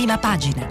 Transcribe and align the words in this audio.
prima 0.00 0.16
pagina. 0.16 0.66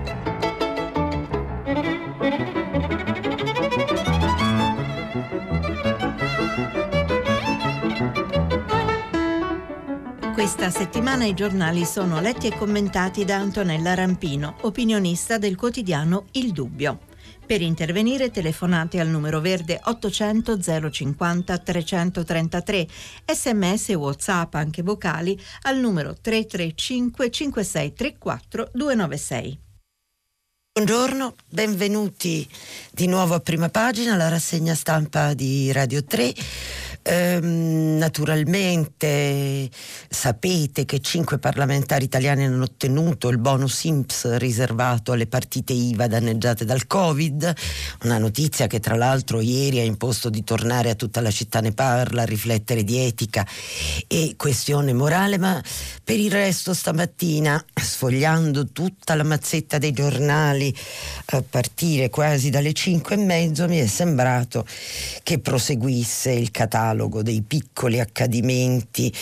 Questa 10.33 10.71
settimana 10.71 11.25
i 11.25 11.35
giornali 11.35 11.85
sono 11.85 12.19
letti 12.19 12.47
e 12.47 12.57
commentati 12.57 13.23
da 13.23 13.35
Antonella 13.35 13.93
Rampino, 13.93 14.55
opinionista 14.61 15.37
del 15.37 15.55
quotidiano 15.55 16.25
Il 16.31 16.51
Dubbio. 16.51 17.08
Per 17.49 17.61
intervenire 17.61 18.29
telefonate 18.29 18.99
al 18.99 19.07
numero 19.07 19.39
verde 19.39 19.79
800 19.83 20.59
050 20.91 21.57
333, 21.57 22.87
sms 23.25 23.89
e 23.89 23.95
whatsapp 23.95 24.53
anche 24.53 24.83
vocali 24.83 25.35
al 25.63 25.79
numero 25.79 26.13
335 26.13 27.31
5634 27.31 28.69
296. 28.71 29.59
Buongiorno, 30.71 31.33
benvenuti 31.49 32.47
di 32.91 33.07
nuovo 33.07 33.33
a 33.33 33.39
prima 33.39 33.69
pagina, 33.69 34.15
la 34.15 34.29
rassegna 34.29 34.75
stampa 34.75 35.33
di 35.33 35.71
Radio 35.71 36.03
3. 36.03 36.31
Ehm, 37.01 37.97
naturalmente 37.97 39.69
sapete 40.09 40.85
che 40.85 40.99
cinque 40.99 41.39
parlamentari 41.39 42.03
italiani 42.03 42.45
hanno 42.45 42.63
ottenuto 42.63 43.29
il 43.29 43.37
bonus 43.37 43.83
IMPS 43.85 44.35
riservato 44.35 45.13
alle 45.13 45.25
partite 45.25 45.73
IVA 45.73 46.07
danneggiate 46.07 46.65
dal 46.65 46.87
Covid, 46.87 47.53
una 48.03 48.17
notizia 48.17 48.67
che 48.67 48.79
tra 48.79 48.95
l'altro 48.95 49.39
ieri 49.39 49.79
ha 49.79 49.83
imposto 49.83 50.29
di 50.29 50.43
tornare 50.43 50.89
a 50.89 50.95
tutta 50.95 51.21
la 51.21 51.31
città 51.31 51.61
ne 51.61 51.71
parla, 51.71 52.23
a 52.23 52.25
riflettere 52.25 52.83
di 52.83 52.97
etica 52.97 53.47
e 54.07 54.33
questione 54.35 54.93
morale, 54.93 55.37
ma 55.37 55.61
per 56.03 56.19
il 56.19 56.31
resto 56.31 56.73
stamattina 56.73 57.63
sfogliando 57.73 58.67
tutta 58.67 59.15
la 59.15 59.23
mazzetta 59.23 59.77
dei 59.77 59.93
giornali 59.93 60.75
a 61.27 61.43
partire 61.47 62.09
quasi 62.09 62.49
dalle 62.49 62.73
cinque 62.73 63.15
e 63.15 63.19
mezzo 63.19 63.67
mi 63.67 63.79
è 63.79 63.87
sembrato 63.87 64.65
che 65.23 65.39
proseguisse 65.39 66.31
il 66.31 66.51
catalogo 66.51 66.88
catalogo 66.89 67.21
dei 67.21 67.43
piccoli 67.45 67.99
accadimenti 67.99 69.13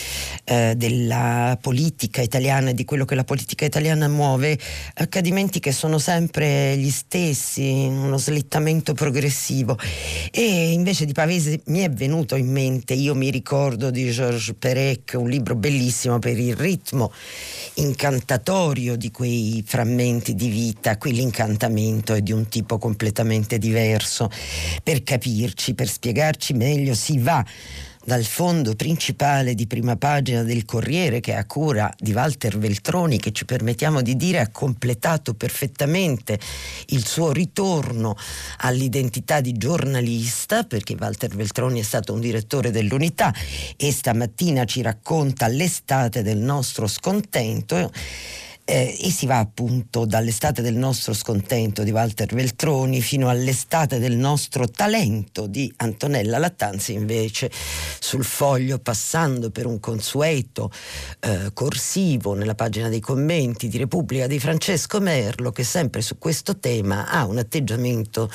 eh, 0.45 0.73
della 0.77 1.57
politica 1.59 2.21
italiana 2.21 2.69
e 2.69 2.73
di 2.73 2.85
quello 2.85 3.05
che 3.05 3.15
la 3.15 3.23
politica 3.23 3.65
italiana 3.65 4.07
muove, 4.07 4.57
accadimenti 4.95 5.59
che 5.59 5.71
sono 5.71 5.97
sempre 5.97 6.77
gli 6.77 6.89
stessi, 6.89 7.85
uno 7.89 8.17
slittamento 8.17 8.93
progressivo. 8.93 9.77
E 10.31 10.71
invece 10.71 11.05
di 11.05 11.13
Pavese 11.13 11.61
mi 11.65 11.79
è 11.79 11.89
venuto 11.89 12.35
in 12.35 12.49
mente, 12.49 12.93
io 12.93 13.15
mi 13.15 13.29
ricordo 13.29 13.89
di 13.89 14.09
Georges 14.09 14.55
Perec, 14.57 15.15
un 15.17 15.29
libro 15.29 15.55
bellissimo 15.55 16.19
per 16.19 16.37
il 16.39 16.55
ritmo 16.55 17.11
incantatorio 17.77 18.95
di 18.95 19.11
quei 19.11 19.63
frammenti 19.65 20.35
di 20.35 20.49
vita, 20.49 20.97
qui 20.97 21.13
l'incantamento 21.13 22.13
è 22.13 22.21
di 22.21 22.31
un 22.31 22.47
tipo 22.47 22.77
completamente 22.77 23.57
diverso. 23.57 24.29
Per 24.83 25.03
capirci, 25.03 25.73
per 25.73 25.87
spiegarci 25.87 26.53
meglio, 26.53 26.93
si 26.93 27.17
va 27.19 27.43
dal 28.07 28.23
fondo 28.23 28.73
principale 28.73 29.53
di 29.53 29.67
prima 29.67 29.97
pagina 29.97 30.41
del 30.43 30.63
Corriere 30.63 31.19
che 31.19 31.33
è 31.33 31.35
a 31.35 31.45
cura 31.45 31.93
di 31.97 32.13
Walter 32.13 32.57
Veltroni 32.57 33.19
che 33.19 33.33
ci 33.33 33.43
permettiamo 33.43 34.01
di 34.01 34.15
dire 34.15 34.39
ha 34.39 34.49
completato 34.49 35.33
perfettamente 35.33 36.39
il 36.87 37.05
suo 37.05 37.33
ritorno 37.33 38.15
all'identità 38.59 39.41
di 39.41 39.51
giornalista 39.57 40.63
perché 40.63 40.95
Walter 40.97 41.35
Veltroni 41.35 41.81
è 41.81 41.83
stato 41.83 42.13
un 42.13 42.21
direttore 42.21 42.71
dell'unità 42.71 43.33
e 43.75 43.91
stamattina 43.91 44.63
ci 44.63 44.81
racconta 44.81 45.47
l'estate 45.47 46.23
del 46.23 46.37
nostro 46.37 46.87
scontento 46.87 47.91
eh, 48.69 48.97
e 48.99 49.09
si 49.09 49.25
va 49.25 49.39
appunto 49.39 50.05
dall'estate 50.05 50.61
del 50.61 50.75
nostro 50.75 51.13
scontento 51.13 51.83
di 51.83 51.91
Walter 51.91 52.33
Veltroni 52.33 52.99
fino 53.01 53.29
all'estate 53.29 53.97
del 53.97 54.17
nostro 54.17 54.67
talento 54.67 55.47
di 55.47 55.71
Antonella 55.77 56.37
Lattanzi 56.37 56.91
invece 56.91 57.49
sul 57.99 58.25
foglio 58.25 58.77
passando 58.79 59.51
per 59.51 59.67
un 59.67 59.79
consueto 59.79 60.69
eh, 61.21 61.51
corsivo 61.53 62.33
nella 62.33 62.55
pagina 62.55 62.89
dei 62.89 62.99
commenti 62.99 63.69
di 63.69 63.77
Repubblica 63.77 64.27
di 64.27 64.37
Francesco 64.37 64.99
Merlo 64.99 65.51
che 65.51 65.63
sempre 65.63 66.01
su 66.01 66.17
questo 66.17 66.57
tema 66.57 67.07
ha 67.07 67.25
un 67.25 67.37
atteggiamento 67.37 68.29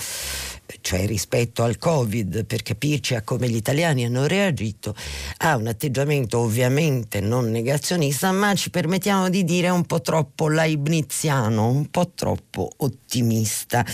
cioè 0.81 1.07
rispetto 1.07 1.63
al 1.63 1.79
Covid, 1.79 2.45
per 2.45 2.63
capirci 2.63 3.15
a 3.15 3.23
come 3.23 3.49
gli 3.49 3.57
italiani 3.57 4.05
hanno 4.05 4.27
reagito, 4.27 4.95
ha 5.39 5.57
un 5.57 5.67
atteggiamento 5.67 6.39
ovviamente 6.39 7.21
non 7.21 7.51
negazionista, 7.51 8.33
ma 8.33 8.55
ci 8.55 8.71
permettiamo 8.71 9.29
di 9.29 9.45
dire 9.45 9.69
un 9.69 9.85
po' 9.85 10.01
troppo 10.01 10.49
leibniziano, 10.49 11.69
un 11.69 11.91
po' 11.91 12.13
troppo 12.15 12.71
ottimista. 12.77 13.85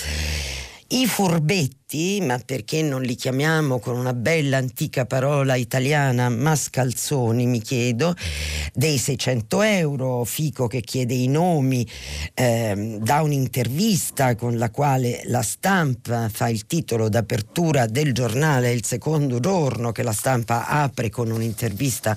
I 0.91 1.06
furbetti, 1.06 1.88
ma 2.21 2.38
perché 2.44 2.82
non 2.82 3.00
li 3.00 3.15
chiamiamo 3.15 3.78
con 3.78 3.97
una 3.97 4.12
bella 4.12 4.59
antica 4.59 5.06
parola 5.06 5.54
italiana? 5.54 6.28
Mascalzoni, 6.28 7.47
mi 7.47 7.62
chiedo, 7.62 8.15
dei 8.75 8.99
600 8.99 9.62
euro, 9.62 10.25
Fico 10.25 10.66
che 10.66 10.82
chiede 10.82 11.15
i 11.15 11.28
nomi, 11.28 11.88
eh, 12.34 12.99
da 13.00 13.22
un'intervista 13.22 14.34
con 14.34 14.59
la 14.59 14.69
quale 14.71 15.22
la 15.28 15.41
stampa 15.41 16.28
fa 16.28 16.50
il 16.50 16.66
titolo 16.66 17.09
d'apertura 17.09 17.87
del 17.87 18.12
giornale, 18.12 18.70
il 18.72 18.84
secondo 18.84 19.41
giorno 19.41 19.91
che 19.91 20.03
la 20.03 20.12
stampa 20.12 20.66
apre 20.66 21.09
con 21.09 21.31
un'intervista 21.31 22.15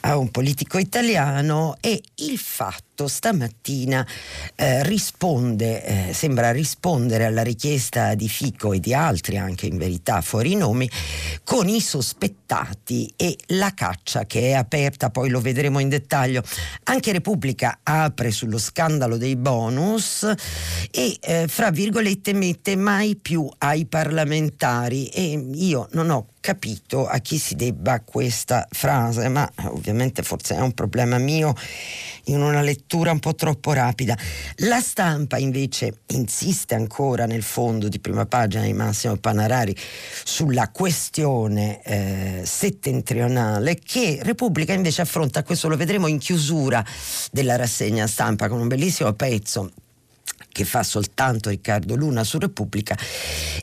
a 0.00 0.16
un 0.16 0.30
politico 0.30 0.78
italiano 0.78 1.76
e 1.80 2.00
il 2.14 2.38
fatto 2.38 3.06
stamattina 3.06 4.06
eh, 4.54 4.82
risponde, 4.84 6.08
eh, 6.08 6.12
sembra 6.14 6.52
rispondere 6.52 7.26
alla 7.26 7.42
richiesta 7.42 8.14
di 8.14 8.28
Fico 8.28 8.76
e 8.78 8.80
di 8.80 8.94
altri, 8.94 9.36
anche 9.36 9.66
in 9.66 9.76
verità 9.76 10.20
fuori 10.22 10.54
nomi, 10.54 10.90
con 11.44 11.68
i 11.68 11.80
sospettati 11.80 13.12
e 13.16 13.36
la 13.48 13.74
caccia 13.74 14.24
che 14.24 14.50
è 14.50 14.52
aperta, 14.52 15.10
poi 15.10 15.28
lo 15.28 15.40
vedremo 15.40 15.78
in 15.78 15.88
dettaglio. 15.88 16.42
Anche 16.84 17.12
Repubblica 17.12 17.80
apre 17.82 18.30
sullo 18.30 18.58
scandalo 18.58 19.16
dei 19.16 19.36
bonus 19.36 20.22
e, 20.90 21.16
eh, 21.20 21.46
fra 21.48 21.70
virgolette, 21.70 22.32
mette 22.32 22.76
mai 22.76 23.16
più 23.16 23.48
ai 23.58 23.86
parlamentari 23.86 25.08
e 25.08 25.48
io 25.54 25.88
non 25.92 26.10
ho 26.10 26.28
capito 26.40 27.06
a 27.06 27.18
chi 27.18 27.38
si 27.38 27.54
debba 27.54 28.00
questa 28.00 28.66
frase, 28.70 29.28
ma 29.28 29.50
ovviamente 29.64 30.22
forse 30.22 30.56
è 30.56 30.60
un 30.60 30.72
problema 30.72 31.18
mio 31.18 31.54
in 32.24 32.40
una 32.40 32.62
lettura 32.62 33.10
un 33.10 33.18
po' 33.18 33.34
troppo 33.34 33.72
rapida. 33.72 34.16
La 34.56 34.80
stampa 34.80 35.38
invece 35.38 36.00
insiste 36.08 36.74
ancora 36.74 37.26
nel 37.26 37.42
fondo 37.42 37.88
di 37.88 37.98
prima 37.98 38.26
pagina 38.26 38.64
di 38.64 38.72
Massimo 38.72 39.16
Panarari 39.16 39.76
sulla 40.24 40.70
questione 40.70 41.82
eh, 41.82 42.42
settentrionale 42.44 43.76
che 43.76 44.18
Repubblica 44.22 44.72
invece 44.72 45.02
affronta, 45.02 45.42
questo 45.42 45.68
lo 45.68 45.76
vedremo 45.76 46.06
in 46.06 46.18
chiusura 46.18 46.84
della 47.30 47.56
rassegna 47.56 48.06
stampa 48.06 48.48
con 48.48 48.60
un 48.60 48.68
bellissimo 48.68 49.12
pezzo 49.12 49.70
che 50.58 50.64
fa 50.64 50.82
soltanto 50.82 51.50
Riccardo 51.50 51.94
Luna 51.94 52.24
su 52.24 52.36
Repubblica 52.36 52.98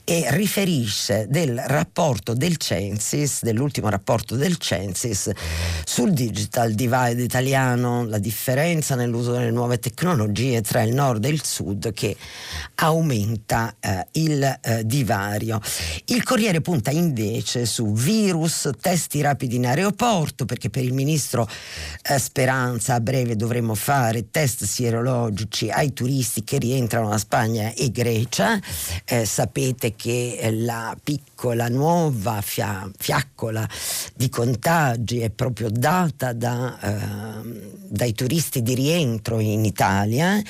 e 0.05 0.27
riferisce 0.29 1.25
del 1.27 1.61
rapporto 1.65 2.33
del 2.33 2.55
Censis, 2.55 3.41
dell'ultimo 3.41 3.89
rapporto 3.89 4.37
del 4.37 4.55
Censis 4.55 5.29
sul 5.83 6.13
digital 6.13 6.71
divide 6.71 7.21
italiano, 7.21 8.05
la 8.05 8.17
differenza 8.17 8.95
nell'uso 8.95 9.33
delle 9.33 9.51
nuove 9.51 9.77
tecnologie 9.77 10.61
tra 10.61 10.83
il 10.83 10.93
nord 10.93 11.25
e 11.25 11.29
il 11.29 11.43
sud 11.43 11.91
che 11.91 12.15
aumenta 12.75 13.75
eh, 13.81 14.07
il 14.13 14.59
eh, 14.61 14.85
divario. 14.85 15.59
Il 16.05 16.23
Corriere 16.23 16.61
punta 16.61 16.91
invece 16.91 17.65
su 17.65 17.91
virus, 17.91 18.69
testi 18.79 19.19
rapidi 19.19 19.57
in 19.57 19.65
aeroporto 19.65 20.45
perché 20.45 20.69
per 20.69 20.83
il 20.85 20.93
ministro 20.93 21.45
eh, 22.03 22.19
Speranza 22.19 22.93
a 22.93 23.01
breve 23.01 23.35
dovremo 23.35 23.75
fare 23.75 24.29
test 24.31 24.63
sierologici 24.63 25.69
ai 25.69 25.91
turisti 25.91 26.45
che 26.45 26.57
rientrano 26.57 26.83
entrano 26.85 27.17
Spagna 27.17 27.73
e 27.73 27.91
Grecia. 27.91 28.59
Eh, 29.05 29.25
sapete 29.25 29.95
che 29.95 30.49
la 30.51 30.95
piccola 31.03 31.67
nuova 31.67 32.41
fia- 32.41 32.89
fiaccola 32.97 33.67
di 34.13 34.29
contagi 34.29 35.19
è 35.19 35.29
proprio 35.31 35.69
data 35.69 36.31
da, 36.33 36.77
eh, 36.79 37.69
dai 37.89 38.13
turisti 38.13 38.61
di 38.61 38.75
rientro 38.75 39.39
in 39.39 39.65
Italia 39.65 40.41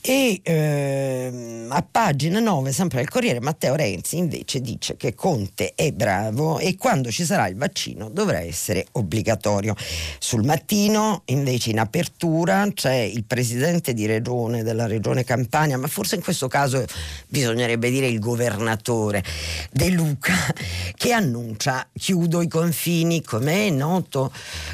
e 0.00 0.40
eh, 0.42 1.66
a 1.68 1.82
pagina 1.88 2.40
9 2.40 2.72
sempre 2.72 2.98
del 2.98 3.08
Corriere 3.08 3.40
Matteo 3.40 3.74
Renzi 3.74 4.16
invece 4.16 4.60
dice 4.60 4.96
che 4.96 5.14
Conte 5.14 5.72
è 5.74 5.92
bravo 5.92 6.58
e 6.58 6.76
quando 6.76 7.10
ci 7.10 7.24
sarà 7.24 7.48
il 7.48 7.56
vaccino 7.56 8.08
dovrà 8.08 8.40
essere 8.40 8.86
obbligatorio. 8.92 9.74
Sul 10.18 10.44
mattino 10.44 11.22
invece 11.26 11.70
in 11.70 11.78
apertura 11.78 12.66
c'è 12.72 12.94
il 12.94 13.24
presidente 13.24 13.92
di 13.92 14.06
regione 14.06 14.62
della 14.62 14.86
regione 14.86 15.24
Campania 15.24 15.65
Germania, 15.66 15.78
ma 15.78 15.88
forse 15.88 16.14
in 16.14 16.22
questo 16.22 16.48
caso 16.48 16.84
bisognerebbe 17.28 17.90
dire 17.90 18.06
il 18.06 18.18
governatore 18.18 19.22
De 19.70 19.88
Luca, 19.90 20.34
che 20.94 21.12
annuncia 21.12 21.88
chiudo 21.92 22.40
i 22.40 22.48
confini, 22.48 23.22
come 23.22 23.66
è 23.66 23.70
noto, 23.70 24.32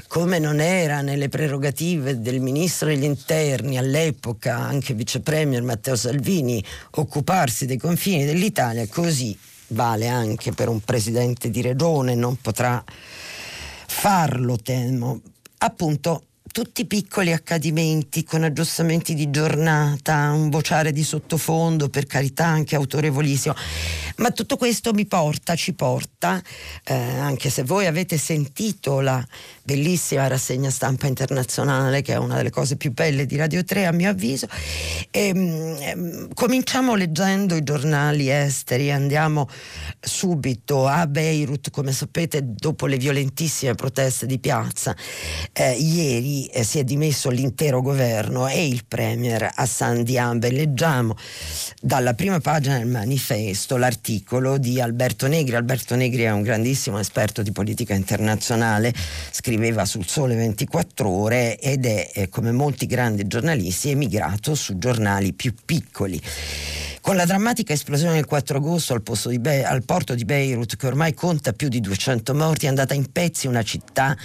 come 0.09 0.39
non 0.39 0.61
era 0.61 1.01
nelle 1.01 1.29
prerogative 1.29 2.21
del 2.21 2.41
ministro 2.41 2.89
degli 2.89 3.05
interni 3.05 3.79
all'epoca, 3.79 4.57
anche 4.57 4.95
vice 4.95 5.21
premier 5.21 5.63
Matteo 5.63 5.97
Salvini, 5.97 6.63
occuparsi 6.93 7.67
dei 7.67 7.79
confini 7.79 8.25
dell'Italia, 8.25 8.87
così 8.89 9.37
vale 9.69 10.07
anche 10.07 10.53
per 10.53 10.69
un 10.69 10.81
presidente 10.81 11.51
di 11.51 11.63
regione, 11.63 12.15
non 12.15 12.37
potrà 12.41 12.83
farlo, 13.87 14.57
temo. 14.59 15.21
Appunto, 15.59 16.25
tutti 16.53 16.85
piccoli 16.85 17.33
accadimenti 17.33 18.23
con 18.25 18.45
aggiustamenti 18.45 19.15
di 19.15 19.31
giornata, 19.31 20.31
un 20.33 20.51
vociare 20.51 20.93
di 20.93 21.03
sottofondo, 21.03 21.89
per 21.89 22.07
carità 22.07 22.45
anche 22.45 22.77
autorevolissimo, 22.77 23.55
ma 24.17 24.31
tutto 24.31 24.57
questo 24.57 24.93
mi 24.93 25.07
porta, 25.07 25.57
ci 25.57 25.73
porta, 25.73 26.41
eh, 26.85 26.95
anche 26.95 27.49
se 27.49 27.65
voi 27.65 27.87
avete 27.87 28.19
sentito 28.19 29.01
la 29.01 29.27
bellissima 29.65 30.27
rassegna 30.27 30.71
stampa 30.71 31.07
internazionale, 31.07 32.03
che 32.03 32.15
è 32.15 32.17
una 32.17 32.37
delle 32.37 32.51
cose 32.51 32.77
più 32.77 32.93
belle 32.93 33.27
di 33.27 33.37
Radio 33.37 33.65
3 33.65 33.87
a 33.87 33.93
mio 33.93 34.11
avviso, 34.11 34.47
e, 35.11 35.29
ehm, 35.29 36.35
cominciamo 36.35 36.95
leggendo 36.95 37.55
i 37.55 37.63
giornali 37.63 38.31
esteri, 38.31 38.91
andiamo 38.91 39.49
subito 40.01 40.87
a 40.87 41.07
Beirut, 41.07 41.71
come 41.71 41.93
sapete 41.93 42.41
dopo 42.43 42.87
le 42.87 42.97
violentissime 42.97 43.75
proteste 43.75 44.27
di 44.27 44.39
piazza, 44.39 44.95
eh, 45.53 45.73
ieri 45.73 46.47
eh, 46.47 46.65
si 46.65 46.79
è 46.79 46.85
dimesso 46.85 47.31
l'intero 47.31 47.81
governo 47.83 48.49
e 48.49 48.67
il 48.67 48.85
premier 48.87 49.51
Hassan 49.55 50.03
Diambe. 50.03 50.51
Leggiamo 50.51 51.17
dalla 51.81 52.15
prima 52.15 52.41
pagina 52.41 52.79
del 52.79 52.87
manifesto 52.87 53.77
l'articolo 53.77 54.59
di 54.59 54.81
Alberto 54.81 55.27
Negri. 55.27 55.55
Alberto 55.55 55.95
Negri 55.95 56.23
è 56.23 56.31
un 56.31 56.43
grandissimo 56.43 56.99
esperto 56.99 57.43
di 57.43 57.53
politica 57.53 57.95
internazionale, 57.95 58.93
scriveva 59.53 59.85
sul 59.85 60.07
Sole 60.07 60.35
24 60.35 61.07
ore 61.07 61.59
ed 61.59 61.85
è, 61.85 62.11
eh, 62.15 62.29
come 62.31 62.53
molti 62.53 62.87
grandi 62.87 63.27
giornalisti, 63.27 63.91
emigrato 63.91 64.55
su 64.55 64.79
giornali 64.79 65.35
più 65.35 65.53
piccoli. 65.67 66.19
Con 67.03 67.17
la 67.17 67.27
drammatica 67.27 67.75
esplosione 67.75 68.15
del 68.15 68.25
4 68.25 68.57
agosto 68.57 68.95
al, 68.95 69.03
Be- 69.41 69.65
al 69.65 69.85
porto 69.85 70.15
di 70.15 70.25
Beirut, 70.25 70.77
che 70.77 70.87
ormai 70.87 71.13
conta 71.13 71.53
più 71.53 71.69
di 71.69 71.81
200 71.81 72.35
morti, 72.35 72.65
è 72.65 72.69
andata 72.71 72.95
in 72.95 73.13
pezzi 73.13 73.47
una 73.47 73.63
città 73.63 74.17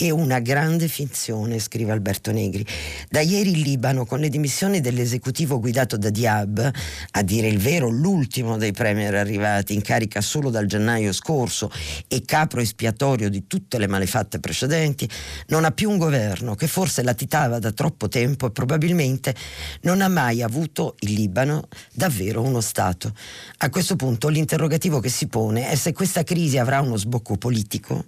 e 0.00 0.12
una 0.12 0.38
grande 0.38 0.86
finzione, 0.86 1.58
scrive 1.58 1.90
Alberto 1.90 2.30
Negri. 2.30 2.64
Da 3.10 3.18
ieri 3.18 3.50
il 3.50 3.58
Libano, 3.58 4.06
con 4.06 4.20
le 4.20 4.28
dimissioni 4.28 4.80
dell'esecutivo 4.80 5.58
guidato 5.58 5.96
da 5.96 6.08
Diab, 6.08 6.70
a 7.10 7.22
dire 7.22 7.48
il 7.48 7.58
vero 7.58 7.88
l'ultimo 7.88 8.56
dei 8.58 8.70
premier 8.70 9.16
arrivati 9.16 9.74
in 9.74 9.82
carica 9.82 10.20
solo 10.20 10.50
dal 10.50 10.66
gennaio 10.66 11.12
scorso 11.12 11.68
e 12.06 12.22
capro 12.24 12.60
espiatorio 12.60 13.28
di 13.28 13.48
tutte 13.48 13.76
le 13.76 13.88
malefatte 13.88 14.38
precedenti, 14.38 15.08
non 15.48 15.64
ha 15.64 15.72
più 15.72 15.90
un 15.90 15.98
governo 15.98 16.54
che 16.54 16.68
forse 16.68 17.02
latitava 17.02 17.58
da 17.58 17.72
troppo 17.72 18.06
tempo 18.06 18.46
e 18.46 18.52
probabilmente 18.52 19.34
non 19.80 20.00
ha 20.00 20.08
mai 20.08 20.42
avuto 20.42 20.94
il 21.00 21.14
Libano 21.14 21.66
davvero 21.92 22.42
uno 22.42 22.60
Stato. 22.60 23.12
A 23.58 23.68
questo 23.68 23.96
punto 23.96 24.28
l'interrogativo 24.28 25.00
che 25.00 25.08
si 25.08 25.26
pone 25.26 25.68
è 25.68 25.74
se 25.74 25.92
questa 25.92 26.22
crisi 26.22 26.56
avrà 26.56 26.80
uno 26.80 26.96
sbocco 26.96 27.36
politico 27.36 28.04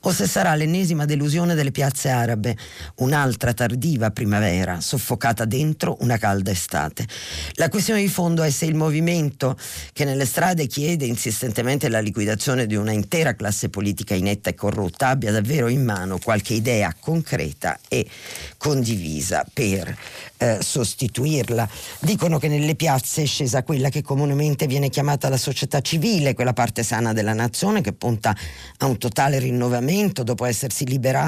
o 0.00 0.10
se 0.10 0.26
sarà 0.26 0.54
l'ennesima 0.54 1.04
delusione 1.04 1.32
esplosione 1.34 1.54
delle 1.54 1.72
piazze 1.72 2.10
arabe, 2.10 2.56
un'altra 2.96 3.52
tardiva 3.52 4.10
primavera, 4.10 4.80
soffocata 4.80 5.44
dentro 5.44 5.96
una 6.00 6.16
calda 6.16 6.52
estate. 6.52 7.06
La 7.54 7.68
questione 7.68 8.00
di 8.00 8.08
fondo 8.08 8.42
è 8.44 8.50
se 8.50 8.66
il 8.66 8.76
movimento 8.76 9.56
che 9.92 10.04
nelle 10.04 10.26
strade 10.26 10.66
chiede 10.66 11.06
insistentemente 11.06 11.88
la 11.88 11.98
liquidazione 11.98 12.66
di 12.66 12.76
una 12.76 12.92
intera 12.92 13.34
classe 13.34 13.68
politica 13.68 14.14
inetta 14.14 14.50
e 14.50 14.54
corrotta 14.54 15.08
abbia 15.08 15.32
davvero 15.32 15.66
in 15.66 15.84
mano 15.84 16.18
qualche 16.18 16.54
idea 16.54 16.94
concreta 16.98 17.78
e 17.88 18.06
condivisa 18.56 19.44
per 19.52 19.96
eh, 20.36 20.58
sostituirla. 20.60 21.68
Dicono 22.00 22.38
che 22.38 22.48
nelle 22.48 22.76
piazze 22.76 23.22
è 23.22 23.26
scesa 23.26 23.64
quella 23.64 23.88
che 23.88 24.02
comunemente 24.02 24.66
viene 24.66 24.88
chiamata 24.88 25.28
la 25.28 25.36
società 25.36 25.80
civile, 25.80 26.34
quella 26.34 26.52
parte 26.52 26.82
sana 26.84 27.12
della 27.12 27.32
nazione 27.32 27.80
che 27.80 27.92
punta 27.92 28.36
a 28.78 28.86
un 28.86 28.98
totale 28.98 29.38
rinnovamento 29.38 30.22
dopo 30.22 30.44
essersi 30.44 30.86
liberata 30.86 31.22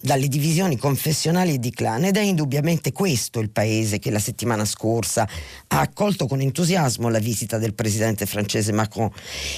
dalle 0.00 0.28
divisioni 0.28 0.78
confessionali 0.78 1.54
e 1.54 1.58
di 1.58 1.70
clan 1.70 2.04
ed 2.04 2.16
è 2.16 2.20
indubbiamente 2.20 2.92
questo 2.92 3.40
il 3.40 3.50
paese 3.50 3.98
che 3.98 4.10
la 4.10 4.18
settimana 4.18 4.64
scorsa 4.64 5.28
ha 5.68 5.80
accolto 5.80 6.26
con 6.26 6.40
entusiasmo 6.40 7.08
la 7.08 7.18
visita 7.18 7.58
del 7.58 7.74
presidente 7.74 8.24
francese 8.24 8.72
Macron, 8.72 9.10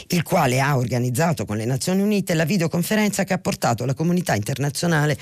il 0.09 0.23
quale 0.23 0.61
ha 0.61 0.77
organizzato 0.77 1.45
con 1.45 1.57
le 1.57 1.65
Nazioni 1.65 2.03
Unite 2.03 2.35
la 2.35 2.45
videoconferenza 2.45 3.25
che 3.25 3.35
ha 3.35 3.39
portato 3.39 3.85
la 3.85 3.95
comunità 3.95 4.35
internazionale 4.35 5.17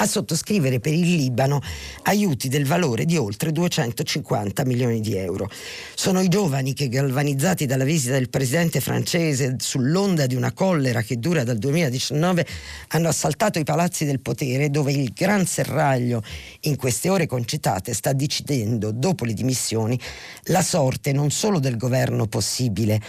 a 0.00 0.06
sottoscrivere 0.06 0.80
per 0.80 0.92
il 0.92 1.14
Libano 1.14 1.60
aiuti 2.04 2.48
del 2.48 2.66
valore 2.66 3.04
di 3.04 3.16
oltre 3.16 3.52
250 3.52 4.64
milioni 4.64 5.00
di 5.00 5.16
euro. 5.16 5.48
Sono 5.94 6.20
i 6.20 6.28
giovani 6.28 6.72
che, 6.72 6.88
galvanizzati 6.88 7.66
dalla 7.66 7.84
visita 7.84 8.14
del 8.14 8.30
presidente 8.30 8.80
francese 8.80 9.56
sull'onda 9.58 10.26
di 10.26 10.34
una 10.34 10.52
collera 10.52 11.02
che 11.02 11.18
dura 11.18 11.44
dal 11.44 11.58
2019, 11.58 12.46
hanno 12.88 13.08
assaltato 13.08 13.58
i 13.58 13.64
palazzi 13.64 14.04
del 14.04 14.20
potere 14.20 14.70
dove 14.70 14.92
il 14.92 15.12
gran 15.14 15.46
serraglio 15.46 16.22
in 16.60 16.76
queste 16.76 17.10
ore 17.10 17.26
concitate 17.26 17.92
sta 17.92 18.12
decidendo, 18.12 18.92
dopo 18.92 19.24
le 19.24 19.34
dimissioni, 19.34 19.98
la 20.44 20.62
sorte 20.62 21.12
non 21.12 21.30
solo 21.30 21.58
del 21.58 21.76
governo 21.76 22.26
possibile, 22.26 23.00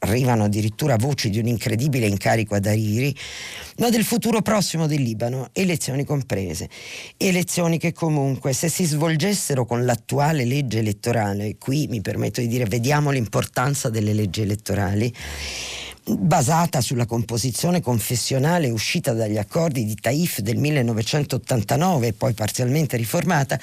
arrivano 0.00 0.44
addirittura 0.44 0.96
voci 0.96 1.30
di 1.30 1.38
un 1.38 1.46
incredibile 1.46 2.06
incarico 2.06 2.54
ad 2.54 2.66
Hariri, 2.66 3.14
ma 3.78 3.88
del 3.88 4.04
futuro 4.04 4.42
prossimo 4.42 4.86
del 4.86 5.02
Libano, 5.02 5.48
elezioni 5.52 6.04
comprese. 6.04 6.68
Elezioni 7.16 7.78
che 7.78 7.92
comunque, 7.92 8.52
se 8.52 8.68
si 8.68 8.84
svolgessero 8.84 9.64
con 9.64 9.84
l'attuale 9.84 10.44
legge 10.44 10.78
elettorale, 10.78 11.56
qui 11.58 11.86
mi 11.88 12.00
permetto 12.00 12.40
di 12.40 12.48
dire 12.48 12.64
vediamo 12.64 13.10
l'importanza 13.10 13.88
delle 13.88 14.12
leggi 14.12 14.42
elettorali, 14.42 15.12
basata 16.04 16.80
sulla 16.80 17.06
composizione 17.06 17.80
confessionale 17.80 18.70
uscita 18.70 19.12
dagli 19.12 19.36
accordi 19.36 19.84
di 19.84 19.94
Taif 19.94 20.40
del 20.40 20.56
1989 20.56 22.08
e 22.08 22.12
poi 22.12 22.32
parzialmente 22.32 22.96
riformata, 22.96 23.58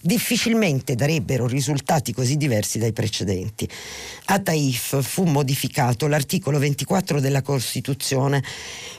difficilmente 0.00 0.94
darebbero 0.94 1.46
risultati 1.46 2.12
così 2.12 2.36
diversi 2.36 2.78
dai 2.78 2.92
precedenti. 2.92 3.68
A 4.26 4.38
Taif 4.40 5.02
fu 5.02 5.24
modificato 5.24 6.06
l'articolo 6.06 6.58
24 6.58 7.20
della 7.20 7.42
Costituzione 7.42 8.42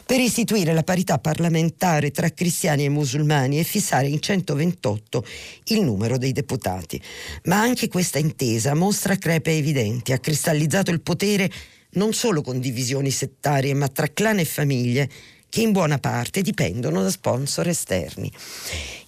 per 0.05 0.19
istituire 0.19 0.73
la 0.73 0.83
parità 0.83 1.17
parlamentare 1.17 2.11
tra 2.11 2.29
cristiani 2.29 2.85
e 2.85 2.89
musulmani 2.89 3.59
e 3.59 3.63
fissare 3.63 4.07
in 4.07 4.19
128 4.19 5.25
il 5.65 5.81
numero 5.81 6.17
dei 6.17 6.33
deputati. 6.33 7.01
Ma 7.45 7.59
anche 7.59 7.87
questa 7.87 8.19
intesa 8.19 8.73
mostra 8.75 9.15
crepe 9.15 9.51
evidenti, 9.51 10.11
ha 10.11 10.19
cristallizzato 10.19 10.91
il 10.91 11.01
potere 11.01 11.49
non 11.93 12.13
solo 12.13 12.41
con 12.41 12.59
divisioni 12.59 13.11
settarie, 13.11 13.73
ma 13.73 13.87
tra 13.87 14.07
clan 14.11 14.39
e 14.39 14.45
famiglie 14.45 15.09
che 15.49 15.61
in 15.61 15.71
buona 15.71 15.99
parte 15.99 16.41
dipendono 16.41 17.03
da 17.03 17.11
sponsor 17.11 17.67
esterni. 17.67 18.31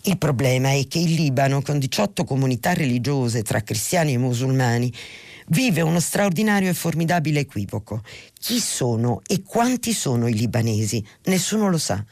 Il 0.03 0.17
problema 0.19 0.73
è 0.73 0.85
che 0.87 0.99
il 0.99 1.13
Libano, 1.13 1.63
con 1.63 1.79
18 1.79 2.23
comunità 2.23 2.73
religiose 2.73 3.41
tra 3.41 3.61
cristiani 3.61 4.13
e 4.13 4.19
musulmani, 4.19 4.93
vive 5.47 5.81
uno 5.81 5.99
straordinario 5.99 6.69
e 6.69 6.75
formidabile 6.75 7.39
equivoco. 7.39 8.03
Chi 8.39 8.59
sono 8.59 9.21
e 9.25 9.41
quanti 9.41 9.93
sono 9.93 10.27
i 10.27 10.35
libanesi? 10.35 11.03
Nessuno 11.23 11.69
lo 11.69 11.79
sa. 11.79 12.03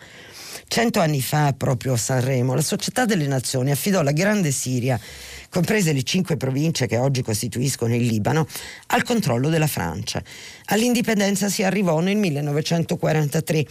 Cento 0.67 0.99
anni 0.99 1.21
fa, 1.21 1.53
proprio 1.53 1.93
a 1.93 1.97
Sanremo, 1.97 2.55
la 2.55 2.61
Società 2.61 3.05
delle 3.05 3.27
Nazioni 3.27 3.69
affidò 3.69 4.01
la 4.01 4.11
grande 4.11 4.51
Siria 4.51 4.99
comprese 5.53 5.93
le 5.93 6.01
cinque 6.01 6.35
province 6.35 6.87
che 6.87 6.97
oggi 6.97 7.21
costituiscono 7.21 7.93
il 7.93 8.07
Libano, 8.07 8.47
al 8.87 9.03
controllo 9.03 9.49
della 9.49 9.67
Francia. 9.67 10.21
All'indipendenza 10.65 11.47
si 11.47 11.61
arrivò 11.61 11.99
nel 11.99 12.17
1943 12.17 13.65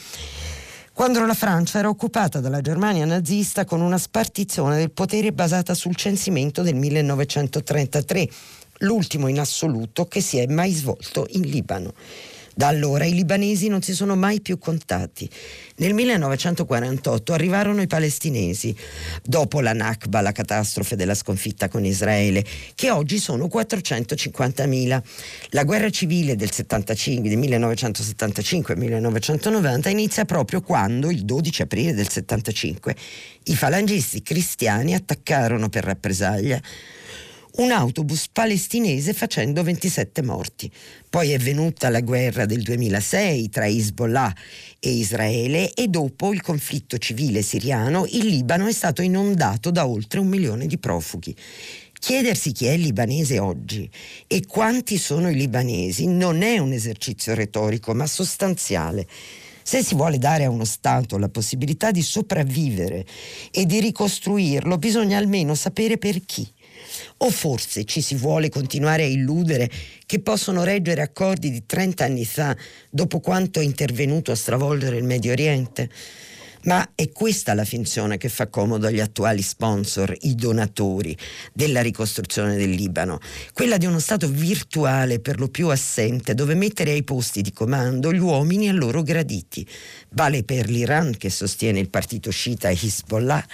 quando 0.92 1.24
la 1.24 1.34
Francia 1.34 1.78
era 1.78 1.88
occupata 1.88 2.38
dalla 2.38 2.60
Germania 2.60 3.04
nazista 3.04 3.64
con 3.64 3.80
una 3.80 3.98
spartizione 3.98 4.76
del 4.76 4.92
potere 4.92 5.32
basata 5.32 5.74
sul 5.74 5.96
censimento 5.96 6.62
del 6.62 6.76
1933, 6.76 8.28
l'ultimo 8.80 9.26
in 9.26 9.40
assoluto 9.40 10.06
che 10.06 10.20
si 10.20 10.38
è 10.38 10.46
mai 10.46 10.70
svolto 10.72 11.26
in 11.30 11.42
Libano. 11.42 11.94
Da 12.54 12.66
allora 12.66 13.06
i 13.06 13.14
libanesi 13.14 13.68
non 13.68 13.80
si 13.80 13.94
sono 13.94 14.14
mai 14.14 14.42
più 14.42 14.58
contati. 14.58 15.26
Nel 15.76 15.94
1948 15.94 17.32
arrivarono 17.32 17.80
i 17.80 17.86
palestinesi, 17.86 18.76
dopo 19.22 19.60
la 19.60 19.72
Nakba, 19.72 20.20
la 20.20 20.32
catastrofe 20.32 20.94
della 20.94 21.14
sconfitta 21.14 21.68
con 21.68 21.82
Israele, 21.84 22.44
che 22.74 22.90
oggi 22.90 23.18
sono 23.18 23.46
450.000. 23.46 25.02
La 25.50 25.64
guerra 25.64 25.88
civile 25.88 26.36
del, 26.36 26.52
75, 26.52 27.26
del 27.28 27.38
1975-1990 27.38 29.88
inizia 29.88 30.26
proprio 30.26 30.60
quando, 30.60 31.10
il 31.10 31.24
12 31.24 31.62
aprile 31.62 31.94
del 31.94 32.10
75, 32.10 32.94
i 33.44 33.56
falangisti 33.56 34.20
cristiani 34.22 34.94
attaccarono 34.94 35.70
per 35.70 35.84
rappresaglia 35.84 36.60
un 37.56 37.70
autobus 37.70 38.28
palestinese 38.32 39.12
facendo 39.12 39.62
27 39.62 40.22
morti. 40.22 40.70
Poi 41.10 41.32
è 41.32 41.38
venuta 41.38 41.90
la 41.90 42.00
guerra 42.00 42.46
del 42.46 42.62
2006 42.62 43.48
tra 43.50 43.66
Hezbollah 43.66 44.34
e 44.78 44.90
Israele 44.90 45.74
e 45.74 45.88
dopo 45.88 46.32
il 46.32 46.40
conflitto 46.40 46.96
civile 46.96 47.42
siriano 47.42 48.06
il 48.08 48.26
Libano 48.26 48.66
è 48.66 48.72
stato 48.72 49.02
inondato 49.02 49.70
da 49.70 49.86
oltre 49.86 50.20
un 50.20 50.28
milione 50.28 50.66
di 50.66 50.78
profughi. 50.78 51.36
Chiedersi 51.92 52.52
chi 52.52 52.66
è 52.66 52.76
libanese 52.76 53.38
oggi 53.38 53.88
e 54.26 54.44
quanti 54.46 54.98
sono 54.98 55.30
i 55.30 55.34
libanesi 55.34 56.06
non 56.06 56.42
è 56.42 56.58
un 56.58 56.72
esercizio 56.72 57.34
retorico, 57.34 57.94
ma 57.94 58.06
sostanziale. 58.06 59.06
Se 59.62 59.84
si 59.84 59.94
vuole 59.94 60.18
dare 60.18 60.44
a 60.44 60.50
uno 60.50 60.64
Stato 60.64 61.16
la 61.18 61.28
possibilità 61.28 61.92
di 61.92 62.02
sopravvivere 62.02 63.06
e 63.52 63.66
di 63.66 63.78
ricostruirlo, 63.78 64.78
bisogna 64.78 65.18
almeno 65.18 65.54
sapere 65.54 65.98
per 65.98 66.24
chi. 66.24 66.50
O 67.18 67.30
forse 67.30 67.84
ci 67.84 68.00
si 68.00 68.14
vuole 68.14 68.48
continuare 68.48 69.02
a 69.02 69.06
illudere 69.06 69.70
che 70.06 70.20
possono 70.20 70.64
reggere 70.64 71.00
accordi 71.02 71.50
di 71.50 71.64
30 71.64 72.04
anni 72.04 72.24
fa, 72.24 72.56
dopo 72.90 73.20
quanto 73.20 73.60
è 73.60 73.62
intervenuto 73.62 74.30
a 74.30 74.36
stravolgere 74.36 74.96
il 74.96 75.04
Medio 75.04 75.32
Oriente? 75.32 75.88
Ma 76.64 76.90
è 76.94 77.10
questa 77.10 77.54
la 77.54 77.64
finzione 77.64 78.18
che 78.18 78.28
fa 78.28 78.46
comodo 78.46 78.86
agli 78.86 79.00
attuali 79.00 79.42
sponsor, 79.42 80.16
i 80.20 80.36
donatori 80.36 81.16
della 81.52 81.82
ricostruzione 81.82 82.56
del 82.56 82.70
Libano, 82.70 83.18
quella 83.52 83.78
di 83.78 83.86
uno 83.86 83.98
Stato 83.98 84.28
virtuale 84.28 85.18
per 85.18 85.40
lo 85.40 85.48
più 85.48 85.68
assente 85.68 86.34
dove 86.34 86.54
mettere 86.54 86.92
ai 86.92 87.02
posti 87.02 87.42
di 87.42 87.52
comando 87.52 88.12
gli 88.12 88.18
uomini 88.18 88.68
a 88.68 88.72
loro 88.72 89.02
graditi. 89.02 89.66
Vale 90.10 90.44
per 90.44 90.68
l'Iran 90.68 91.16
che 91.16 91.30
sostiene 91.30 91.80
il 91.80 91.90
partito 91.90 92.30
sciita 92.30 92.70
Hezbollah, 92.70 93.44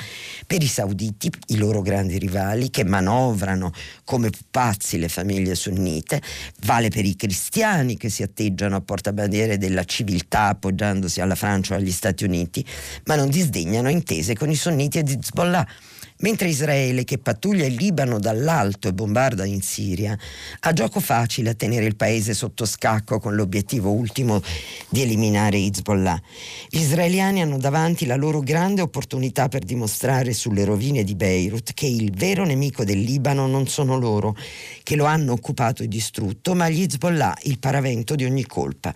per 0.47 0.63
i 0.63 0.67
sauditi, 0.67 1.31
i 1.49 1.57
loro 1.57 1.81
grandi 1.81 2.19
rivali, 2.19 2.71
che 2.71 2.85
manovrano 2.85 3.73
come 4.05 4.31
pazzi 4.51 4.99
le 4.99 5.09
famiglie 5.09 5.55
sunnite, 5.55 6.21
vale 6.65 6.89
per 6.89 7.05
i 7.05 7.17
cristiani 7.17 7.97
che 7.97 8.11
si 8.11 8.23
atteggiano 8.23 8.77
a 8.77 8.81
portabandiere 8.81 9.57
della 9.57 9.85
civiltà 9.85 10.49
appoggiandosi 10.49 11.21
alla 11.21 11.35
Francia 11.35 11.75
o 11.75 11.79
agli 11.79 11.91
Stati 11.91 12.25
Uniti, 12.25 12.65
ma 13.05 13.15
non 13.15 13.29
disdegnano 13.29 13.89
intese 13.89 14.35
con 14.35 14.51
i 14.51 14.55
sunniti 14.55 14.99
ed 14.99 15.09
Hezbollah 15.09 15.67
mentre 16.21 16.49
Israele, 16.49 17.05
che 17.05 17.19
pattuglia 17.19 17.67
il 17.67 17.75
Libano 17.75 18.19
dall'alto 18.19 18.89
e 18.89 18.93
bombarda 18.93 19.45
in 19.45 19.63
Siria, 19.63 20.19
ha 20.61 20.73
gioco 20.73 21.01
facile 21.01 21.51
a 21.51 21.55
tenere 21.55 21.87
il 21.87 21.97
paese 21.97 22.35
sotto 22.35 22.65
scacco 22.65 23.19
con 23.19 23.35
l'obiettivo 23.35 23.91
ultimo 23.91 24.43
di 24.89 25.03
eliminare 25.03 25.59
Hezbollah. 25.59 26.21
Gli 26.69 26.81
israeliani 26.81 27.43
hanno 27.43 27.59
davanti 27.59 28.07
la 28.07 28.17
loro 28.17 28.41
grande 28.41 28.81
opportunità 28.81 29.49
per 29.49 29.65
dimostrare 29.65 30.33
sulle 30.33 30.65
rovine 30.65 31.05
di 31.05 31.15
Beirut 31.15 31.73
che 31.75 31.87
il 31.87 32.13
vero 32.13 32.45
nemico 32.45 32.85
del 32.85 33.01
Libano 33.01 33.47
non 33.47 33.69
sono 33.69 33.99
loro, 33.99 34.37
che 34.83 34.97
lo 34.97 35.05
hanno 35.05 35.33
occupato 35.33 35.83
e 35.83 35.89
distrutto, 35.89 36.55
ma 36.55 36.69
gli 36.69 36.83
Hezbollah, 36.83 37.37
il 37.43 37.59
paravento 37.59 38.15
di 38.15 38.25
ogni 38.25 38.45
colpa. 38.45 38.95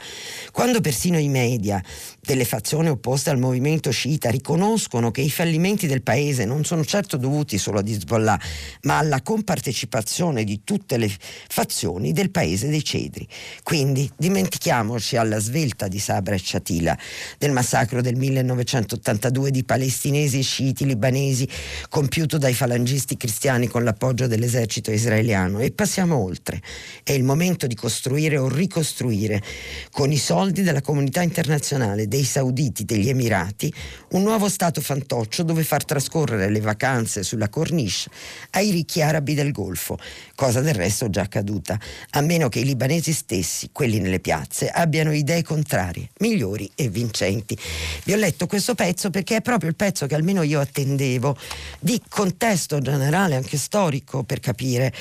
Quando 0.50 0.81
persino 0.81 1.19
i 1.19 1.29
media 1.29 1.83
delle 2.21 2.45
fazioni 2.45 2.88
opposte 2.88 3.31
al 3.31 3.38
movimento 3.38 3.91
sciita 3.91 4.31
riconoscono 4.31 5.11
che 5.11 5.21
i 5.21 5.31
fallimenti 5.31 5.87
del 5.87 6.02
paese 6.02 6.45
non 6.45 6.64
sono 6.64 6.85
certo 6.85 7.12
dovuti 7.16 7.59
solo 7.59 7.78
ad 7.78 7.88
Hezbollah, 7.88 8.40
ma 8.83 8.99
alla 8.99 9.23
compartecipazione 9.23 10.45
di 10.45 10.62
tutte 10.64 10.97
le 10.97 11.11
fazioni 11.49 12.12
del 12.12 12.31
paese 12.31 12.69
dei 12.69 12.85
cedri. 12.85 13.26
Quindi 13.62 14.11
dimentichiamoci 14.16 15.16
alla 15.16 15.38
svelta 15.38 15.88
di 15.88 15.99
Sabra 15.99 16.35
e 16.35 16.38
Shatila, 16.38 16.97
del 17.38 17.52
massacro 17.52 18.00
del 18.00 18.16
1982 18.16 19.50
di 19.50 19.64
palestinesi 19.64 20.42
sciiti 20.42 20.85
libanesi 20.85 21.49
compiuto 21.88 22.38
dai 22.38 22.54
falangisti 22.54 23.16
cristiani 23.16 23.69
con 23.69 23.85
l'appoggio 23.85 24.26
dell'esercito 24.26 24.90
israeliano 24.90 25.61
e 25.61 25.73
passiamo 25.73 26.16
oltre. 26.16 26.61
È 27.02 27.12
il 27.12 27.25
momento 27.25 27.66
di 27.66 27.75
costruire 27.75 28.37
o 28.38 28.49
ricostruire 28.49 29.42
con 29.90 30.11
i 30.12 30.19
soldi 30.19 30.62
della 30.62 30.81
comunità 30.81 31.23
internazionale 31.23 32.09
dei 32.09 32.25
sauditi, 32.25 32.85
degli 32.85 33.09
Emirati, 33.09 33.73
un 34.11 34.23
nuovo 34.23 34.49
Stato 34.49 34.81
fantoccio 34.81 35.42
dove 35.42 35.64
far 35.64 35.85
trascorrere 35.85 36.50
le 36.50 36.61
vacanze 36.61 37.01
sulla 37.06 37.49
corniche 37.49 38.11
ai 38.50 38.71
ricchi 38.71 39.02
arabi 39.02 39.35
del 39.35 39.52
Golfo, 39.52 39.99
cosa 40.42 40.61
del 40.61 40.75
resto 40.75 41.08
già 41.08 41.20
accaduta, 41.20 41.78
a 42.11 42.20
meno 42.20 42.49
che 42.49 42.58
i 42.58 42.64
libanesi 42.64 43.12
stessi, 43.12 43.68
quelli 43.70 44.00
nelle 44.00 44.18
piazze, 44.18 44.68
abbiano 44.70 45.12
idee 45.12 45.44
contrarie, 45.44 46.08
migliori 46.18 46.68
e 46.75 46.88
vincenti. 46.88 47.56
Vi 48.02 48.12
ho 48.12 48.16
letto 48.16 48.49
questo 48.49 48.75
pezzo 48.75 49.11
perché 49.11 49.37
è 49.37 49.40
proprio 49.40 49.68
il 49.70 49.76
pezzo 49.76 50.06
che 50.06 50.16
almeno 50.16 50.42
io 50.42 50.58
attendevo 50.58 51.37
di 51.78 52.02
contesto 52.08 52.80
generale, 52.80 53.37
anche 53.37 53.56
storico, 53.56 54.25
per 54.25 54.40
capire 54.40 54.92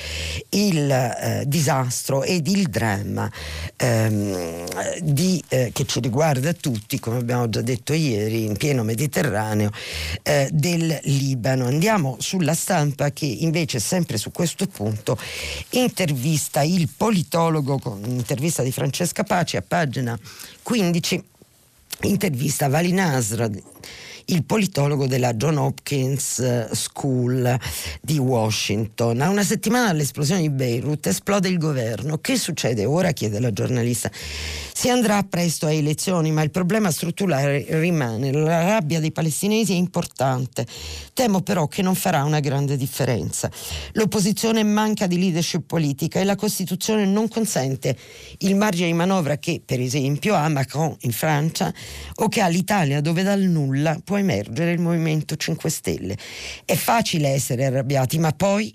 il 0.50 0.88
eh, 0.88 1.42
disastro 1.48 2.22
ed 2.22 2.46
il 2.46 2.68
dramma 2.68 3.28
ehm, 3.74 5.00
di, 5.00 5.42
eh, 5.48 5.70
che 5.72 5.84
ci 5.86 5.98
riguarda 5.98 6.52
tutti 6.52 7.00
come 7.00 7.16
abbiamo 7.18 7.48
già 7.48 7.62
detto 7.62 7.94
ieri, 7.94 8.44
in 8.44 8.56
pieno 8.56 8.84
Mediterraneo, 8.84 9.72
eh, 10.22 10.48
del 10.52 11.00
Libano. 11.02 11.66
Andiamo 11.66 12.14
sulla 12.20 12.54
stampa 12.54 13.10
che 13.10 13.26
invece 13.26 13.80
sempre 13.80 14.18
su 14.18 14.30
questo 14.30 14.68
punto 14.68 15.18
intervista 15.70 16.62
il 16.62 16.88
politologo 16.94 17.78
con 17.78 18.02
un'intervista 18.02 18.62
di 18.62 18.72
Francesca 18.72 19.24
Paci 19.24 19.56
a 19.56 19.62
pagina 19.62 20.18
15, 20.62 21.24
intervista 22.02 22.68
Vali 22.68 22.92
Nasra 22.92 23.48
il 24.26 24.44
politologo 24.44 25.06
della 25.06 25.34
John 25.34 25.56
Hopkins 25.56 26.38
eh, 26.38 26.68
School 26.72 27.58
di 28.00 28.18
Washington. 28.18 29.20
A 29.20 29.28
una 29.28 29.42
settimana 29.42 29.86
dall'esplosione 29.88 30.42
di 30.42 30.50
Beirut 30.50 31.06
esplode 31.06 31.48
il 31.48 31.58
governo. 31.58 32.18
Che 32.18 32.36
succede 32.36 32.84
ora? 32.84 33.12
chiede 33.12 33.40
la 33.40 33.52
giornalista. 33.52 34.10
Si 34.12 34.88
andrà 34.88 35.22
presto 35.22 35.66
a 35.66 35.72
elezioni, 35.72 36.30
ma 36.30 36.42
il 36.42 36.50
problema 36.50 36.90
strutturale 36.90 37.64
rimane. 37.68 38.32
La 38.32 38.64
rabbia 38.64 39.00
dei 39.00 39.12
palestinesi 39.12 39.72
è 39.72 39.76
importante. 39.76 40.66
Temo 41.12 41.42
però 41.42 41.68
che 41.68 41.82
non 41.82 41.94
farà 41.94 42.24
una 42.24 42.40
grande 42.40 42.76
differenza. 42.76 43.50
L'opposizione 43.92 44.62
manca 44.62 45.06
di 45.06 45.18
leadership 45.18 45.62
politica 45.66 46.20
e 46.20 46.24
la 46.24 46.36
Costituzione 46.36 47.04
non 47.04 47.28
consente 47.28 47.96
il 48.38 48.56
margine 48.56 48.88
di 48.88 48.92
manovra 48.94 49.38
che, 49.38 49.62
per 49.64 49.80
esempio, 49.80 50.34
ha 50.34 50.48
Macron 50.48 50.96
in 51.00 51.12
Francia 51.12 51.72
o 52.16 52.28
che 52.28 52.40
ha 52.40 52.48
l'Italia, 52.48 53.00
dove 53.00 53.22
dal 53.22 53.40
nulla 53.40 53.98
può 54.12 54.20
emergere 54.20 54.72
il 54.72 54.78
Movimento 54.78 55.36
5 55.36 55.70
Stelle. 55.70 56.18
È 56.66 56.74
facile 56.74 57.30
essere 57.30 57.64
arrabbiati, 57.64 58.18
ma 58.18 58.30
poi 58.32 58.70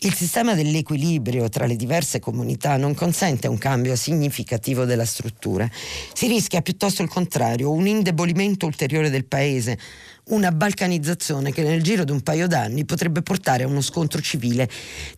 il 0.00 0.12
sistema 0.12 0.52
dell'equilibrio 0.52 1.48
tra 1.48 1.64
le 1.64 1.74
diverse 1.74 2.20
comunità 2.20 2.76
non 2.76 2.92
consente 2.92 3.48
un 3.48 3.56
cambio 3.56 3.96
significativo 3.96 4.84
della 4.84 5.06
struttura. 5.06 5.66
Si 6.12 6.26
rischia 6.26 6.60
piuttosto 6.60 7.00
il 7.00 7.08
contrario, 7.08 7.72
un 7.72 7.86
indebolimento 7.86 8.66
ulteriore 8.66 9.08
del 9.08 9.24
paese 9.24 9.78
una 10.26 10.52
balcanizzazione 10.52 11.52
che 11.52 11.62
nel 11.62 11.82
giro 11.82 12.04
di 12.04 12.10
un 12.10 12.22
paio 12.22 12.46
d'anni 12.46 12.86
potrebbe 12.86 13.20
portare 13.20 13.64
a 13.64 13.66
uno 13.66 13.82
scontro 13.82 14.22
civile 14.22 14.68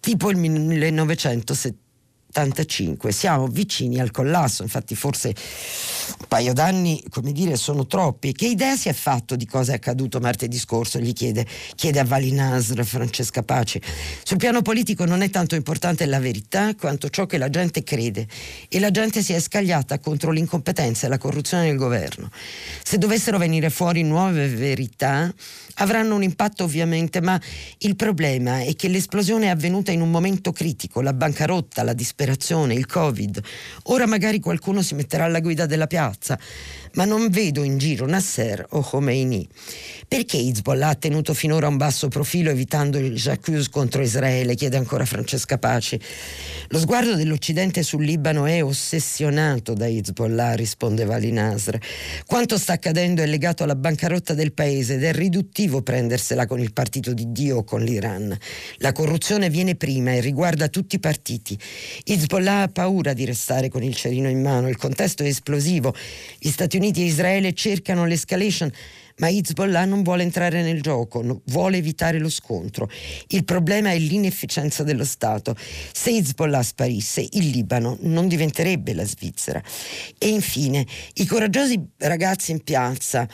tipo 0.01 0.31
il 0.31 0.37
1970 0.37 1.86
85. 2.29 3.13
Siamo 3.13 3.47
vicini 3.47 3.99
al 3.99 4.11
collasso, 4.11 4.63
infatti 4.63 4.95
forse 4.95 5.29
un 5.29 6.27
paio 6.29 6.53
d'anni, 6.53 7.03
come 7.09 7.33
dire, 7.33 7.57
sono 7.57 7.87
troppi. 7.87 8.33
Che 8.33 8.47
idea 8.47 8.77
si 8.77 8.89
è 8.89 8.93
fatto 8.93 9.37
di 9.37 9.47
cosa 9.47 9.73
è 9.73 9.77
accaduto 9.77 10.21
martedì 10.21 10.59
scorso? 10.59 10.99
Gli 10.99 11.13
chiede, 11.13 11.47
chiede 11.75 12.01
a 12.01 12.05
Vali 12.05 12.33
Nasr 12.33 12.85
Francesca 12.85 13.43
Pace. 13.43 13.81
Sul 14.23 14.37
piano 14.37 14.63
politico 14.63 15.05
non 15.05 15.23
è 15.23 15.31
tanto 15.31 15.55
importante 15.55 16.05
la 16.07 16.21
verità 16.21 16.75
quanto 16.75 17.09
ciò 17.09 17.27
che 17.27 17.39
la 17.39 17.49
gente 17.49 17.83
crede 17.83 18.27
e 18.69 18.79
la 18.79 18.91
gente 18.91 19.23
si 19.23 19.33
è 19.33 19.41
scagliata 19.41 19.99
contro 19.99 20.31
l'incompetenza 20.31 21.07
e 21.07 21.09
la 21.09 21.19
corruzione 21.19 21.67
del 21.67 21.77
governo. 21.77 22.31
Se 22.83 22.99
dovessero 22.99 23.39
venire 23.39 23.71
fuori 23.71 24.03
nuove 24.03 24.49
verità 24.49 25.33
avranno 25.77 26.15
un 26.15 26.23
impatto 26.23 26.65
ovviamente, 26.65 27.21
ma 27.21 27.41
il 27.79 27.97
problema 27.97 28.61
è 28.61 28.75
che 28.75 28.89
l'esplosione 28.89 29.47
è 29.47 29.49
avvenuta 29.49 29.91
in 29.91 30.01
un 30.01 30.11
momento 30.11 30.53
critico, 30.53 31.01
la 31.01 31.13
bancarotta, 31.13 31.83
la 31.83 31.93
disperazione, 31.93 32.75
il 32.75 32.87
Covid. 32.87 33.41
Ora 33.85 34.07
magari 34.07 34.41
qualcuno 34.41 34.83
si 34.83 34.95
metterà 34.95 35.25
alla 35.25 35.41
guida 35.41 35.67
della 35.67 35.87
piazza, 35.87 36.39
ma 36.95 37.05
non 37.05 37.29
vedo 37.29 37.63
in 37.63 37.79
giro 37.79 38.07
Nasser 38.07 38.65
o 38.71 38.81
Khomeini. 38.81 39.47
Perché 40.09 40.39
Hezbollah 40.39 40.89
ha 40.89 40.95
tenuto 40.95 41.35
finora 41.35 41.69
un 41.69 41.77
basso 41.77 42.09
profilo 42.09 42.51
evitando 42.51 42.99
il 42.99 43.15
j'accuse 43.15 43.69
contro 43.71 44.03
Israele? 44.03 44.55
chiede 44.55 44.77
ancora 44.77 45.05
Francesca 45.05 45.59
Paci. 45.59 46.01
Lo 46.69 46.79
sguardo 46.79 47.15
dell'Occidente 47.15 47.83
sul 47.83 48.05
Libano 48.05 48.47
è 48.47 48.63
ossessionato 48.63 49.75
da 49.75 49.87
Hezbollah, 49.87 50.55
risponde 50.55 51.05
Vali 51.05 51.33
Nasr. 51.33 51.77
Quanto 52.25 52.57
sta 52.57 52.75
accadendo 52.75 53.23
è 53.23 53.27
legato 53.27 53.63
alla 53.65 53.75
bancarotta 53.75 54.35
del 54.35 54.53
paese 54.53 54.95
ed 54.95 55.05
è 55.05 55.13
riduttivo 55.13 55.66
prendersela 55.83 56.47
con 56.47 56.61
il 56.61 56.73
partito 56.73 57.13
di 57.13 57.33
Dio 57.33 57.59
o 57.59 57.65
con 57.65 57.83
l'Iran. 57.83 58.37
La 58.79 58.93
corruzione 58.93 59.51
viene 59.51 59.75
prima 59.75 60.13
e 60.13 60.21
riguarda 60.21 60.69
tutti 60.69 60.97
i 60.97 61.01
partiti. 61.01 61.59
Hezbollah 62.05 62.63
ha 62.63 62.69
paura 62.69 63.13
di 63.13 63.25
restare 63.25 63.69
con 63.69 63.83
il 63.83 63.95
cerino 63.95 64.29
in 64.29 64.41
mano, 64.41 64.69
il 64.69 64.77
contesto 64.77 65.23
è 65.23 65.27
esplosivo. 65.27 65.95
Gli 66.39 66.51
Stati 66.51 66.77
Uniti 66.77 67.03
e 67.03 67.07
Israele 67.07 67.53
cercano 67.53 68.05
l'escalation 68.05 68.73
ma 69.19 69.29
Hezbollah 69.29 69.85
non 69.85 70.03
vuole 70.03 70.23
entrare 70.23 70.63
nel 70.63 70.83
gioco, 70.83 71.43
vuole 71.47 71.79
evitare 71.79 72.19
lo 72.19 72.29
scontro. 72.29 72.91
Il 73.29 73.45
problema 73.45 73.91
è 73.91 73.99
l'inefficienza 73.99 74.83
dello 74.83 75.05
Stato. 75.05 75.57
Se 75.93 76.11
Hezbollah 76.11 76.63
sparisse, 76.63 77.27
il 77.33 77.49
Libano 77.49 77.97
non 78.01 78.29
diventerebbe 78.29 78.93
la 78.93 79.05
Svizzera. 79.05 79.63
E 80.19 80.29
infine, 80.29 80.87
i 81.15 81.27
coraggiosi 81.27 81.83
ragazzi 81.99 82.51
in 82.51 82.63
piazza 82.63 83.27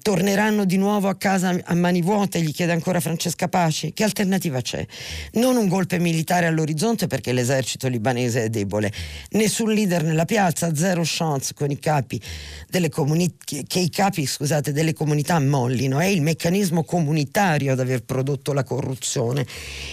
torneranno 0.00 0.64
di 0.64 0.76
nuovo 0.76 1.08
a 1.08 1.16
casa 1.16 1.58
a 1.64 1.74
mani 1.74 2.02
vuote, 2.02 2.40
gli 2.40 2.52
chiede 2.52 2.72
ancora 2.72 3.00
Francesca 3.00 3.48
Paci. 3.48 3.92
Che 3.92 4.04
alternativa 4.04 4.60
c'è? 4.60 4.86
Non 5.32 5.56
un 5.56 5.68
golpe 5.68 5.98
militare 5.98 6.46
all'orizzonte 6.46 7.06
perché 7.06 7.32
l'esercito 7.32 7.88
libanese 7.88 8.44
è 8.44 8.48
debole, 8.48 8.92
nessun 9.30 9.72
leader 9.72 10.02
nella 10.02 10.24
piazza, 10.24 10.74
zero 10.74 11.02
chance 11.04 11.54
con 11.54 11.70
i 11.70 11.78
capi 11.78 12.20
delle 12.68 12.88
comunità, 12.88 13.60
che 13.66 13.78
i 13.78 13.90
capi 13.90 14.26
scusate, 14.26 14.72
delle 14.72 14.92
comunità 14.92 15.38
mollino. 15.40 15.98
È 15.98 16.06
il 16.06 16.22
meccanismo 16.22 16.84
comunitario 16.84 17.72
ad 17.72 17.80
aver 17.80 18.04
prodotto 18.04 18.52
la 18.52 18.64
corruzione, 18.64 19.46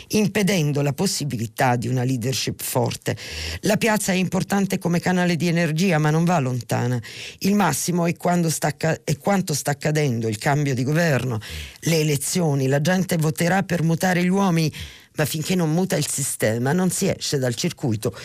impedendo 0.09 0.81
la 0.81 0.93
possibilità 0.93 1.75
di 1.75 1.87
una 1.87 2.03
leadership 2.03 2.61
forte. 2.61 3.15
La 3.61 3.77
piazza 3.77 4.11
è 4.11 4.15
importante 4.15 4.77
come 4.77 4.99
canale 4.99 5.35
di 5.35 5.47
energia, 5.47 5.97
ma 5.97 6.09
non 6.09 6.25
va 6.25 6.39
lontana. 6.39 7.01
Il 7.39 7.55
massimo 7.55 8.05
è, 8.05 8.15
sta, 8.47 8.73
è 9.03 9.17
quanto 9.17 9.53
sta 9.53 9.68
sta 9.69 9.71
accadendo, 9.71 10.27
il 10.27 10.37
cambio 10.37 10.73
di 10.73 10.83
governo, 10.83 11.39
le 11.81 11.99
elezioni, 11.99 12.67
la 12.67 12.81
gente 12.81 13.17
voterà 13.17 13.63
per 13.63 13.83
mutare 13.83 14.23
gli 14.23 14.29
uomini 14.29 14.71
ma 15.15 15.25
finché 15.25 15.55
non 15.55 15.71
muta 15.71 15.95
il 15.95 16.07
sistema 16.07 16.71
non 16.71 16.89
si 16.89 17.07
esce 17.07 17.37
dal 17.37 17.55
circuito 17.55 18.15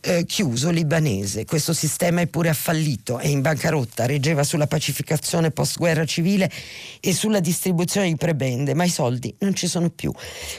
eh, 0.00 0.24
chiuso 0.24 0.70
libanese. 0.70 1.44
Questo 1.44 1.72
sistema 1.72 2.20
eppure 2.20 2.48
ha 2.48 2.54
fallito, 2.54 3.18
è 3.18 3.26
in 3.26 3.40
bancarotta, 3.40 4.06
reggeva 4.06 4.42
sulla 4.42 4.66
pacificazione 4.66 5.50
post-guerra 5.50 6.04
civile 6.04 6.50
e 7.00 7.12
sulla 7.12 7.40
distribuzione 7.40 8.08
di 8.08 8.16
prebende, 8.16 8.74
ma 8.74 8.84
i 8.84 8.88
soldi 8.88 9.34
non 9.38 9.54
ci 9.54 9.66
sono 9.66 9.90
più. 9.90 10.12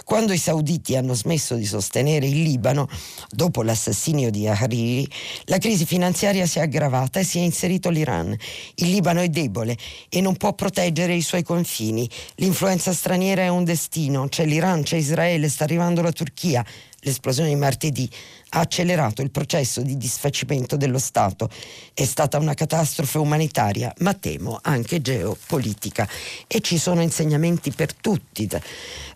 Quando 0.04 0.34
i 0.34 0.38
sauditi 0.38 0.96
hanno 0.96 1.14
smesso 1.14 1.56
di 1.56 1.66
sostenere 1.66 2.28
il 2.28 2.42
Libano, 2.42 2.88
dopo 3.30 3.64
l'assassinio 3.64 4.30
di 4.30 4.48
Hariri, 4.48 5.08
la 5.46 5.58
crisi 5.58 5.86
finanziaria 5.86 6.46
si 6.46 6.60
è 6.60 6.62
aggravata 6.62 7.20
e 7.20 7.24
si 7.24 7.40
è 7.40 7.42
inserito 7.42 7.90
l'Iran. 7.90 8.36
Il 8.76 8.90
Libano 8.90 9.22
è 9.22 9.30
debole 9.30 9.78
e 10.10 10.22
non 10.22 10.38
può 10.38 10.54
proteggere 10.54 11.14
i 11.14 11.22
suoi 11.22 11.44
confini. 11.44 12.10
L'influenza 12.36 12.94
straniera 12.94 13.44
è 13.44 13.48
un 13.48 13.64
destino, 13.64 14.28
c'è 14.28 14.46
l'Iran, 14.46 14.84
c'è 14.84 14.98
Israele, 14.98 15.50
sta 15.50 15.66
arrivando 15.74 16.02
la 16.02 16.12
Turchia. 16.12 16.64
L'esplosione 17.06 17.50
di 17.50 17.56
martedì 17.56 18.10
ha 18.52 18.60
accelerato 18.62 19.22
il 19.22 19.30
processo 19.30 19.82
di 19.82 19.98
disfacimento 19.98 20.78
dello 20.78 21.00
Stato. 21.00 21.50
È 21.94 22.06
stata 22.06 22.38
una 22.38 22.54
catastrofe 22.54 23.18
umanitaria, 23.18 23.94
ma 24.00 24.14
temo 24.14 24.58
anche 24.62 25.02
geopolitica. 25.02 26.08
E 26.48 26.62
ci 26.62 26.78
sono 26.78 27.02
insegnamenti 27.02 27.72
per 27.72 27.94
tutti 27.94 28.48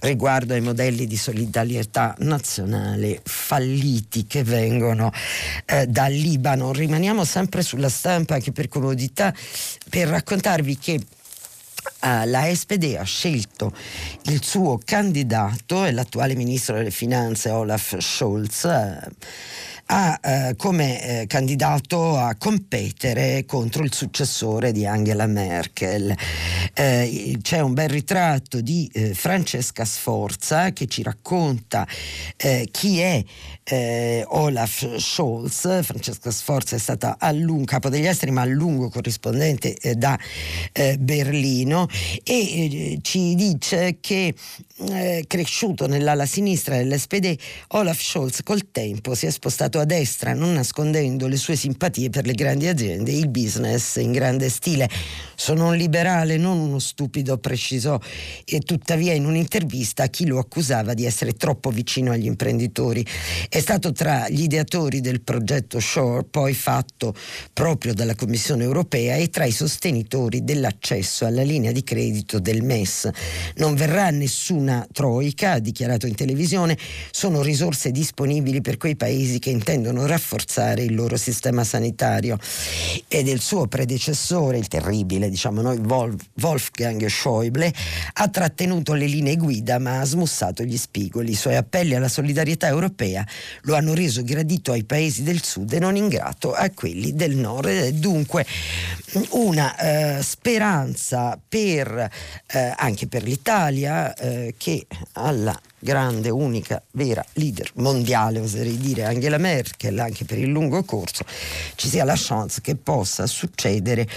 riguardo 0.02 0.54
ai 0.54 0.62
modelli 0.62 1.08
di 1.08 1.16
solidarietà 1.16 2.14
nazionale 2.20 3.22
falliti 3.24 4.28
che 4.28 4.44
vengono 4.44 5.12
eh, 5.66 5.88
dal 5.88 6.12
Libano. 6.12 6.74
Rimaniamo 6.74 7.24
sempre 7.24 7.62
sulla 7.62 7.90
stampa 7.90 8.34
anche 8.34 8.52
per 8.52 8.68
comodità 8.68 9.34
per 9.90 10.10
raccontarvi 10.10 10.78
che 10.78 11.00
Uh, 12.00 12.26
la 12.26 12.54
SPD 12.54 12.96
ha 12.98 13.04
scelto 13.04 13.74
il 14.26 14.44
suo 14.44 14.80
candidato, 14.84 15.90
l'attuale 15.90 16.36
ministro 16.36 16.76
delle 16.76 16.92
finanze 16.92 17.50
Olaf 17.50 17.98
Scholz, 17.98 18.64
uh, 18.64 19.12
ha 19.90 20.20
eh, 20.22 20.56
come 20.58 21.22
eh, 21.22 21.28
candidato 21.28 22.18
a 22.18 22.36
competere 22.36 23.46
contro 23.46 23.84
il 23.84 23.94
successore 23.94 24.72
di 24.72 24.86
Angela 24.86 25.28
Merkel. 25.28 26.14
Eh, 26.74 27.38
c'è 27.42 27.60
un 27.60 27.74
bel 27.74 27.90
ritratto 27.90 28.60
di 28.60 28.90
eh, 28.94 29.14
Francesca 29.14 29.86
Sforza 29.86 30.72
che 30.74 30.88
ci 30.88 31.04
racconta 31.04 31.88
eh, 32.36 32.68
chi 32.70 33.00
è 33.00 33.24
eh, 33.64 34.26
Olaf 34.28 34.98
Scholz. 34.98 35.84
Francesca 35.84 36.32
Sforza 36.32 36.76
è 36.76 36.80
stata 36.80 37.16
a 37.18 37.32
lungo 37.32 37.66
capo 37.66 37.90
degli 37.90 38.06
esteri, 38.06 38.32
ma 38.32 38.42
a 38.42 38.46
lungo 38.46 38.90
corrispondente 38.90 39.76
da 39.96 40.18
Berlino 41.00 41.88
e 42.24 43.00
ci 43.02 43.36
dice 43.36 43.98
che 44.00 44.34
cresciuto 45.26 45.88
nell'ala 45.88 46.28
sinistra 46.28 46.78
dell'SPD, 46.78 47.36
Olaf 47.70 48.00
Scholz 48.00 48.44
col 48.44 48.70
tempo 48.72 49.16
si 49.16 49.26
è 49.26 49.32
spostato 49.32 49.80
a 49.80 49.86
destra, 49.86 50.34
non 50.34 50.54
nascondendo 50.54 51.28
le 51.28 51.38
sue 51.38 51.56
simpatie 51.56 52.10
per 52.12 52.26
le 52.28 52.34
grandi 52.34 52.68
aziende 52.68 53.12
il 53.12 53.28
business 53.28 53.96
in 53.96 54.12
grande 54.12 54.50
stile. 54.50 54.88
Sono 55.36 55.70
un 55.70 55.76
liberale, 55.76 56.38
non 56.38 56.60
uno 56.60 56.78
stupido, 56.80 57.38
precisò 57.38 58.00
e 58.46 58.60
tuttavia 58.60 59.14
in 59.14 59.26
un'intervista 59.26 60.08
chi 60.08 60.26
lo 60.28 60.38
accusava 60.38 60.94
di 60.94 61.06
essere 61.06 61.34
troppo 61.34 61.72
vicino 61.72 62.12
agli 62.12 62.26
imprenditori. 62.26 63.06
È 63.50 63.60
stato 63.60 63.92
tra 63.92 64.30
gli 64.30 64.44
ideatori 64.44 65.02
del 65.02 65.22
progetto 65.22 65.80
Shore, 65.80 66.24
poi 66.24 66.54
fatto 66.54 67.16
proprio 67.54 67.94
dalla 67.94 68.16
Commissione 68.16 68.64
europea, 68.64 69.16
e 69.16 69.30
tra 69.30 69.46
i 69.46 69.52
sostenitori 69.52 70.44
dell'accesso 70.44 71.26
alla 71.26 71.44
linea 71.44 71.72
di 71.72 71.84
credito 71.84 72.40
del 72.40 72.64
MES. 72.64 73.10
Non 73.56 73.76
verrà 73.76 74.10
nessuna 74.68 74.88
troica, 74.92 75.54
ha 75.54 75.60
dichiarato 75.60 76.08
in 76.08 76.16
televisione, 76.16 76.78
sono 77.12 77.42
risorse 77.42 77.92
disponibili 77.92 78.62
per 78.62 78.78
quei 78.78 78.96
paesi 78.96 79.40
che 79.40 79.50
intendono 79.50 80.06
rafforzare 80.06 80.84
il 80.84 80.94
loro 80.94 81.16
sistema 81.16 81.64
sanitario 81.64 82.38
e 83.08 83.24
del 83.24 83.40
suo 83.40 83.68
predecessore, 83.68 84.58
il 84.58 84.68
terribile, 84.68 85.30
diciamo 85.30 85.62
noi, 85.62 85.80
Wolfgang 85.80 87.06
Schäuble, 87.06 87.74
ha 88.14 88.28
trattenuto 88.28 88.94
le 88.94 89.06
linee 89.06 89.38
guida 89.38 89.80
ma 89.80 90.02
ha 90.02 90.06
smussato 90.06 90.64
gli 90.64 90.78
spigoli. 90.78 91.32
I 91.32 91.36
suoi 91.36 91.56
appelli 91.56 91.96
alla 91.96 92.10
solidarietà 92.10 92.68
europea 92.68 93.26
lo 93.62 93.76
hanno 93.76 93.94
reso 93.94 94.24
gradito 94.24 94.72
ai 94.72 94.84
paesi 94.84 95.24
del 95.24 95.44
sud 95.44 95.72
e 95.74 95.80
non 95.80 95.96
ingrato 95.96 96.54
a 96.54 96.70
quelli 96.72 97.14
del 97.14 97.36
nord. 97.36 97.70
Ed 97.70 97.84
è 97.84 97.92
dunque 97.94 98.46
una 99.32 99.76
eh, 99.78 100.22
speranza 100.22 101.40
per, 101.48 102.10
eh, 102.48 102.74
anche 102.76 103.08
per 103.08 103.24
l'Italia 103.24 104.14
eh, 104.14 104.56
che 104.58 104.86
alla 105.14 105.58
grande, 105.80 106.30
unica, 106.30 106.82
vera 106.92 107.24
leader 107.34 107.70
mondiale, 107.76 108.40
oserei 108.40 108.78
dire 108.78 109.06
Angela 109.06 109.38
Merkel, 109.38 110.00
anche 110.00 110.26
per 110.26 110.38
il 110.38 110.50
lungo 110.50 110.84
corso, 110.84 111.24
ci 111.76 111.88
sia 111.88 112.04
la 112.04 112.16
chance 112.18 112.62
che 112.62 112.76
possa 112.76 113.28
succedere 113.28 114.08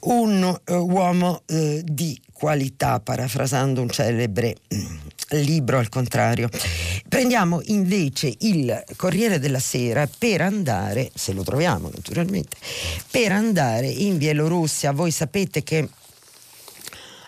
un 0.00 0.42
uh, 0.42 0.72
uomo 0.74 1.42
uh, 1.46 1.80
di 1.84 2.20
qualità, 2.32 2.98
parafrasando 2.98 3.80
un 3.80 3.88
celebre 3.88 4.56
mm, 4.74 5.40
libro 5.42 5.78
al 5.78 5.88
contrario. 5.88 6.48
Prendiamo 7.08 7.60
invece 7.66 8.34
il 8.40 8.82
Corriere 8.96 9.38
della 9.38 9.60
Sera 9.60 10.08
per 10.18 10.40
andare, 10.40 11.10
se 11.14 11.32
lo 11.32 11.44
troviamo 11.44 11.88
naturalmente, 11.94 12.56
per 13.10 13.30
andare 13.30 13.86
in 13.86 14.18
Bielorussia. 14.18 14.92
Voi 14.92 15.12
sapete 15.12 15.62
che 15.62 15.88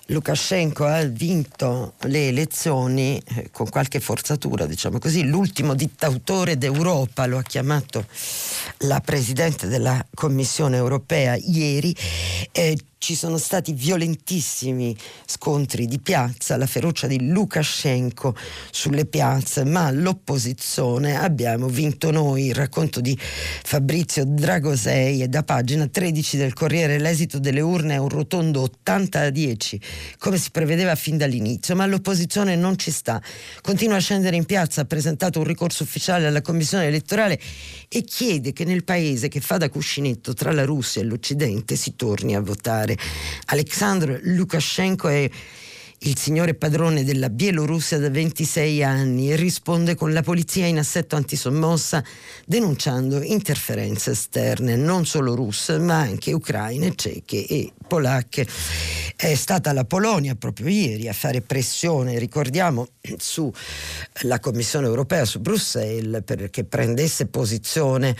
Lukashenko 0.06 0.84
ha 0.84 1.02
vinto 1.04 1.94
le 2.02 2.28
elezioni 2.28 3.20
eh, 3.36 3.48
con 3.50 3.68
qualche 3.68 4.00
forzatura, 4.00 4.66
diciamo 4.66 4.98
così, 4.98 5.24
l'ultimo 5.24 5.74
dittatore 5.74 6.58
d'Europa, 6.58 7.24
lo 7.26 7.38
ha 7.38 7.42
chiamato 7.42 8.04
la 8.78 9.00
Presidente 9.00 9.66
della 9.66 10.04
Commissione 10.12 10.76
europea 10.76 11.36
ieri. 11.36 11.94
Eh, 12.52 12.76
ci 13.04 13.14
sono 13.14 13.36
stati 13.36 13.74
violentissimi 13.74 14.96
scontri 15.26 15.84
di 15.84 15.98
piazza, 15.98 16.56
la 16.56 16.64
ferocia 16.64 17.06
di 17.06 17.28
Lukashenko 17.28 18.34
sulle 18.70 19.04
piazze, 19.04 19.62
ma 19.64 19.90
l'opposizione 19.90 21.14
abbiamo 21.14 21.68
vinto 21.68 22.10
noi. 22.10 22.46
Il 22.46 22.54
racconto 22.54 23.02
di 23.02 23.14
Fabrizio 23.20 24.24
Dragosei 24.24 25.20
è 25.20 25.28
da 25.28 25.42
pagina 25.42 25.86
13 25.86 26.38
del 26.38 26.54
Corriere. 26.54 26.98
L'esito 26.98 27.38
delle 27.38 27.60
urne 27.60 27.96
è 27.96 27.98
un 27.98 28.08
rotondo 28.08 28.62
80 28.62 29.20
a 29.20 29.28
10, 29.28 29.80
come 30.16 30.38
si 30.38 30.50
prevedeva 30.50 30.94
fin 30.94 31.18
dall'inizio, 31.18 31.76
ma 31.76 31.84
l'opposizione 31.84 32.56
non 32.56 32.78
ci 32.78 32.90
sta. 32.90 33.20
Continua 33.60 33.96
a 33.96 34.00
scendere 34.00 34.36
in 34.36 34.46
piazza, 34.46 34.80
ha 34.80 34.86
presentato 34.86 35.40
un 35.40 35.44
ricorso 35.44 35.82
ufficiale 35.82 36.26
alla 36.26 36.40
Commissione 36.40 36.86
elettorale 36.86 37.38
e 37.86 38.02
chiede 38.02 38.54
che 38.54 38.64
nel 38.64 38.82
paese 38.82 39.28
che 39.28 39.40
fa 39.40 39.58
da 39.58 39.68
cuscinetto 39.68 40.32
tra 40.32 40.52
la 40.52 40.64
Russia 40.64 41.02
e 41.02 41.04
l'Occidente 41.04 41.76
si 41.76 41.96
torni 41.96 42.34
a 42.34 42.40
votare. 42.40 42.92
Alexandr 43.46 44.20
Lukashenko 44.22 45.08
è 45.08 45.28
il 46.06 46.18
signore 46.18 46.54
padrone 46.54 47.02
della 47.02 47.30
Bielorussia 47.30 47.98
da 47.98 48.10
26 48.10 48.84
anni 48.84 49.32
e 49.32 49.36
risponde 49.36 49.94
con 49.94 50.12
la 50.12 50.22
polizia 50.22 50.66
in 50.66 50.76
assetto 50.76 51.16
antisommossa 51.16 52.04
denunciando 52.44 53.22
interferenze 53.22 54.10
esterne, 54.10 54.76
non 54.76 55.06
solo 55.06 55.34
russe 55.34 55.78
ma 55.78 56.00
anche 56.00 56.32
ucraine, 56.32 56.94
ceche 56.94 57.46
e 57.46 57.72
polacche. 57.86 58.46
È 59.16 59.34
stata 59.34 59.72
la 59.72 59.84
Polonia 59.84 60.34
proprio 60.34 60.68
ieri 60.68 61.08
a 61.08 61.14
fare 61.14 61.40
pressione, 61.40 62.18
ricordiamo, 62.18 62.88
sulla 63.16 64.40
Commissione 64.40 64.86
europea, 64.86 65.24
su 65.24 65.40
Bruxelles, 65.40 66.22
perché 66.24 66.64
prendesse 66.64 67.26
posizione 67.26 68.14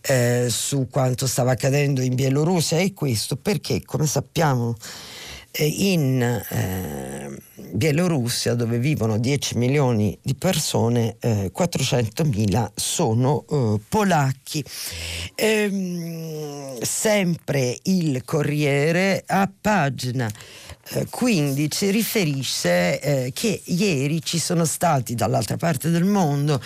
eh, 0.00 0.46
su 0.48 0.86
quanto 0.90 1.26
stava 1.26 1.50
accadendo 1.52 2.00
in 2.00 2.14
Bielorussia 2.14 2.78
e 2.78 2.94
questo 2.94 3.36
perché, 3.36 3.82
come 3.84 4.06
sappiamo, 4.06 4.74
in 5.56 6.22
eh, 6.22 7.36
Bielorussia 7.72 8.54
dove 8.54 8.78
vivono 8.78 9.18
10 9.18 9.56
milioni 9.56 10.16
di 10.22 10.34
persone, 10.34 11.16
eh, 11.20 11.52
400.000 11.56 12.70
sono 12.74 13.44
eh, 13.50 13.80
polacchi. 13.88 14.64
Ehm, 15.34 16.80
sempre 16.80 17.76
il 17.82 18.22
Corriere 18.24 19.22
a 19.26 19.50
pagina 19.60 20.30
15 21.10 21.86
eh, 21.86 21.90
riferisce 21.90 23.00
eh, 23.00 23.30
che 23.34 23.60
ieri 23.64 24.22
ci 24.22 24.38
sono 24.38 24.64
stati 24.64 25.14
dall'altra 25.14 25.56
parte 25.56 25.90
del 25.90 26.04
mondo 26.04 26.60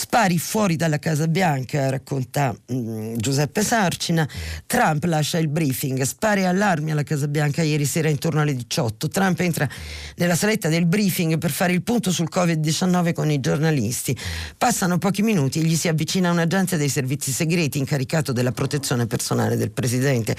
Spari 0.00 0.38
fuori 0.38 0.76
dalla 0.76 0.98
Casa 0.98 1.28
Bianca, 1.28 1.90
racconta 1.90 2.52
mh, 2.68 2.74
mm, 2.74 3.16
Giuseppe 3.16 3.62
Sarcina. 3.62 4.26
Trump 4.64 5.04
lascia 5.04 5.36
il 5.36 5.48
briefing, 5.48 6.00
spari 6.00 6.46
allarmi 6.46 6.90
alla 6.90 7.02
Casa 7.02 7.28
Bianca 7.28 7.60
ieri 7.60 7.84
sera 7.84 8.08
intorno 8.08 8.40
alle 8.40 8.54
18. 8.54 9.08
Trump 9.08 9.38
entra 9.40 9.68
nella 10.16 10.36
saletta 10.36 10.70
del 10.70 10.86
briefing 10.86 11.36
per 11.36 11.50
fare 11.50 11.74
il 11.74 11.82
punto 11.82 12.10
sul 12.12 12.30
Covid-19 12.32 13.12
con 13.12 13.30
i 13.30 13.40
giornalisti. 13.40 14.16
Passano 14.56 14.96
pochi 14.96 15.20
minuti 15.20 15.60
e 15.60 15.64
gli 15.64 15.76
si 15.76 15.86
avvicina 15.88 16.30
un 16.30 16.38
agente 16.38 16.78
dei 16.78 16.88
servizi 16.88 17.30
segreti 17.30 17.76
incaricato 17.76 18.32
della 18.32 18.52
protezione 18.52 19.06
personale 19.06 19.58
del 19.58 19.70
presidente. 19.70 20.34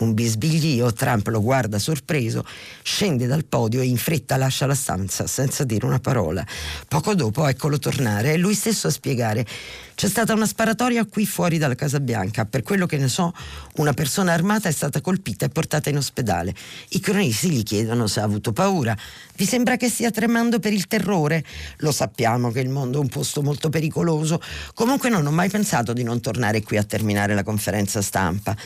Un 0.00 0.12
bisbiglio, 0.12 0.92
Trump 0.92 1.26
lo 1.28 1.40
guarda 1.40 1.78
sorpreso, 1.78 2.44
scende 2.82 3.26
dal 3.26 3.46
podio 3.46 3.80
e 3.80 3.86
in 3.86 3.96
fretta 3.96 4.36
lascia 4.36 4.66
la 4.66 4.74
stanza 4.74 5.26
senza 5.26 5.64
dire 5.64 5.86
una 5.86 6.00
parola. 6.00 6.46
Poco 6.86 7.14
dopo 7.14 7.46
eccolo 7.46 7.78
tornare 7.78 8.34
e 8.34 8.36
lui 8.36 8.52
stesso 8.52 8.88
a 8.88 8.90
spiegare. 9.06 9.46
C'è 9.94 10.08
stata 10.08 10.34
una 10.34 10.46
sparatoria 10.46 11.06
qui 11.06 11.24
fuori 11.24 11.58
dalla 11.58 11.76
Casa 11.76 12.00
Bianca. 12.00 12.44
Per 12.44 12.62
quello 12.62 12.86
che 12.86 12.98
ne 12.98 13.08
so, 13.08 13.32
una 13.76 13.92
persona 13.92 14.32
armata 14.32 14.68
è 14.68 14.72
stata 14.72 15.00
colpita 15.00 15.46
e 15.46 15.48
portata 15.48 15.88
in 15.88 15.96
ospedale. 15.96 16.52
I 16.88 17.00
cronisti 17.00 17.50
gli 17.50 17.62
chiedono 17.62 18.08
se 18.08 18.20
ha 18.20 18.24
avuto 18.24 18.52
paura. 18.52 18.96
Vi 19.36 19.46
sembra 19.46 19.76
che 19.76 19.88
stia 19.88 20.10
tremando 20.10 20.58
per 20.58 20.72
il 20.72 20.88
terrore? 20.88 21.44
Lo 21.78 21.92
sappiamo 21.92 22.50
che 22.50 22.60
il 22.60 22.68
mondo 22.68 22.98
è 22.98 23.00
un 23.00 23.08
posto 23.08 23.42
molto 23.42 23.70
pericoloso. 23.70 24.40
Comunque 24.74 25.08
non 25.08 25.24
ho 25.24 25.30
mai 25.30 25.48
pensato 25.48 25.92
di 25.92 26.02
non 26.02 26.20
tornare 26.20 26.62
qui 26.62 26.76
a 26.76 26.82
terminare 26.82 27.34
la 27.34 27.44
conferenza 27.44 28.02
stampa. 28.02 28.56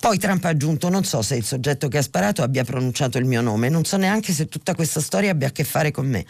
Poi 0.00 0.18
Trump 0.18 0.44
ha 0.44 0.48
aggiunto: 0.48 0.88
Non 0.88 1.04
so 1.04 1.22
se 1.22 1.36
il 1.36 1.44
soggetto 1.44 1.88
che 1.88 1.98
ha 1.98 2.02
sparato 2.02 2.42
abbia 2.42 2.64
pronunciato 2.64 3.18
il 3.18 3.24
mio 3.24 3.40
nome, 3.40 3.68
non 3.68 3.84
so 3.84 3.96
neanche 3.98 4.32
se 4.32 4.48
tutta 4.48 4.74
questa 4.74 5.00
storia 5.00 5.30
abbia 5.30 5.48
a 5.48 5.52
che 5.52 5.64
fare 5.64 5.90
con 5.90 6.08
me. 6.08 6.24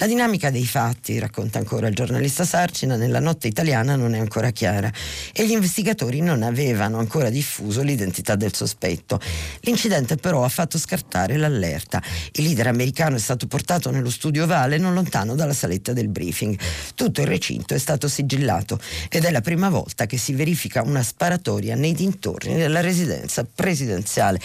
La 0.00 0.06
dinamica 0.06 0.50
dei 0.50 0.64
fatti, 0.64 1.18
racconta 1.18 1.58
ancora 1.58 1.88
il 1.88 1.94
giornalista 1.94 2.44
Sarcina, 2.44 2.94
nella 2.94 3.18
notte 3.18 3.48
italiana 3.48 3.96
non 3.96 4.14
è 4.14 4.20
ancora 4.20 4.50
chiara 4.50 4.92
e 5.32 5.44
gli 5.44 5.50
investigatori 5.50 6.20
non 6.20 6.44
avevano 6.44 6.98
ancora 6.98 7.30
diffuso 7.30 7.82
l'identità 7.82 8.36
del 8.36 8.54
sospetto. 8.54 9.20
L'incidente 9.62 10.14
però 10.14 10.44
ha 10.44 10.48
fatto 10.48 10.78
scartare 10.78 11.36
l'allerta. 11.36 12.00
Il 12.34 12.44
leader 12.44 12.68
americano 12.68 13.16
è 13.16 13.18
stato 13.18 13.48
portato 13.48 13.90
nello 13.90 14.10
studio 14.10 14.44
ovale 14.44 14.78
non 14.78 14.94
lontano 14.94 15.34
dalla 15.34 15.52
saletta 15.52 15.92
del 15.92 16.06
briefing. 16.06 16.56
Tutto 16.94 17.20
il 17.20 17.26
recinto 17.26 17.74
è 17.74 17.78
stato 17.78 18.06
sigillato 18.06 18.78
ed 19.08 19.24
è 19.24 19.32
la 19.32 19.40
prima 19.40 19.68
volta 19.68 20.06
che 20.06 20.16
si 20.16 20.32
verifica 20.32 20.80
una 20.82 21.02
sparatoria 21.02 21.74
nei 21.74 21.92
dintorni 21.92 22.54
della 22.54 22.80
residenza 22.80 23.44
presidenziale. 23.52 24.40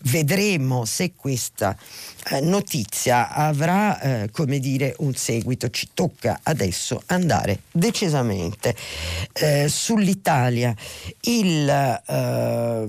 Vedremo 0.00 0.84
se 0.84 1.12
questa 1.14 1.76
eh, 2.28 2.40
notizia 2.40 3.30
avrà, 3.30 4.00
eh, 4.00 4.30
come 4.30 4.58
dire, 4.58 4.94
un 4.98 5.14
seguito. 5.14 5.70
Ci 5.70 5.90
tocca 5.94 6.40
adesso 6.42 7.02
andare 7.06 7.60
decisamente 7.70 8.74
eh, 9.32 9.68
sull'Italia 9.68 10.74
il, 11.20 11.68
eh, 12.06 12.88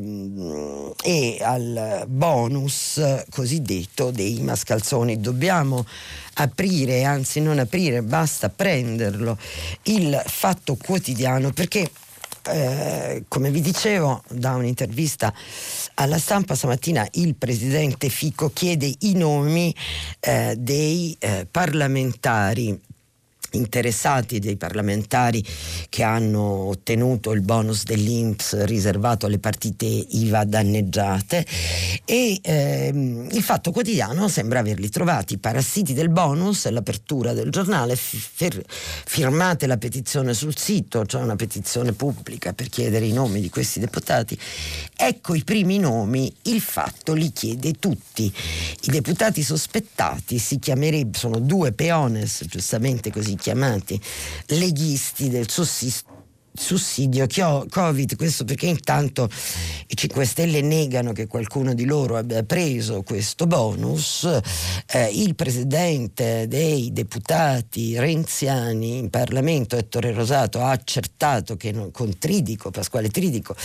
e 1.03 1.37
al 1.41 2.05
bonus 2.07 3.01
cosiddetto 3.29 4.11
dei 4.11 4.41
mascalzoni. 4.41 5.19
Dobbiamo 5.19 5.85
aprire, 6.35 7.03
anzi 7.03 7.39
non 7.39 7.59
aprire, 7.59 8.01
basta 8.01 8.49
prenderlo, 8.49 9.37
il 9.83 10.21
fatto 10.25 10.75
quotidiano 10.75 11.51
perché 11.51 11.89
eh, 12.49 13.23
come 13.27 13.51
vi 13.51 13.61
dicevo 13.61 14.23
da 14.29 14.55
un'intervista 14.55 15.33
alla 15.95 16.17
stampa 16.17 16.55
stamattina 16.55 17.07
il 17.13 17.35
presidente 17.35 18.09
Fico 18.09 18.49
chiede 18.51 18.91
i 18.99 19.13
nomi 19.13 19.73
eh, 20.19 20.55
dei 20.57 21.15
eh, 21.19 21.47
parlamentari 21.49 22.79
interessati 23.57 24.39
dei 24.39 24.55
parlamentari 24.55 25.43
che 25.89 26.03
hanno 26.03 26.41
ottenuto 26.41 27.31
il 27.33 27.41
bonus 27.41 27.83
dell'Inps 27.83 28.63
riservato 28.63 29.25
alle 29.25 29.39
partite 29.39 29.85
IVA 29.85 30.45
danneggiate. 30.45 31.45
E 32.05 32.39
ehm, 32.41 33.27
il 33.31 33.43
Fatto 33.43 33.71
Quotidiano 33.71 34.27
sembra 34.29 34.59
averli 34.59 34.89
trovati 34.89 35.33
i 35.33 35.37
parassiti 35.37 35.93
del 35.93 36.09
bonus 36.09 36.65
all'apertura 36.65 37.33
del 37.33 37.49
giornale 37.49 37.95
fir- 37.95 38.63
firmate 38.67 39.67
la 39.67 39.77
petizione 39.77 40.33
sul 40.33 40.57
sito 40.57 41.05
cioè 41.05 41.21
una 41.21 41.35
petizione 41.35 41.93
pubblica 41.93 42.53
per 42.53 42.69
chiedere 42.69 43.05
i 43.05 43.13
nomi 43.13 43.41
di 43.41 43.49
questi 43.49 43.79
deputati. 43.79 44.37
Ecco 44.95 45.35
i 45.35 45.43
primi 45.43 45.79
nomi 45.79 46.33
il 46.43 46.61
Fatto 46.61 47.13
li 47.13 47.31
chiede 47.31 47.73
tutti. 47.73 48.31
I 48.81 48.91
deputati 48.91 49.43
sospettati 49.43 50.37
si 50.37 50.59
chiamerebbero 50.59 51.17
sono 51.17 51.39
due 51.39 51.71
peones 51.71 52.45
giustamente 52.47 53.11
così 53.11 53.35
chiamati 53.47 53.97
leghisti 54.47 55.29
del 55.29 55.49
sussisto 55.49 56.16
sussidio 56.57 57.27
Covid, 57.69 58.15
questo 58.15 58.43
perché 58.43 58.65
intanto 58.65 59.29
i 59.87 59.95
5 59.95 60.25
Stelle 60.25 60.61
negano 60.61 61.13
che 61.13 61.27
qualcuno 61.27 61.73
di 61.73 61.85
loro 61.85 62.17
abbia 62.17 62.43
preso 62.43 63.03
questo 63.03 63.45
bonus, 63.45 64.27
eh, 64.87 65.09
il 65.13 65.35
presidente 65.35 66.47
dei 66.47 66.91
deputati 66.91 67.97
renziani 67.99 68.97
in 68.97 69.09
Parlamento, 69.09 69.77
Ettore 69.77 70.11
Rosato, 70.11 70.59
ha 70.59 70.71
accertato 70.71 71.55
che 71.55 71.71
non, 71.71 71.91
con 71.91 72.17
Tridico, 72.17 72.71
Pasquale 72.71 73.09
Tridico, 73.09 73.55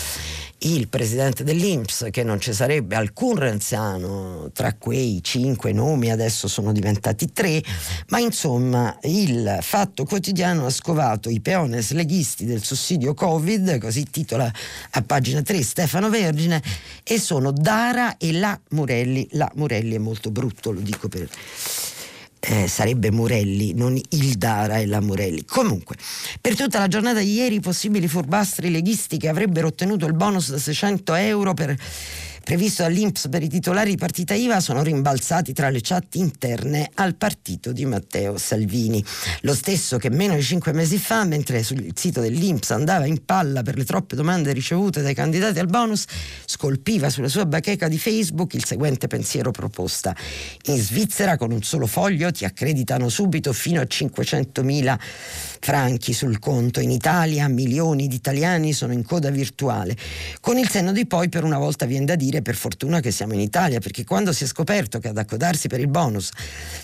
il 0.59 0.89
presidente 0.89 1.45
dell'Inps, 1.45 2.09
che 2.11 2.23
non 2.23 2.41
ci 2.41 2.53
sarebbe 2.53 2.95
alcun 2.95 3.37
renziano 3.37 4.51
tra 4.53 4.75
quei 4.75 5.21
cinque 5.23 5.73
nomi, 5.73 6.11
adesso 6.11 6.47
sono 6.47 6.73
diventati 6.73 7.33
tre, 7.33 7.63
ma 8.09 8.19
insomma 8.19 8.97
il 9.03 9.59
Fatto 9.61 10.05
Quotidiano 10.05 10.67
ha 10.67 10.71
scovato 10.71 11.31
i 11.31 11.41
peones 11.41 11.93
leghisti 11.93 12.45
del 12.45 12.63
sussidio 12.63 12.81
sussidio 12.83 13.15
Covid, 13.15 13.79
così 13.79 14.05
titola 14.11 14.53
a 14.91 15.03
pagina 15.03 15.41
3 15.41 15.63
Stefano 15.63 16.11
Vergine, 16.11 16.61
e 17.05 17.21
sono 17.21 17.53
Dara 17.53 18.17
e 18.17 18.33
la 18.33 18.59
Murelli. 18.71 19.29
La 19.33 19.51
Murelli 19.55 19.95
è 19.95 19.99
molto 19.99 20.33
brutto, 20.33 20.73
lo 20.73 20.81
dico 20.81 21.09
per... 21.09 21.29
Eh, 22.45 22.67
sarebbe 22.67 23.13
Murelli, 23.13 23.73
non 23.73 23.97
il 23.97 24.33
Dara 24.35 24.79
e 24.79 24.87
la 24.87 25.01
Murelli. 25.01 25.45
Comunque, 25.45 25.95
per 26.41 26.57
tutta 26.57 26.81
la 26.81 26.89
giornata 26.89 27.21
di 27.21 27.35
ieri 27.35 27.55
i 27.55 27.61
possibili 27.61 28.09
furbastri 28.09 28.69
leghisti 28.69 29.17
che 29.17 29.29
avrebbero 29.29 29.69
ottenuto 29.69 30.07
il 30.07 30.15
bonus 30.15 30.51
da 30.51 30.59
600 30.59 31.15
euro 31.15 31.55
per 31.55 31.77
previsto 32.43 32.83
dall'Inps 32.83 33.29
per 33.29 33.43
i 33.43 33.49
titolari 33.49 33.91
di 33.91 33.97
partita 33.97 34.35
IVA 34.35 34.61
sono 34.61 34.83
rimbalzati 34.83 35.53
tra 35.53 35.71
le 35.71 35.81
chat 35.81 36.15
interne 36.17 36.91
al 36.95 37.15
partito 37.15 37.73
di 37.73 37.85
Matteo 37.85 38.39
Salvini. 38.39 39.05
Lo 39.43 39.55
stesso 39.55 39.99
che 39.99 40.11
meno 40.11 40.35
di 40.35 40.43
cinque 40.43 40.73
mesi 40.73 40.99
fa, 40.99 41.25
mentre 41.25 41.63
sul 41.63 41.91
sito 41.95 42.21
dell'Inps 42.21 42.71
andava 42.71 43.07
in 43.07 43.25
palla 43.25 43.63
per 43.63 43.77
le 43.77 43.85
troppe 43.85 44.17
domande 44.17 44.53
ricevute 44.53 45.03
dai 45.03 45.15
candidati 45.15 45.59
al 45.59 45.67
bonus, 45.67 46.05
scolpiva 46.45 47.11
sulla 47.11 47.29
sua 47.29 47.47
bacheca 47.47 47.89
di 47.89 47.99
Facebook 47.99 48.55
il 48.55 48.65
seguente 48.65 49.07
pensiero 49.07 49.51
proposta. 49.51 50.15
In 50.67 50.79
Svizzera 50.79 51.37
con 51.37 51.53
un 51.53 51.63
solo 51.63 51.87
foglio 51.87 52.33
ti 52.33 52.45
accreditano 52.45 53.09
subito 53.09 53.53
fino 53.53 53.81
a 53.81 53.85
500.000 53.85 54.99
franchi 55.61 56.13
sul 56.13 56.39
conto. 56.39 56.81
In 56.81 56.91
Italia 56.91 57.47
milioni 57.49 58.09
di 58.09 58.17
italiani 58.17 58.73
sono 58.73 58.93
in 58.93 59.05
coda 59.05 59.31
virtuale. 59.31 59.97
Con 60.41 60.59
il 60.59 60.69
senno 60.69 60.93
di 60.93 61.07
poi 61.07 61.29
per 61.29 61.45
una 61.45 61.59
volta 61.59 61.87
viene 61.87 62.05
da 62.05 62.17
dire 62.17 62.32
per 62.41 62.55
fortuna 62.55 63.01
che 63.01 63.11
siamo 63.11 63.35
in 63.35 63.41
Italia, 63.41 63.81
perché 63.81 64.05
quando 64.05 64.33
si 64.33 64.45
è 64.45 64.47
scoperto 64.47 64.99
che 64.99 65.09
ad 65.09 65.19
accodarsi 65.19 65.69
per 65.69 65.81
il 65.81 65.89
bonus 65.89 66.31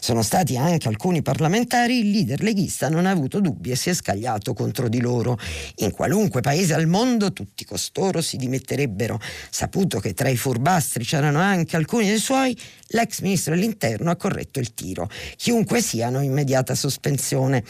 sono 0.01 0.21
stati 0.23 0.59
anche 0.59 0.89
alcuni 0.89 1.23
parlamentari, 1.23 2.01
il 2.01 2.11
leader 2.11 2.43
leghista 2.43 2.91
non 2.91 3.07
ha 3.07 3.11
avuto 3.11 3.41
dubbi 3.41 3.71
e 3.71 3.77
si 3.77 3.89
è 3.89 3.95
scagliato 3.95 4.53
contro 4.53 4.89
di 4.89 5.01
loro. 5.01 5.39
In 5.77 5.93
qualunque 5.93 6.41
paese 6.41 6.75
al 6.75 6.87
mondo 6.87 7.33
tutti 7.33 7.65
costoro 7.65 8.21
si 8.21 8.37
dimetterebbero. 8.37 9.21
Saputo 9.49 10.01
che 10.01 10.13
tra 10.13 10.29
i 10.29 10.37
furbastri 10.37 11.05
c'erano 11.05 11.39
anche 11.39 11.77
alcuni 11.77 12.07
dei 12.07 12.19
suoi, 12.19 12.57
l'ex 12.89 13.21
ministro 13.21 13.55
dell'interno 13.55 14.11
ha 14.11 14.17
corretto 14.17 14.59
il 14.59 14.75
tiro. 14.75 15.09
Chiunque 15.37 15.81
siano, 15.81 16.21
immediata 16.21 16.75
sospensione. 16.75 17.63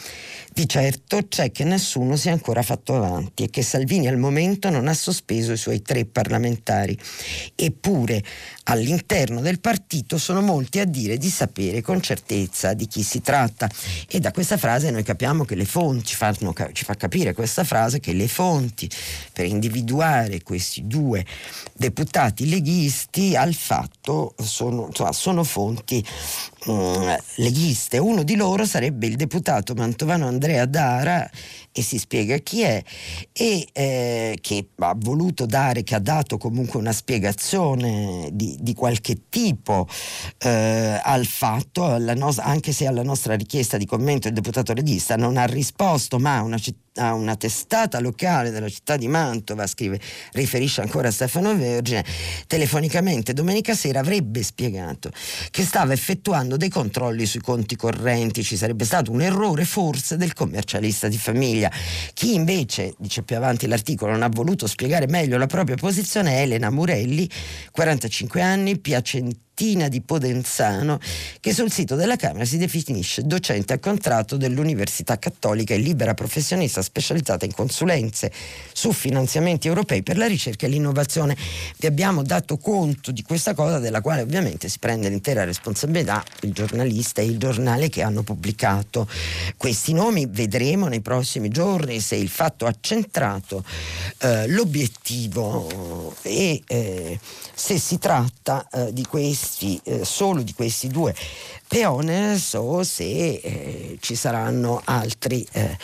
Di 0.52 0.66
certo 0.68 1.26
c'è 1.28 1.52
che 1.52 1.64
nessuno 1.64 2.16
si 2.16 2.28
è 2.28 2.30
ancora 2.30 2.62
fatto 2.62 2.96
avanti 2.96 3.44
e 3.44 3.50
che 3.50 3.62
Salvini 3.62 4.08
al 4.08 4.16
momento 4.16 4.70
non 4.70 4.88
ha 4.88 4.94
sospeso 4.94 5.52
i 5.52 5.56
suoi 5.56 5.82
tre 5.82 6.04
parlamentari. 6.04 6.98
Eppure 7.68 8.22
all'interno 8.68 9.40
del 9.40 9.60
partito 9.60 10.18
sono 10.18 10.40
molti 10.40 10.78
a 10.80 10.84
dire 10.84 11.16
di 11.16 11.28
sapere 11.28 11.80
con 11.80 12.00
certezza 12.00 12.74
di 12.74 12.86
chi 12.86 13.02
si 13.02 13.20
tratta 13.20 13.68
e 14.08 14.20
da 14.20 14.30
questa 14.30 14.56
frase 14.56 14.90
noi 14.90 15.02
capiamo 15.02 15.44
che 15.44 15.54
le 15.54 15.64
fonti 15.64 16.06
ci, 16.06 16.14
fanno, 16.14 16.54
ci 16.72 16.84
fa 16.84 16.94
capire 16.94 17.32
questa 17.32 17.64
frase 17.64 18.00
che 18.00 18.12
le 18.12 18.28
fonti 18.28 18.88
per 19.32 19.46
individuare 19.46 20.42
questi 20.42 20.86
due 20.86 21.24
deputati 21.74 22.48
leghisti 22.48 23.36
al 23.36 23.54
fatto 23.54 24.34
sono, 24.42 24.86
insomma, 24.86 25.12
sono 25.12 25.44
fonti 25.44 26.04
mh, 26.66 27.16
leghiste. 27.36 27.98
Uno 27.98 28.22
di 28.22 28.36
loro 28.36 28.64
sarebbe 28.64 29.06
il 29.06 29.16
deputato 29.16 29.74
mantovano 29.74 30.26
Andrea 30.26 30.66
Dara 30.66 31.28
e 31.72 31.82
si 31.82 31.98
spiega 31.98 32.36
chi 32.38 32.62
è 32.62 32.82
e 33.32 33.68
eh, 33.72 34.38
che 34.40 34.68
ha 34.76 34.94
voluto 34.96 35.46
dare, 35.46 35.84
che 35.84 35.94
ha 35.94 36.00
dato 36.00 36.36
comunque 36.36 36.78
una 36.78 36.92
spiegazione 36.92 38.30
di, 38.32 38.56
di 38.58 38.74
qualche 38.74 39.28
tipo 39.28 39.86
eh, 40.38 41.00
al 41.02 41.26
fatto, 41.26 41.98
no- 41.98 42.34
anche 42.38 42.72
se 42.72 42.86
alla 42.86 43.02
nostra 43.02 43.34
richiesta 43.34 43.76
di 43.76 43.86
commento 43.86 44.28
il 44.28 44.34
deputato 44.34 44.72
leghista 44.72 45.16
non 45.16 45.36
ha 45.36 45.44
risposto, 45.44 46.18
ma 46.18 46.40
una 46.42 46.58
città 46.58 46.87
a 46.98 47.14
una 47.14 47.36
testata 47.36 48.00
locale 48.00 48.50
della 48.50 48.68
città 48.68 48.96
di 48.96 49.08
Mantova, 49.08 49.66
scrive, 49.66 50.00
riferisce 50.32 50.80
ancora 50.80 51.10
Stefano 51.10 51.56
Vergine, 51.56 52.04
telefonicamente 52.46 53.32
domenica 53.32 53.74
sera 53.74 54.00
avrebbe 54.00 54.42
spiegato 54.42 55.10
che 55.50 55.62
stava 55.62 55.92
effettuando 55.92 56.56
dei 56.56 56.68
controlli 56.68 57.24
sui 57.26 57.40
conti 57.40 57.76
correnti, 57.76 58.42
ci 58.42 58.56
sarebbe 58.56 58.84
stato 58.84 59.10
un 59.10 59.22
errore 59.22 59.64
forse 59.64 60.16
del 60.16 60.34
commercialista 60.34 61.08
di 61.08 61.18
famiglia. 61.18 61.70
Chi 62.12 62.34
invece, 62.34 62.94
dice 62.98 63.22
più 63.22 63.36
avanti 63.36 63.66
l'articolo, 63.66 64.12
non 64.12 64.22
ha 64.22 64.28
voluto 64.28 64.66
spiegare 64.66 65.06
meglio 65.06 65.38
la 65.38 65.46
propria 65.46 65.76
posizione 65.76 66.38
è 66.38 66.42
Elena 66.42 66.70
Murelli, 66.70 67.28
45 67.70 68.42
anni, 68.42 68.78
piacentini 68.78 69.46
Martina 69.58 69.88
di 69.88 70.02
Podenzano, 70.02 71.00
che 71.40 71.52
sul 71.52 71.72
sito 71.72 71.96
della 71.96 72.14
Camera 72.14 72.44
si 72.44 72.58
definisce 72.58 73.22
docente 73.22 73.72
a 73.72 73.80
contratto 73.80 74.36
dell'Università 74.36 75.18
Cattolica 75.18 75.74
e 75.74 75.78
libera 75.78 76.14
professionista 76.14 76.80
specializzata 76.80 77.44
in 77.44 77.52
consulenze 77.52 78.30
su 78.72 78.92
finanziamenti 78.92 79.66
europei 79.66 80.04
per 80.04 80.16
la 80.16 80.26
ricerca 80.26 80.66
e 80.66 80.68
l'innovazione. 80.68 81.36
Vi 81.76 81.88
abbiamo 81.88 82.22
dato 82.22 82.56
conto 82.56 83.10
di 83.10 83.22
questa 83.22 83.54
cosa 83.54 83.80
della 83.80 84.00
quale 84.00 84.22
ovviamente 84.22 84.68
si 84.68 84.78
prende 84.78 85.08
l'intera 85.08 85.42
responsabilità 85.42 86.22
il 86.42 86.52
giornalista 86.52 87.20
e 87.20 87.24
il 87.24 87.38
giornale 87.38 87.88
che 87.88 88.02
hanno 88.02 88.22
pubblicato 88.22 89.08
questi 89.56 89.92
nomi. 89.92 90.28
Vedremo 90.30 90.86
nei 90.86 91.00
prossimi 91.00 91.48
giorni 91.48 91.98
se 91.98 92.14
il 92.14 92.28
fatto 92.28 92.64
ha 92.64 92.74
centrato 92.78 93.64
eh, 94.18 94.46
l'obiettivo 94.46 96.14
e 96.22 96.62
eh, 96.64 97.18
se 97.52 97.76
si 97.80 97.98
tratta 97.98 98.64
eh, 98.70 98.92
di 98.92 99.04
questi 99.04 99.47
questi, 99.48 99.80
eh, 99.84 100.04
solo 100.04 100.42
di 100.42 100.52
questi 100.52 100.88
due 100.88 101.14
peones 101.66 102.54
o 102.54 102.82
se 102.82 103.04
eh, 103.04 103.96
ci 104.00 104.14
saranno 104.14 104.80
altri 104.84 105.46
eh, 105.52 105.76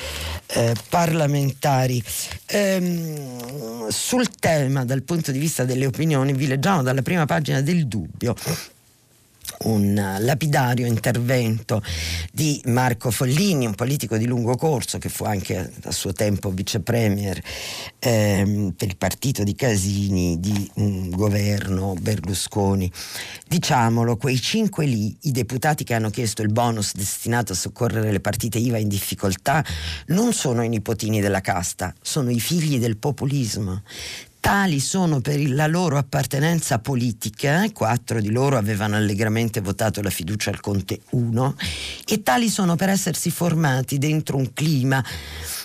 eh, 0.46 0.74
parlamentari. 0.88 2.02
Ehm, 2.46 3.88
sul 3.88 4.28
tema 4.38 4.84
dal 4.84 5.02
punto 5.02 5.32
di 5.32 5.38
vista 5.38 5.64
delle 5.64 5.86
opinioni 5.86 6.32
vi 6.32 6.46
leggiamo 6.46 6.82
dalla 6.82 7.02
prima 7.02 7.24
pagina 7.26 7.60
del 7.60 7.86
dubbio 7.86 8.34
un 9.64 10.16
lapidario 10.20 10.86
intervento 10.86 11.82
di 12.32 12.60
Marco 12.66 13.10
Follini, 13.10 13.66
un 13.66 13.74
politico 13.74 14.16
di 14.16 14.26
lungo 14.26 14.56
corso 14.56 14.98
che 14.98 15.08
fu 15.08 15.24
anche 15.24 15.72
a 15.84 15.90
suo 15.92 16.12
tempo 16.12 16.50
vice 16.50 16.80
premier 16.80 17.40
ehm, 17.98 18.72
per 18.76 18.88
il 18.88 18.96
partito 18.96 19.42
di 19.42 19.54
Casini, 19.54 20.40
di 20.40 20.70
un 20.74 21.10
governo 21.10 21.94
Berlusconi. 21.98 22.90
Diciamolo, 23.46 24.16
quei 24.16 24.40
cinque 24.40 24.86
lì, 24.86 25.16
i 25.22 25.32
deputati 25.32 25.84
che 25.84 25.94
hanno 25.94 26.10
chiesto 26.10 26.42
il 26.42 26.52
bonus 26.52 26.94
destinato 26.94 27.52
a 27.52 27.56
soccorrere 27.56 28.10
le 28.10 28.20
partite 28.20 28.58
IVA 28.58 28.78
in 28.78 28.88
difficoltà, 28.88 29.64
non 30.08 30.32
sono 30.32 30.62
i 30.62 30.68
nipotini 30.68 31.20
della 31.20 31.40
casta, 31.40 31.94
sono 32.00 32.30
i 32.30 32.40
figli 32.40 32.78
del 32.78 32.96
populismo 32.96 33.82
tali 34.44 34.78
sono 34.78 35.22
per 35.22 35.40
la 35.48 35.66
loro 35.66 35.96
appartenenza 35.96 36.78
politica, 36.78 37.66
quattro 37.72 38.20
di 38.20 38.30
loro 38.30 38.58
avevano 38.58 38.94
allegramente 38.94 39.62
votato 39.62 40.02
la 40.02 40.10
fiducia 40.10 40.50
al 40.50 40.60
Conte 40.60 41.00
1, 41.12 41.56
e 42.06 42.22
tali 42.22 42.50
sono 42.50 42.76
per 42.76 42.90
essersi 42.90 43.30
formati 43.30 43.96
dentro 43.96 44.36
un 44.36 44.52
clima, 44.52 45.02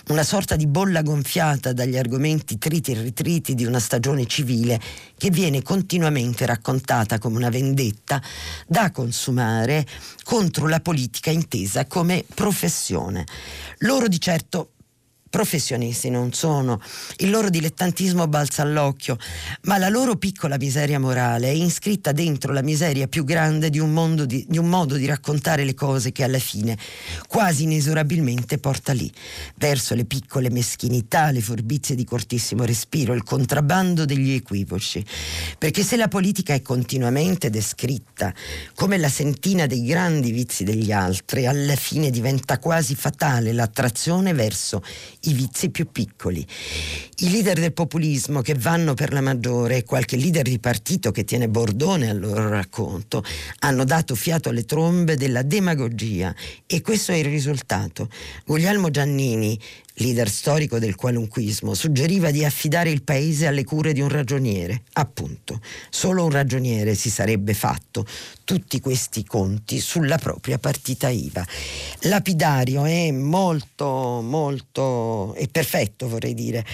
una 0.08 0.22
sorta 0.22 0.56
di 0.56 0.66
bolla 0.66 1.02
gonfiata 1.02 1.74
dagli 1.74 1.98
argomenti 1.98 2.56
triti 2.56 2.92
e 2.92 3.02
ritriti 3.02 3.54
di 3.54 3.66
una 3.66 3.80
stagione 3.80 4.24
civile 4.24 4.80
che 5.18 5.28
viene 5.28 5.60
continuamente 5.60 6.46
raccontata 6.46 7.18
come 7.18 7.36
una 7.36 7.50
vendetta 7.50 8.22
da 8.66 8.90
consumare 8.92 9.86
contro 10.24 10.66
la 10.68 10.80
politica 10.80 11.30
intesa 11.30 11.84
come 11.84 12.24
professione. 12.34 13.26
Loro 13.80 14.08
di 14.08 14.18
certo 14.18 14.70
professionisti 15.30 16.10
non 16.10 16.32
sono, 16.32 16.80
il 17.18 17.30
loro 17.30 17.48
dilettantismo 17.48 18.26
balza 18.26 18.62
all'occhio, 18.62 19.16
ma 19.62 19.78
la 19.78 19.88
loro 19.88 20.16
piccola 20.16 20.56
miseria 20.58 20.98
morale 20.98 21.46
è 21.46 21.52
iscritta 21.52 22.10
dentro 22.10 22.52
la 22.52 22.62
miseria 22.62 23.06
più 23.06 23.24
grande 23.24 23.70
di 23.70 23.78
un, 23.78 24.24
di, 24.26 24.44
di 24.48 24.58
un, 24.58 24.68
modo 24.68 24.96
di 24.96 25.06
raccontare 25.06 25.64
le 25.64 25.74
cose 25.74 26.10
che 26.10 26.24
alla 26.24 26.40
fine 26.40 26.76
quasi 27.28 27.62
inesorabilmente 27.62 28.58
porta 28.58 28.92
lì, 28.92 29.10
verso 29.54 29.94
le 29.94 30.04
piccole 30.04 30.50
meschinità, 30.50 31.30
le 31.30 31.40
forbizie 31.40 31.94
di 31.94 32.04
cortissimo 32.04 32.64
respiro, 32.64 33.14
il 33.14 33.22
contrabbando 33.22 34.04
degli 34.04 34.32
equivoci. 34.32 35.04
Perché 35.56 35.84
se 35.84 35.96
la 35.96 36.08
politica 36.08 36.54
è 36.54 36.62
continuamente 36.62 37.50
descritta 37.50 38.34
come 38.74 38.98
la 38.98 39.08
sentina 39.08 39.66
dei 39.66 39.84
grandi 39.84 40.32
vizi 40.32 40.64
degli 40.64 40.90
altri, 40.90 41.46
alla 41.46 41.76
fine 41.76 42.10
diventa 42.10 42.58
quasi 42.58 42.96
fatale 42.96 43.52
l'attrazione 43.52 44.32
verso 44.32 44.82
i 45.22 45.32
vizi 45.32 45.70
più 45.70 45.90
piccoli. 45.90 46.46
I 47.18 47.30
leader 47.30 47.58
del 47.58 47.72
populismo 47.72 48.40
che 48.40 48.54
vanno 48.54 48.94
per 48.94 49.12
la 49.12 49.20
maggiore 49.20 49.78
e 49.78 49.84
qualche 49.84 50.16
leader 50.16 50.42
di 50.42 50.58
partito 50.58 51.10
che 51.10 51.24
tiene 51.24 51.48
bordone 51.48 52.08
al 52.08 52.18
loro 52.18 52.48
racconto 52.48 53.22
hanno 53.60 53.84
dato 53.84 54.14
fiato 54.14 54.48
alle 54.48 54.64
trombe 54.64 55.16
della 55.16 55.42
demagogia 55.42 56.34
e 56.66 56.80
questo 56.80 57.12
è 57.12 57.16
il 57.16 57.26
risultato. 57.26 58.08
Guglielmo 58.46 58.90
Giannini 58.90 59.58
leader 60.00 60.28
storico 60.28 60.78
del 60.78 60.94
qualunquismo, 60.94 61.74
suggeriva 61.74 62.30
di 62.30 62.44
affidare 62.44 62.90
il 62.90 63.02
paese 63.02 63.46
alle 63.46 63.64
cure 63.64 63.92
di 63.92 64.00
un 64.00 64.08
ragioniere. 64.08 64.82
Appunto, 64.94 65.60
solo 65.90 66.24
un 66.24 66.30
ragioniere 66.30 66.94
si 66.94 67.10
sarebbe 67.10 67.54
fatto 67.54 68.06
tutti 68.44 68.80
questi 68.80 69.24
conti 69.24 69.78
sulla 69.78 70.18
propria 70.18 70.58
partita 70.58 71.08
IVA. 71.08 71.46
Lapidario 72.02 72.84
è 72.84 73.10
molto, 73.10 74.20
molto, 74.22 75.34
è 75.34 75.46
perfetto 75.48 76.08
vorrei 76.08 76.34
dire, 76.34 76.64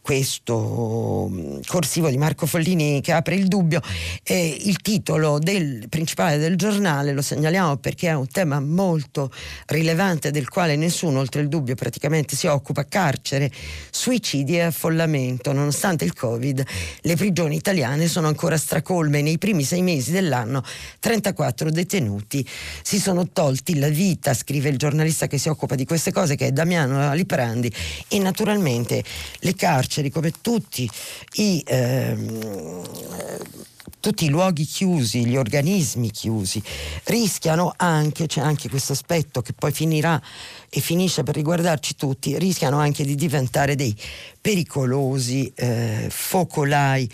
questo 0.00 1.28
mm, 1.30 1.60
corsivo 1.66 2.10
di 2.10 2.18
Marco 2.18 2.46
Follini 2.46 3.00
che 3.00 3.12
apre 3.12 3.36
il 3.36 3.48
dubbio. 3.48 3.80
Eh, 4.22 4.56
il 4.64 4.78
titolo 4.78 5.38
del 5.38 5.88
principale 5.88 6.36
del 6.38 6.56
giornale 6.56 7.12
lo 7.12 7.22
segnaliamo 7.22 7.76
perché 7.76 8.08
è 8.08 8.14
un 8.14 8.28
tema 8.28 8.60
molto 8.60 9.30
rilevante 9.66 10.30
del 10.30 10.48
quale 10.48 10.76
nessuno 10.76 11.20
oltre 11.20 11.40
il 11.40 11.48
dubbio 11.48 11.74
praticamente 11.74 12.36
si 12.36 12.46
occupa 12.46 12.71
occupa 12.72 12.86
carcere, 12.86 13.50
suicidi 13.90 14.56
e 14.56 14.62
affollamento. 14.62 15.52
Nonostante 15.52 16.04
il 16.04 16.14
Covid, 16.14 16.64
le 17.02 17.16
prigioni 17.16 17.56
italiane 17.56 18.08
sono 18.08 18.26
ancora 18.26 18.56
stracolme. 18.56 19.22
Nei 19.22 19.38
primi 19.38 19.62
sei 19.62 19.82
mesi 19.82 20.10
dell'anno 20.10 20.64
34 20.98 21.70
detenuti 21.70 22.46
si 22.82 22.98
sono 22.98 23.28
tolti 23.28 23.78
la 23.78 23.88
vita, 23.88 24.34
scrive 24.34 24.70
il 24.70 24.78
giornalista 24.78 25.26
che 25.26 25.38
si 25.38 25.48
occupa 25.48 25.74
di 25.74 25.84
queste 25.84 26.10
cose, 26.10 26.34
che 26.34 26.46
è 26.46 26.52
Damiano 26.52 27.08
Aliprandi. 27.08 27.72
E 28.08 28.18
naturalmente 28.18 29.04
le 29.40 29.54
carceri, 29.54 30.10
come 30.10 30.32
tutti 30.40 30.88
i... 31.34 31.62
Ehm, 31.66 33.70
tutti 34.02 34.24
i 34.24 34.30
luoghi 34.30 34.64
chiusi, 34.64 35.24
gli 35.24 35.36
organismi 35.36 36.10
chiusi, 36.10 36.60
rischiano 37.04 37.72
anche, 37.76 38.26
c'è 38.26 38.40
anche 38.40 38.68
questo 38.68 38.94
aspetto 38.94 39.42
che 39.42 39.52
poi 39.52 39.70
finirà 39.70 40.20
e 40.68 40.80
finisce 40.80 41.22
per 41.22 41.36
riguardarci 41.36 41.94
tutti, 41.94 42.36
rischiano 42.36 42.80
anche 42.80 43.04
di 43.04 43.14
diventare 43.14 43.76
dei 43.76 43.96
pericolosi 44.40 45.52
eh, 45.54 46.08
focolai. 46.10 47.08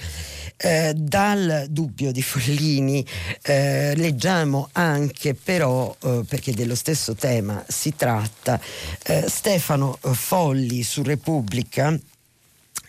Eh, 0.56 0.94
dal 0.96 1.66
dubbio 1.68 2.10
di 2.10 2.22
Follini 2.22 3.04
eh, 3.42 3.92
leggiamo 3.94 4.70
anche 4.72 5.34
però, 5.34 5.94
eh, 6.02 6.22
perché 6.26 6.54
dello 6.54 6.74
stesso 6.74 7.14
tema 7.14 7.62
si 7.68 7.94
tratta, 7.96 8.58
eh, 9.04 9.26
Stefano 9.28 9.98
Folli 10.00 10.82
su 10.82 11.02
Repubblica 11.02 11.96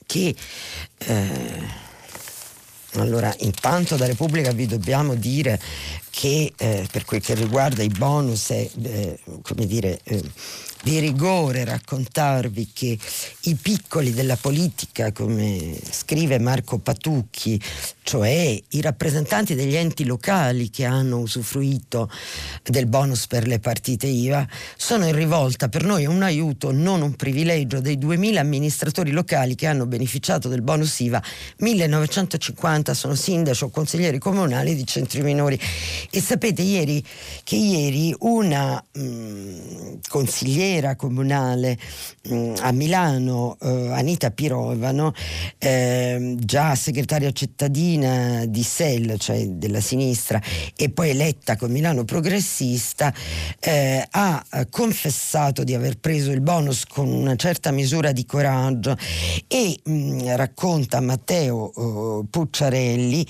che 0.06 0.34
eh, 0.98 1.89
allora, 2.94 3.34
intanto 3.40 3.96
da 3.96 4.06
Repubblica 4.06 4.52
vi 4.52 4.66
dobbiamo 4.66 5.16
dire 5.16 5.60
che 6.10 6.54
eh, 6.58 6.88
per 6.92 7.06
quel 7.06 7.22
che 7.22 7.36
riguarda 7.36 7.84
i 7.84 7.90
bonus 7.90 8.50
eh, 8.50 9.20
come 9.42 9.66
dire, 9.66 10.00
eh, 10.04 10.22
di 10.82 11.00
rigore 11.00 11.66
raccontarvi 11.66 12.70
che 12.74 12.98
i 13.42 13.56
piccoli 13.56 14.14
della 14.14 14.38
politica, 14.38 15.12
come 15.12 15.78
scrive 15.92 16.40
Marco 16.40 16.78
Patucchi, 16.78 17.62
cioè 18.04 18.60
i 18.70 18.82
rappresentanti 18.82 19.56
degli 19.56 19.76
enti 19.76 20.06
locali 20.06 20.70
che 20.70 20.86
hanno 20.86 21.20
usufruito 21.20 22.10
del 22.64 22.88
bonus 22.88 23.28
per 23.28 23.46
le 23.46 23.60
partite 23.60 24.08
IVA, 24.08 24.48
sono 24.78 25.06
in 25.06 25.14
rivolta. 25.14 25.70
Per 25.70 25.84
noi 25.84 26.04
è 26.04 26.08
un 26.08 26.24
aiuto, 26.24 26.72
non 26.72 27.02
un 27.02 27.16
privilegio. 27.16 27.82
Dei 27.82 27.98
2000 27.98 28.40
amministratori 28.40 29.12
locali 29.12 29.56
che 29.56 29.68
hanno 29.68 29.86
beneficiato 29.86 30.48
del 30.48 30.62
bonus 30.62 31.00
IVA, 31.02 31.22
1950 31.58 32.94
sono 32.94 33.16
sindaci 33.16 33.66
o 33.66 33.70
consiglieri 33.70 34.18
comunali 34.18 34.76
di 34.76 34.86
centri 34.88 35.22
minori. 35.22 35.60
E 36.10 36.22
sapete 36.22 36.62
ieri 36.62 37.06
che 37.44 37.58
ieri 37.58 38.16
una 38.20 38.84
mh, 38.92 39.02
mm, 39.02 39.94
consigliera 40.70 40.96
comunale 40.96 41.78
mh, 42.30 42.36
mm, 42.36 42.54
a 42.60 42.72
Milano, 42.72 43.58
eh, 43.60 43.90
Anita 43.92 44.32
Pirovano, 44.32 45.14
eh, 45.58 46.36
già 46.38 46.76
segretaria 46.76 47.32
cittadina 47.32 48.46
di 48.46 48.64
SEL, 48.64 49.18
cioè 49.18 49.48
della 49.48 49.82
sinistra, 49.82 50.42
e 50.76 50.90
poi 50.90 51.10
eletta 51.10 51.56
con 51.58 51.72
Milano 51.72 52.06
Progressista, 52.06 53.14
eh, 53.60 54.06
ha 54.10 54.46
confessato 54.70 55.64
di 55.64 55.74
aver 55.74 55.98
preso 55.98 56.32
il 56.32 56.42
bonus 56.42 56.86
con 56.86 57.08
una 57.08 57.36
certa 57.36 57.72
misura 57.72 58.12
di 58.12 58.26
coraggio 58.26 58.96
e 59.48 59.80
mh, 59.84 59.92
mm, 59.92 60.20
racconta 60.36 61.02
Matteo 61.02 61.72
uh, 61.74 62.28
Pucciarelli 62.30 63.26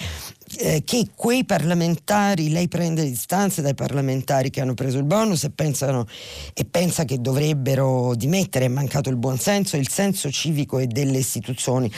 eh, 0.62 0.84
che 0.84 1.08
quei 1.16 1.46
parlamentari, 1.46 2.50
lei 2.50 2.68
prende 2.68 3.06
distanze 3.06 3.62
dai 3.62 3.74
parlamentari 3.74 4.50
che 4.50 4.60
hanno 4.60 4.74
preso 4.74 4.98
il 4.98 5.06
bonus 5.06 5.46
e, 5.46 5.52
pensano, 5.52 6.06
e 6.54 6.66
pensa 6.66 7.06
che 7.06 7.22
dovrebbero 7.22 8.14
dimettere, 8.16 8.66
è 8.66 8.68
mancato 8.68 9.10
il 9.10 9.16
buonsenso 9.16 9.78
il 9.78 9.88
senso 9.88 10.30
civico 10.30 10.80
e 10.80 10.88
delle 10.88 11.20
istituzioni. 11.20 11.90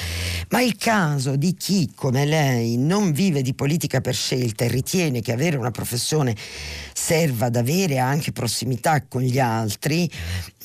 Ma 0.50 0.62
il 0.62 0.76
caso 0.78 1.36
di 1.36 1.56
chi 1.56 1.92
come 1.96 2.26
lei 2.26 2.78
non 2.78 3.12
vive 3.12 3.42
di 3.42 3.56
politica 3.56 4.00
per 4.00 4.14
scelta 4.14 4.64
e 4.64 4.68
ritiene 4.68 5.22
che 5.22 5.32
avere 5.32 5.58
una 5.58 5.72
professione 5.72 6.36
serva 6.94 7.48
ad 7.48 7.56
avere 7.56 7.98
anche 7.98 8.32
prossimità 8.32 9.04
con 9.08 9.22
gli 9.22 9.40
altri, 9.40 10.10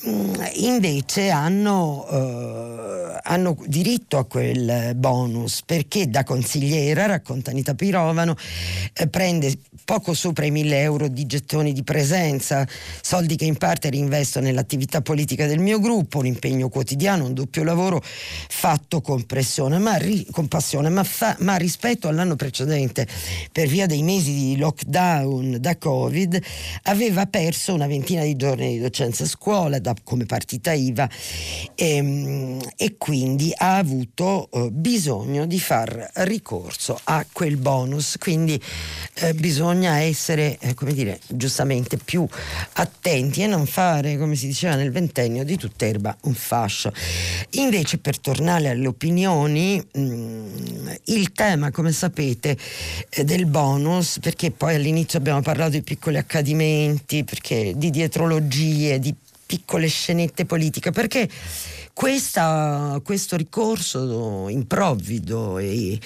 invece 0.03 1.29
hanno, 1.29 2.05
eh, 2.07 3.19
hanno 3.23 3.57
diritto 3.65 4.17
a 4.17 4.25
quel 4.25 4.93
bonus 4.95 5.63
perché 5.65 6.07
da 6.07 6.23
consigliera, 6.23 7.07
racconta 7.07 7.49
Anita 7.49 7.73
Pirovano, 7.73 8.35
eh, 8.93 9.07
prende 9.07 9.57
poco 9.83 10.13
sopra 10.13 10.45
i 10.45 10.51
mille 10.51 10.81
euro 10.81 11.07
di 11.07 11.25
gettoni 11.25 11.73
di 11.73 11.83
presenza, 11.83 12.67
soldi 13.01 13.35
che 13.35 13.45
in 13.45 13.57
parte 13.57 13.89
reinvesto 13.89 14.39
nell'attività 14.39 15.01
politica 15.01 15.47
del 15.47 15.59
mio 15.59 15.79
gruppo, 15.79 16.19
un 16.19 16.27
impegno 16.27 16.69
quotidiano, 16.69 17.25
un 17.25 17.33
doppio 17.33 17.63
lavoro 17.63 18.01
fatto 18.03 19.01
con 19.01 19.25
pressione, 19.25 19.79
ma, 19.79 19.95
ri, 19.95 20.27
con 20.29 20.47
passione, 20.47 20.89
ma, 20.89 21.03
fa, 21.03 21.35
ma 21.39 21.55
rispetto 21.55 22.07
all'anno 22.07 22.35
precedente, 22.35 23.07
per 23.51 23.67
via 23.67 23.87
dei 23.87 24.03
mesi 24.03 24.33
di 24.33 24.57
lockdown 24.57 25.57
da 25.59 25.77
Covid, 25.77 26.39
aveva 26.83 27.25
perso 27.25 27.73
una 27.73 27.87
ventina 27.87 28.23
di 28.23 28.35
giorni 28.35 28.73
di 28.73 28.79
docenza 28.79 29.23
a 29.23 29.27
scuola 29.27 29.79
da, 29.87 29.95
come 30.03 30.25
partita 30.25 30.73
IVA 30.73 31.09
e, 31.75 31.95
ehm, 31.95 32.61
e 32.75 32.95
quindi 32.97 33.53
ha 33.55 33.77
avuto 33.77 34.49
eh, 34.51 34.69
bisogno 34.71 35.45
di 35.45 35.59
far 35.59 36.11
ricorso 36.15 36.99
a 37.05 37.25
quel 37.31 37.57
bonus. 37.57 38.17
Quindi 38.19 38.59
eh, 39.15 39.33
bisogna 39.33 39.99
essere, 39.99 40.57
eh, 40.59 40.73
come 40.73 40.93
dire, 40.93 41.19
giustamente 41.27 41.97
più 41.97 42.27
attenti 42.73 43.43
e 43.43 43.47
non 43.47 43.65
fare, 43.65 44.17
come 44.17 44.35
si 44.35 44.47
diceva 44.47 44.75
nel 44.75 44.91
ventennio, 44.91 45.43
di 45.43 45.57
tutt'erba 45.57 46.15
un 46.23 46.33
fascio. 46.33 46.91
Invece, 47.51 47.97
per 47.97 48.19
tornare 48.19 48.69
alle 48.69 48.87
opinioni, 48.87 49.77
mh, 49.77 49.99
mm, 49.99 50.87
il 51.05 51.31
tema, 51.31 51.71
come 51.71 51.91
sapete, 51.91 52.57
eh, 53.09 53.23
del 53.23 53.45
bonus, 53.45 54.19
perché 54.19 54.51
poi 54.51 54.75
all'inizio 54.75 55.19
abbiamo 55.19 55.41
parlato 55.41 55.71
di 55.71 55.81
piccoli 55.81 56.17
accadimenti, 56.17 57.23
perché 57.23 57.73
di 57.75 57.89
dietrologie, 57.89 58.99
di 58.99 59.13
piccole 59.47 59.87
scenette 59.87 60.45
politiche, 60.45 60.91
perché 60.91 61.27
questa, 61.97 63.01
questo 63.03 63.35
ricorso 63.35 64.49
improvvido 64.49 65.57
e 65.57 65.99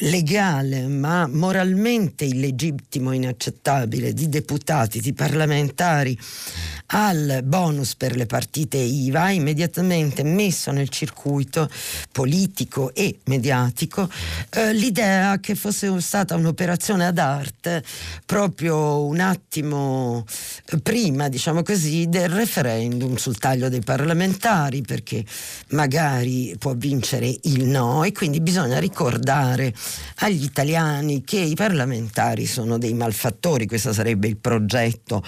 legale, 0.00 0.88
ma 0.88 1.28
moralmente 1.28 2.24
illegittimo 2.24 3.12
e 3.12 3.14
inaccettabile 3.14 4.12
di 4.12 4.28
deputati, 4.28 5.00
di 5.00 5.12
parlamentari 5.12 6.18
al 6.92 7.42
bonus 7.44 7.94
per 7.94 8.16
le 8.16 8.26
partite 8.26 8.78
IVA 8.78 9.22
ha 9.22 9.30
immediatamente 9.30 10.24
messo 10.24 10.72
nel 10.72 10.88
circuito 10.88 11.70
politico 12.10 12.92
e 12.92 13.20
mediatico 13.26 14.10
eh, 14.50 14.72
l'idea 14.72 15.38
che 15.38 15.54
fosse 15.54 16.00
stata 16.00 16.34
un'operazione 16.34 17.06
ad 17.06 17.18
arte 17.18 17.84
proprio 18.26 19.04
un 19.04 19.20
attimo 19.20 20.26
prima, 20.82 21.28
diciamo 21.28 21.62
così, 21.62 22.08
del 22.08 22.30
referendum 22.30 23.14
sul 23.14 23.38
taglio 23.38 23.68
dei 23.68 23.82
parlamentari, 23.82 24.80
perché 24.80 25.19
magari 25.68 26.54
può 26.58 26.74
vincere 26.74 27.34
il 27.42 27.64
no 27.64 28.04
e 28.04 28.12
quindi 28.12 28.40
bisogna 28.40 28.78
ricordare 28.78 29.72
agli 30.16 30.44
italiani 30.44 31.22
che 31.22 31.38
i 31.38 31.54
parlamentari 31.54 32.46
sono 32.46 32.78
dei 32.78 32.94
malfattori, 32.94 33.66
questo 33.66 33.92
sarebbe 33.92 34.28
il 34.28 34.36
progetto 34.36 35.22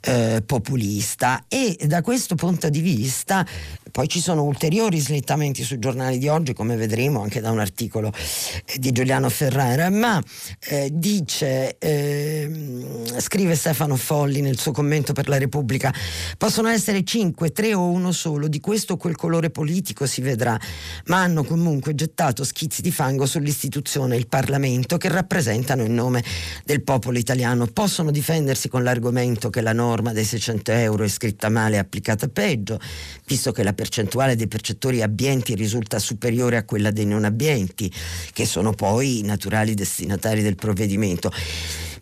eh, 0.00 0.42
populista. 0.44 1.44
E 1.48 1.76
da 1.86 2.02
questo 2.02 2.34
punto 2.34 2.68
di 2.68 2.80
vista 2.80 3.46
poi 3.94 4.08
ci 4.08 4.20
sono 4.20 4.42
ulteriori 4.42 4.98
slittamenti 4.98 5.62
sui 5.62 5.78
giornali 5.78 6.18
di 6.18 6.26
oggi, 6.26 6.52
come 6.52 6.74
vedremo 6.74 7.22
anche 7.22 7.40
da 7.40 7.52
un 7.52 7.60
articolo 7.60 8.12
eh, 8.64 8.78
di 8.78 8.90
Giuliano 8.90 9.28
Ferrara, 9.28 9.88
ma 9.88 10.20
eh, 10.68 10.90
dice, 10.92 11.78
eh, 11.78 12.50
scrive 13.18 13.54
Stefano 13.54 13.94
Folli 13.94 14.40
nel 14.40 14.58
suo 14.58 14.72
commento 14.72 15.12
per 15.12 15.28
la 15.28 15.38
Repubblica, 15.38 15.94
possono 16.36 16.66
essere 16.70 17.04
5, 17.04 17.52
3 17.52 17.74
o 17.74 17.88
uno 17.88 18.10
solo, 18.10 18.48
di 18.48 18.58
questo 18.58 18.94
o 18.94 18.96
quel 18.96 19.14
colore 19.14 19.33
politico 19.50 20.06
si 20.06 20.20
vedrà, 20.20 20.58
ma 21.06 21.22
hanno 21.22 21.44
comunque 21.44 21.94
gettato 21.94 22.44
schizzi 22.44 22.82
di 22.82 22.90
fango 22.90 23.26
sull'istituzione, 23.26 24.16
il 24.16 24.28
Parlamento, 24.28 24.96
che 24.96 25.08
rappresentano 25.08 25.82
il 25.82 25.90
nome 25.90 26.22
del 26.64 26.82
popolo 26.82 27.18
italiano. 27.18 27.66
Possono 27.66 28.10
difendersi 28.10 28.68
con 28.68 28.82
l'argomento 28.82 29.50
che 29.50 29.60
la 29.60 29.72
norma 29.72 30.12
dei 30.12 30.24
600 30.24 30.72
euro 30.72 31.04
è 31.04 31.08
scritta 31.08 31.48
male 31.48 31.76
e 31.76 31.78
applicata 31.78 32.28
peggio, 32.28 32.80
visto 33.26 33.52
che 33.52 33.62
la 33.62 33.72
percentuale 33.72 34.36
dei 34.36 34.48
percettori 34.48 35.02
abbienti 35.02 35.54
risulta 35.54 35.98
superiore 35.98 36.56
a 36.56 36.64
quella 36.64 36.90
dei 36.90 37.06
non 37.06 37.24
abbienti, 37.24 37.92
che 38.32 38.46
sono 38.46 38.72
poi 38.72 39.18
i 39.18 39.22
naturali 39.22 39.74
destinatari 39.74 40.42
del 40.42 40.56
provvedimento. 40.56 41.32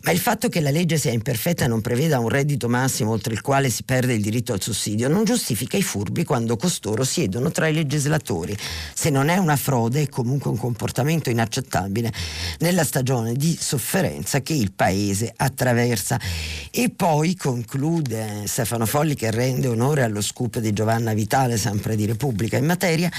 Ma 0.05 0.11
il 0.11 0.19
fatto 0.19 0.49
che 0.49 0.59
la 0.59 0.69
legge 0.69 0.97
sia 0.97 1.13
imperfetta 1.13 1.63
e 1.63 1.67
non 1.69 1.79
preveda 1.79 2.19
un 2.19 2.27
reddito 2.27 2.67
massimo 2.67 3.11
oltre 3.11 3.33
il 3.33 3.39
quale 3.39 3.69
si 3.69 3.83
perde 3.83 4.13
il 4.13 4.21
diritto 4.21 4.51
al 4.51 4.61
sussidio 4.61 5.07
non 5.07 5.23
giustifica 5.23 5.77
i 5.77 5.81
furbi 5.81 6.25
quando 6.25 6.57
costoro 6.57 7.05
siedono 7.05 7.51
tra 7.51 7.67
i 7.67 7.73
legislatori. 7.73 8.53
Se 8.93 9.09
non 9.09 9.29
è 9.29 9.37
una 9.37 9.55
frode 9.55 10.01
è 10.01 10.09
comunque 10.09 10.51
un 10.51 10.57
comportamento 10.57 11.29
inaccettabile 11.29 12.11
nella 12.59 12.83
stagione 12.83 13.31
di 13.31 13.57
sofferenza 13.57 14.41
che 14.41 14.51
il 14.51 14.73
Paese 14.73 15.31
attraversa. 15.33 16.19
E 16.69 16.89
poi 16.93 17.37
conclude 17.37 18.43
Stefano 18.43 18.85
Folli 18.85 19.15
che 19.15 19.31
rende 19.31 19.67
onore 19.67 20.03
allo 20.03 20.21
scoop 20.21 20.59
di 20.59 20.73
Giovanna 20.73 21.13
Vitale, 21.13 21.55
sempre 21.55 21.95
di 21.95 22.05
Repubblica 22.05 22.57
in 22.57 22.65
materia, 22.65 23.09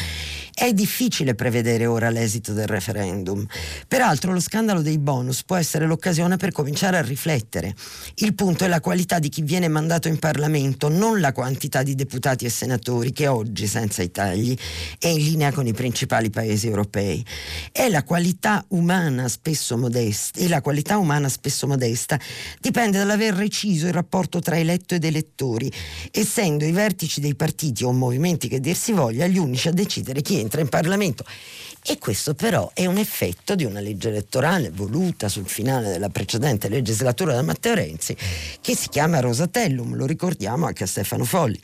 è 0.52 0.72
difficile 0.74 1.34
prevedere 1.34 1.86
ora 1.86 2.10
l'esito 2.10 2.52
del 2.52 2.66
referendum. 2.66 3.44
Peraltro 3.88 4.32
lo 4.34 4.40
scandalo 4.40 4.82
dei 4.82 4.98
bonus 4.98 5.44
può 5.44 5.56
essere 5.56 5.86
l'occasione 5.86 6.36
per 6.36 6.52
cominciare 6.52 6.72
a 6.82 7.02
riflettere. 7.02 7.74
Il 8.16 8.34
punto 8.34 8.64
è 8.64 8.68
la 8.68 8.80
qualità 8.80 9.18
di 9.18 9.28
chi 9.28 9.42
viene 9.42 9.68
mandato 9.68 10.08
in 10.08 10.18
Parlamento, 10.18 10.88
non 10.88 11.20
la 11.20 11.32
quantità 11.32 11.82
di 11.82 11.94
deputati 11.94 12.44
e 12.44 12.50
senatori 12.50 13.12
che 13.12 13.26
oggi, 13.26 13.66
senza 13.66 14.02
i 14.02 14.10
tagli, 14.10 14.56
è 14.98 15.08
in 15.08 15.22
linea 15.22 15.52
con 15.52 15.66
i 15.66 15.72
principali 15.72 16.30
paesi 16.30 16.66
europei. 16.66 17.24
È 17.70 17.88
la 17.88 18.02
qualità 18.02 18.64
umana 18.68 19.28
spesso 19.28 19.76
modesta 19.76 20.40
e 20.40 20.48
la 20.48 20.60
qualità 20.60 20.98
umana 20.98 21.28
spesso 21.28 21.66
modesta 21.66 22.18
dipende 22.60 22.98
dall'aver 22.98 23.34
reciso 23.34 23.86
il 23.86 23.92
rapporto 23.92 24.40
tra 24.40 24.58
eletto 24.58 24.94
ed 24.94 25.04
elettori, 25.04 25.70
essendo 26.10 26.64
i 26.64 26.72
vertici 26.72 27.20
dei 27.20 27.34
partiti 27.34 27.84
o 27.84 27.92
movimenti 27.92 28.48
che 28.48 28.60
dir 28.60 28.76
si 28.76 28.92
voglia 28.92 29.26
gli 29.26 29.38
unici 29.38 29.68
a 29.68 29.72
decidere 29.72 30.22
chi 30.22 30.38
entra 30.38 30.60
in 30.60 30.68
Parlamento. 30.68 31.24
E 31.86 31.98
questo 31.98 32.32
però 32.32 32.70
è 32.72 32.86
un 32.86 32.96
effetto 32.96 33.54
di 33.54 33.64
una 33.64 33.80
legge 33.80 34.08
elettorale 34.08 34.70
voluta 34.70 35.28
sul 35.28 35.46
finale 35.46 35.90
della 35.90 36.08
precedente 36.08 36.70
legislatura 36.70 37.34
da 37.34 37.42
Matteo 37.42 37.74
Renzi 37.74 38.16
che 38.62 38.74
si 38.74 38.88
chiama 38.88 39.20
Rosatellum, 39.20 39.94
lo 39.94 40.06
ricordiamo 40.06 40.64
anche 40.64 40.84
a 40.84 40.86
Stefano 40.86 41.24
Folli. 41.24 41.60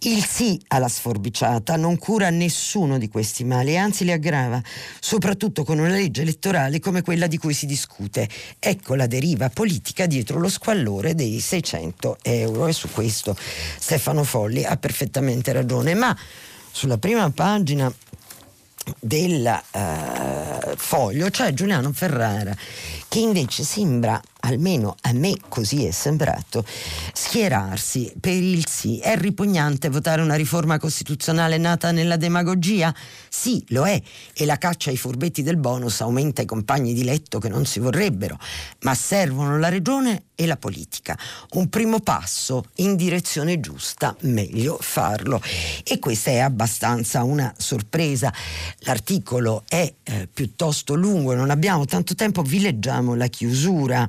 Il 0.00 0.24
sì 0.24 0.60
alla 0.66 0.88
sforbiciata 0.88 1.76
non 1.76 1.98
cura 1.98 2.30
nessuno 2.30 2.98
di 2.98 3.08
questi 3.08 3.44
mali, 3.44 3.78
anzi 3.78 4.02
li 4.02 4.10
aggrava, 4.10 4.60
soprattutto 4.98 5.62
con 5.62 5.78
una 5.78 5.90
legge 5.90 6.22
elettorale 6.22 6.80
come 6.80 7.02
quella 7.02 7.28
di 7.28 7.38
cui 7.38 7.54
si 7.54 7.66
discute. 7.66 8.28
Ecco 8.58 8.96
la 8.96 9.06
deriva 9.06 9.50
politica 9.50 10.06
dietro 10.06 10.40
lo 10.40 10.48
squallore 10.48 11.14
dei 11.14 11.38
600 11.38 12.18
euro 12.22 12.66
e 12.66 12.72
su 12.72 12.90
questo 12.90 13.36
Stefano 13.78 14.24
Folli 14.24 14.64
ha 14.64 14.76
perfettamente 14.76 15.52
ragione. 15.52 15.94
Ma 15.94 16.16
sulla 16.72 16.98
prima 16.98 17.30
pagina 17.30 17.94
del 18.98 19.62
uh, 19.72 20.76
foglio 20.76 21.30
c'è 21.30 21.52
Giuliano 21.52 21.92
Ferrara 21.92 22.54
che 23.08 23.18
invece 23.18 23.62
sembra 23.62 24.20
almeno 24.44 24.96
a 25.02 25.12
me 25.12 25.36
così 25.48 25.84
è 25.84 25.90
sembrato, 25.90 26.64
schierarsi 27.12 28.12
per 28.20 28.34
il 28.34 28.66
sì. 28.66 28.98
È 28.98 29.16
ripugnante 29.16 29.88
votare 29.88 30.22
una 30.22 30.34
riforma 30.34 30.78
costituzionale 30.78 31.58
nata 31.58 31.90
nella 31.90 32.16
demagogia? 32.16 32.94
Sì, 33.28 33.64
lo 33.68 33.86
è, 33.86 34.00
e 34.34 34.44
la 34.44 34.58
caccia 34.58 34.90
ai 34.90 34.96
furbetti 34.96 35.42
del 35.42 35.56
bonus 35.56 36.00
aumenta 36.00 36.42
i 36.42 36.46
compagni 36.46 36.92
di 36.92 37.04
letto 37.04 37.38
che 37.38 37.48
non 37.48 37.64
si 37.66 37.78
vorrebbero, 37.78 38.38
ma 38.80 38.94
servono 38.94 39.58
la 39.58 39.68
regione 39.68 40.24
e 40.34 40.46
la 40.46 40.56
politica. 40.56 41.16
Un 41.52 41.68
primo 41.68 42.00
passo 42.00 42.64
in 42.76 42.96
direzione 42.96 43.60
giusta, 43.60 44.14
meglio 44.22 44.76
farlo. 44.80 45.40
E 45.84 45.98
questa 45.98 46.30
è 46.30 46.38
abbastanza 46.38 47.22
una 47.22 47.52
sorpresa. 47.56 48.32
L'articolo 48.80 49.64
è 49.68 49.92
eh, 50.02 50.28
piuttosto 50.32 50.94
lungo, 50.94 51.34
non 51.34 51.50
abbiamo 51.50 51.84
tanto 51.84 52.14
tempo, 52.14 52.42
vi 52.42 52.60
leggiamo 52.60 53.14
la 53.14 53.28
chiusura. 53.28 54.08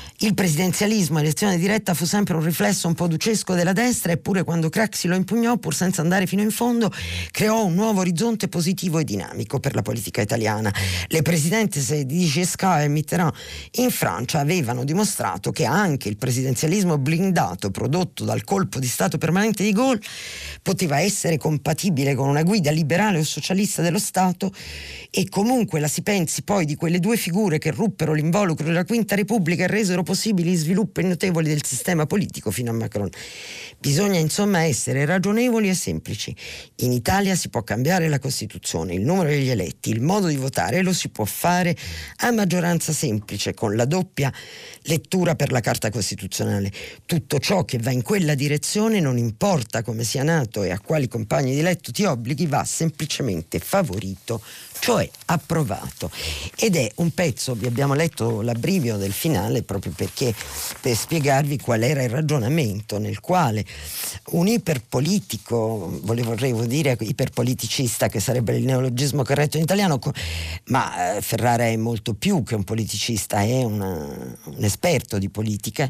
Il 0.23 0.35
presidenzialismo 0.35 1.17
a 1.17 1.21
elezione 1.21 1.57
diretta 1.57 1.95
fu 1.95 2.05
sempre 2.05 2.35
un 2.35 2.43
riflesso 2.43 2.87
un 2.87 2.93
po' 2.93 3.07
ducesco 3.07 3.55
della 3.55 3.73
destra, 3.73 4.11
eppure 4.11 4.43
quando 4.43 4.69
Craxi 4.69 5.07
lo 5.07 5.15
impugnò, 5.15 5.57
pur 5.57 5.73
senza 5.73 6.03
andare 6.03 6.27
fino 6.27 6.43
in 6.43 6.51
fondo, 6.51 6.91
creò 7.31 7.65
un 7.65 7.73
nuovo 7.73 8.01
orizzonte 8.01 8.47
positivo 8.47 8.99
e 8.99 9.03
dinamico 9.03 9.59
per 9.59 9.73
la 9.73 9.81
politica 9.81 10.21
italiana. 10.21 10.71
Le 11.07 11.23
presidenze 11.23 12.05
di 12.05 12.23
Giscard 12.25 12.83
e 12.83 12.87
Mitterrand 12.87 13.33
in 13.79 13.89
Francia 13.89 14.37
avevano 14.37 14.83
dimostrato 14.83 15.49
che 15.49 15.65
anche 15.65 16.07
il 16.07 16.17
presidenzialismo 16.17 16.99
blindato 16.99 17.71
prodotto 17.71 18.23
dal 18.23 18.43
colpo 18.43 18.77
di 18.77 18.87
Stato 18.87 19.17
permanente 19.17 19.63
di 19.63 19.71
Gaulle 19.71 20.01
poteva 20.61 20.99
essere 20.99 21.37
compatibile 21.37 22.13
con 22.13 22.29
una 22.29 22.43
guida 22.43 22.69
liberale 22.69 23.17
o 23.17 23.23
socialista 23.23 23.81
dello 23.81 23.97
Stato 23.97 24.53
e 25.09 25.27
comunque 25.29 25.79
la 25.79 25.87
si 25.87 26.03
pensi 26.03 26.43
poi 26.43 26.65
di 26.65 26.75
quelle 26.75 26.99
due 26.99 27.17
figure 27.17 27.57
che 27.57 27.71
ruppero 27.71 28.13
l'involucro 28.13 28.67
della 28.67 28.85
Quinta 28.85 29.15
Repubblica 29.15 29.63
e 29.63 29.67
resero 29.67 30.09
possibili 30.11 30.55
sviluppi 30.55 31.03
notevoli 31.03 31.47
del 31.47 31.63
sistema 31.63 32.05
politico 32.05 32.51
fino 32.51 32.69
a 32.69 32.73
Macron. 32.73 33.07
Bisogna 33.79 34.19
insomma 34.19 34.65
essere 34.65 35.05
ragionevoli 35.05 35.69
e 35.69 35.73
semplici. 35.73 36.35
In 36.79 36.91
Italia 36.91 37.33
si 37.33 37.47
può 37.47 37.63
cambiare 37.63 38.09
la 38.09 38.19
Costituzione, 38.19 38.93
il 38.93 39.03
numero 39.03 39.29
degli 39.29 39.47
eletti, 39.47 39.89
il 39.89 40.01
modo 40.01 40.27
di 40.27 40.35
votare 40.35 40.81
lo 40.81 40.91
si 40.91 41.07
può 41.07 41.23
fare 41.23 41.77
a 42.17 42.31
maggioranza 42.31 42.91
semplice 42.91 43.53
con 43.53 43.77
la 43.77 43.85
doppia 43.85 44.33
lettura 44.83 45.35
per 45.35 45.53
la 45.53 45.61
Carta 45.61 45.89
Costituzionale. 45.89 46.69
Tutto 47.05 47.39
ciò 47.39 47.63
che 47.63 47.77
va 47.77 47.91
in 47.91 48.01
quella 48.01 48.35
direzione, 48.35 48.99
non 48.99 49.17
importa 49.17 49.81
come 49.81 50.03
sia 50.03 50.23
nato 50.23 50.63
e 50.63 50.71
a 50.71 50.79
quali 50.79 51.07
compagni 51.07 51.55
di 51.55 51.61
letto 51.61 51.93
ti 51.93 52.03
obblighi, 52.03 52.47
va 52.47 52.65
semplicemente 52.65 53.59
favorito 53.59 54.41
cioè 54.81 55.07
approvato. 55.25 56.09
Ed 56.55 56.75
è 56.75 56.91
un 56.95 57.13
pezzo, 57.13 57.53
vi 57.53 57.67
abbiamo 57.67 57.93
letto 57.93 58.41
l'abbrivio 58.41 58.97
del 58.97 59.13
finale 59.13 59.61
proprio 59.61 59.93
perché 59.95 60.33
per 60.81 60.95
spiegarvi 60.95 61.59
qual 61.59 61.83
era 61.83 62.01
il 62.01 62.09
ragionamento 62.09 62.97
nel 62.97 63.19
quale 63.19 63.63
un 64.31 64.47
iperpolitico, 64.47 65.99
volevo 66.01 66.65
dire 66.65 66.97
iperpoliticista 66.99 68.07
che 68.07 68.19
sarebbe 68.19 68.57
il 68.57 68.65
neologismo 68.65 69.21
corretto 69.23 69.57
in 69.57 69.63
italiano, 69.63 69.99
ma 70.65 71.15
eh, 71.15 71.21
Ferrara 71.21 71.65
è 71.65 71.75
molto 71.75 72.15
più 72.15 72.41
che 72.41 72.55
un 72.55 72.63
politicista, 72.63 73.41
è 73.41 73.63
una, 73.63 73.85
un 74.45 74.63
esperto 74.63 75.19
di 75.19 75.29
politica, 75.29 75.87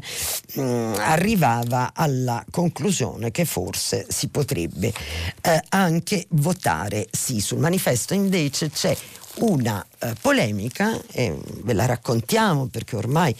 mh, 0.54 0.60
mm, 0.60 0.94
arrivava 0.98 1.92
alla 1.94 2.44
conclusione 2.50 3.30
che 3.30 3.46
forse 3.46 4.04
si 4.10 4.28
potrebbe 4.28 4.92
eh, 5.40 5.62
anche 5.70 6.26
votare 6.30 7.08
sì 7.10 7.40
sul 7.40 7.58
manifesto 7.58 8.12
invece 8.12 8.70
c'è 8.82 8.96
una 9.36 9.84
eh, 9.98 10.12
polemica, 10.20 11.00
e 11.10 11.36
ve 11.62 11.72
la 11.72 11.86
raccontiamo 11.86 12.66
perché 12.66 12.96
ormai 12.96 13.34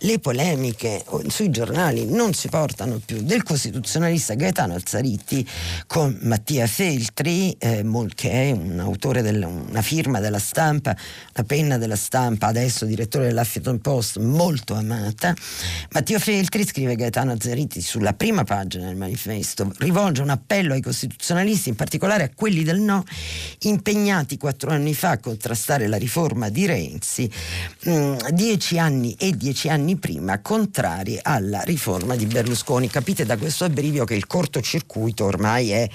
le 0.00 0.18
polemiche 0.18 1.04
sui 1.28 1.50
giornali 1.50 2.06
non 2.06 2.34
si 2.34 2.48
portano 2.48 3.00
più, 3.04 3.22
del 3.22 3.42
costituzionalista 3.42 4.34
Gaetano 4.34 4.74
Alzariti 4.74 5.46
con 5.86 6.18
Mattia 6.22 6.66
Feltri, 6.66 7.52
eh, 7.58 7.84
che 8.14 8.30
è 8.30 8.50
un 8.50 8.78
autore, 8.80 9.22
del, 9.22 9.42
una 9.42 9.82
firma 9.82 10.20
della 10.20 10.38
stampa, 10.38 10.96
una 11.34 11.46
penna 11.46 11.78
della 11.78 11.96
stampa, 11.96 12.46
adesso 12.46 12.84
direttore 12.84 13.26
dell'Huffington 13.26 13.80
Post, 13.80 14.18
molto 14.18 14.74
amata. 14.74 15.34
Mattia 15.90 16.18
Feltri, 16.18 16.66
scrive 16.66 16.96
Gaetano 16.96 17.32
Alzariti 17.32 17.80
sulla 17.80 18.14
prima 18.14 18.44
pagina 18.44 18.86
del 18.86 18.96
manifesto, 18.96 19.72
rivolge 19.78 20.22
un 20.22 20.30
appello 20.30 20.72
ai 20.72 20.80
costituzionalisti, 20.82 21.68
in 21.68 21.76
particolare 21.76 22.24
a 22.24 22.30
quelli 22.34 22.64
del 22.64 22.80
no, 22.80 23.04
impegnati 23.60 24.36
quattro 24.38 24.70
anni 24.70 24.94
fa 24.94 25.10
a 25.10 25.18
contrastare 25.36 25.86
la 25.86 25.98
riforma 25.98 26.48
di 26.48 26.64
Renzi, 26.64 27.30
mh, 27.84 27.90
mm, 27.90 28.16
dieci 28.32 28.78
anni 28.78 29.14
e 29.18 29.36
dieci 29.36 29.68
anni 29.68 29.96
prima 29.96 30.40
contrari 30.40 31.18
alla 31.22 31.60
riforma 31.60 32.16
di 32.16 32.24
Berlusconi. 32.24 32.88
Capite 32.88 33.26
da 33.26 33.36
questo 33.36 33.64
abbrivio 33.64 34.04
che 34.04 34.14
il 34.14 34.26
cortocircuito 34.26 35.26
ormai 35.26 35.70
è 35.70 35.88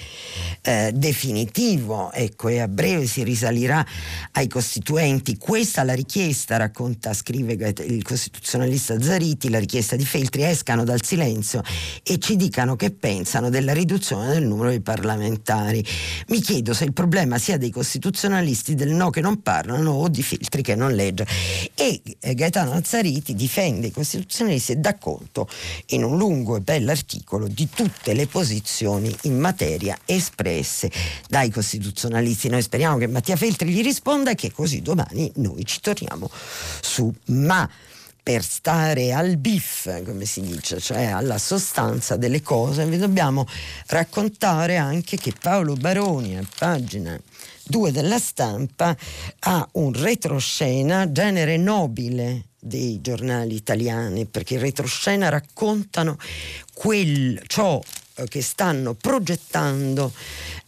eh, 0.62 0.92
definitivo 0.94 2.12
ecco, 2.12 2.48
e 2.48 2.60
a 2.60 2.68
breve 2.68 3.06
si 3.06 3.24
risalirà 3.24 3.84
ai 4.32 4.46
costituenti. 4.46 5.36
Questa 5.36 5.82
la 5.82 5.94
richiesta, 5.94 6.56
racconta, 6.56 7.12
scrive 7.12 7.54
il 7.86 8.02
costituzionalista 8.04 9.00
Zariti, 9.00 9.50
la 9.50 9.58
richiesta 9.58 9.96
di 9.96 10.04
Feltri, 10.04 10.44
escano 10.44 10.84
dal 10.84 11.02
silenzio 11.02 11.62
e 12.04 12.18
ci 12.18 12.36
dicano 12.36 12.76
che 12.76 12.92
pensano 12.92 13.50
della 13.50 13.72
riduzione 13.72 14.32
del 14.32 14.46
numero 14.46 14.70
di 14.70 14.80
parlamentari. 14.80 15.84
Mi 16.28 16.40
chiedo 16.40 16.72
se 16.74 16.84
il 16.84 16.92
problema 16.92 17.38
sia 17.38 17.58
dei 17.58 17.70
costituzionalisti 17.70 18.74
del 18.74 18.90
no 18.90 19.10
che 19.10 19.20
non 19.20 19.31
parlano 19.40 19.92
o 19.92 20.08
di 20.08 20.22
filtri 20.22 20.62
che 20.62 20.74
non 20.74 20.92
legge. 20.92 21.26
E 21.74 22.00
eh, 22.20 22.34
Gaetano 22.34 22.72
Azzariti 22.72 23.34
difende 23.34 23.88
i 23.88 23.90
costituzionalisti 23.90 24.72
e 24.72 24.76
dà 24.76 24.96
conto 24.96 25.48
in 25.86 26.04
un 26.04 26.16
lungo 26.16 26.56
e 26.56 26.60
bell'articolo 26.60 27.46
di 27.48 27.68
tutte 27.68 28.14
le 28.14 28.26
posizioni 28.26 29.14
in 29.22 29.38
materia 29.38 29.96
espresse 30.04 30.90
dai 31.28 31.50
costituzionalisti. 31.50 32.48
Noi 32.48 32.62
speriamo 32.62 32.98
che 32.98 33.06
Mattia 33.06 33.36
Feltri 33.36 33.70
gli 33.70 33.82
risponda 33.82 34.32
e 34.32 34.34
che 34.34 34.52
così 34.52 34.82
domani 34.82 35.30
noi 35.36 35.64
ci 35.64 35.80
torniamo 35.80 36.30
su. 36.80 37.12
Ma 37.26 37.68
per 38.22 38.44
stare 38.44 39.12
al 39.12 39.36
biff, 39.36 40.04
come 40.04 40.26
si 40.26 40.42
dice, 40.42 40.78
cioè 40.78 41.06
alla 41.06 41.38
sostanza 41.38 42.16
delle 42.16 42.40
cose, 42.40 42.86
vi 42.86 42.96
dobbiamo 42.96 43.46
raccontare 43.88 44.76
anche 44.76 45.16
che 45.16 45.32
Paolo 45.38 45.74
Baroni, 45.74 46.38
a 46.38 46.44
pagina 46.56 47.18
2 47.64 47.92
della 47.92 48.18
stampa, 48.18 48.96
ha 49.40 49.68
un 49.72 49.92
retroscena 49.92 51.10
genere 51.10 51.56
nobile 51.56 52.46
dei 52.58 53.00
giornali 53.00 53.54
italiani, 53.54 54.26
perché 54.26 54.54
in 54.54 54.60
retroscena 54.60 55.28
raccontano 55.28 56.16
quel, 56.72 57.42
ciò 57.46 57.80
eh, 58.14 58.28
che 58.28 58.42
stanno 58.42 58.94
progettando 58.94 60.12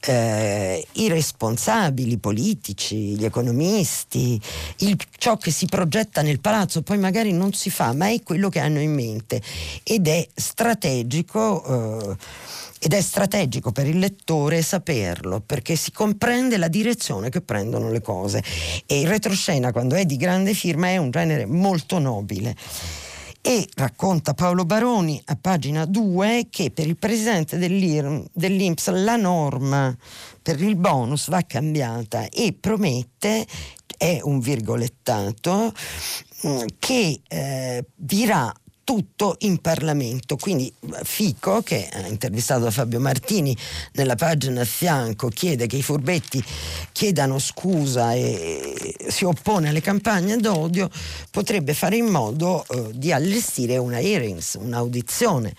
eh, 0.01 0.86
i 0.92 1.09
responsabili 1.09 2.16
politici, 2.16 3.16
gli 3.16 3.24
economisti, 3.24 4.40
il, 4.78 4.97
ciò 5.18 5.36
che 5.36 5.51
si 5.51 5.66
progetta 5.66 6.22
nel 6.22 6.40
palazzo 6.40 6.82
poi 6.82 6.99
magari 6.99 7.32
non 7.32 7.53
si 7.53 7.70
fa, 7.70 7.92
ma 7.92 8.09
è 8.09 8.22
quello 8.22 8.49
che 8.49 8.61
hanno 8.61 8.80
in 8.80 8.95
mente 8.95 9.42
ed 9.82 10.09
è 10.09 10.26
strategico. 10.34 12.11
Eh, 12.11 12.16
ed 12.85 12.93
è 12.93 13.01
strategico 13.01 13.72
per 13.72 13.87
il 13.87 13.99
lettore 13.99 14.61
saperlo 14.61 15.41
perché 15.41 15.74
si 15.74 15.91
comprende 15.91 16.59
la 16.59 16.68
direzione 16.68 17.30
che 17.30 17.41
prendono 17.41 17.91
le 17.91 18.03
cose. 18.03 18.45
E 18.85 19.01
il 19.01 19.09
retroscena 19.09 19.72
quando 19.72 19.95
è 19.95 20.05
di 20.05 20.18
grande 20.18 20.53
firma 20.53 20.89
è 20.89 20.99
un 20.99 21.11
genere 21.11 21.47
molto 21.47 21.99
nobile. 21.99 22.55
E 23.41 23.66
racconta 23.76 24.35
Paolo 24.35 24.66
Baroni 24.66 25.18
a 25.24 25.39
pagina 25.41 25.87
2 25.87 26.49
che 26.51 26.70
per 26.72 26.87
il 26.87 26.99
presidente 26.99 27.57
dell'Inps 27.57 28.91
la 28.91 29.16
norma 29.16 29.97
per 30.43 30.61
il 30.61 30.76
bonus 30.76 31.30
va 31.30 31.41
cambiata 31.41 32.28
e 32.28 32.53
promette, 32.53 33.47
è 33.97 34.18
un 34.22 34.41
virgolettato, 34.41 35.72
che 36.78 37.20
eh, 37.26 37.85
dirà 37.95 38.53
tutto 38.85 39.37
in 39.41 39.59
Parlamento. 39.59 40.37
Quindi 40.37 40.72
Fico, 41.03 41.62
che 41.62 41.89
ha 41.93 42.07
intervistato 42.07 42.70
Fabio 42.70 43.01
Martini 43.01 43.57
nella 43.93 44.14
pagina 44.14 44.61
a 44.61 44.64
fianco, 44.64 45.28
chiede 45.28 45.66
che 45.66 45.76
i 45.76 45.82
furbetti 45.82 46.43
chiedano 46.93 47.39
scusa 47.39 48.12
e 48.14 48.95
si 49.09 49.24
oppone 49.24 49.70
alle 49.70 49.80
campagne 49.80 50.37
d'odio, 50.37 50.89
potrebbe 51.30 51.74
fare 51.74 51.97
in 51.97 52.07
modo 52.07 52.64
eh, 52.68 52.91
di 52.95 53.11
allestire 53.11 53.76
una 53.76 54.01
hearings, 54.01 54.57
un'audizione 54.61 55.55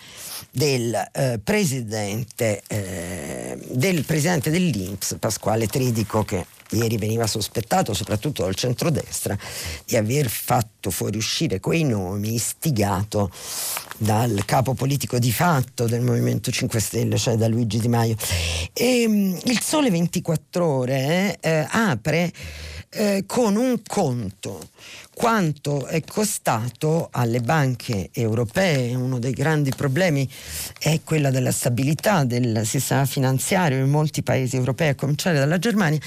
del, 0.50 0.94
eh, 1.12 1.38
presidente, 1.42 2.62
eh, 2.66 3.58
del 3.68 4.04
presidente 4.04 4.50
dell'Inps, 4.50 5.16
Pasquale 5.18 5.66
Tridico, 5.66 6.24
che 6.24 6.46
ieri 6.70 6.96
veniva 6.96 7.26
sospettato 7.26 7.94
soprattutto 7.94 8.42
dal 8.42 8.54
centrodestra 8.54 9.36
di 9.84 9.96
aver 9.96 10.28
fatto 10.28 10.90
fuoriuscire 10.90 11.60
quei 11.60 11.84
nomi 11.84 12.34
istigato 12.34 13.30
dal 13.98 14.44
capo 14.44 14.74
politico 14.74 15.18
di 15.18 15.32
fatto 15.32 15.86
del 15.86 16.02
Movimento 16.02 16.50
5 16.50 16.80
Stelle, 16.80 17.16
cioè 17.16 17.36
da 17.36 17.48
Luigi 17.48 17.78
Di 17.78 17.88
Maio. 17.88 18.16
E, 18.72 19.02
ehm, 19.02 19.38
il 19.44 19.60
Sole 19.60 19.90
24 19.90 20.66
Ore 20.66 21.38
eh, 21.40 21.66
apre 21.70 22.32
eh, 22.90 23.24
con 23.26 23.56
un 23.56 23.80
conto 23.86 24.68
quanto 25.16 25.86
è 25.86 26.02
costato 26.02 27.08
alle 27.10 27.40
banche 27.40 28.10
europee. 28.12 28.94
Uno 28.94 29.18
dei 29.18 29.32
grandi 29.32 29.72
problemi 29.74 30.28
è 30.78 31.00
quella 31.04 31.30
della 31.30 31.52
stabilità 31.52 32.24
del 32.24 32.66
sistema 32.66 33.06
finanziario 33.06 33.78
in 33.78 33.88
molti 33.88 34.22
paesi 34.22 34.56
europei, 34.56 34.90
a 34.90 34.94
cominciare 34.94 35.38
dalla 35.38 35.58
Germania. 35.58 35.98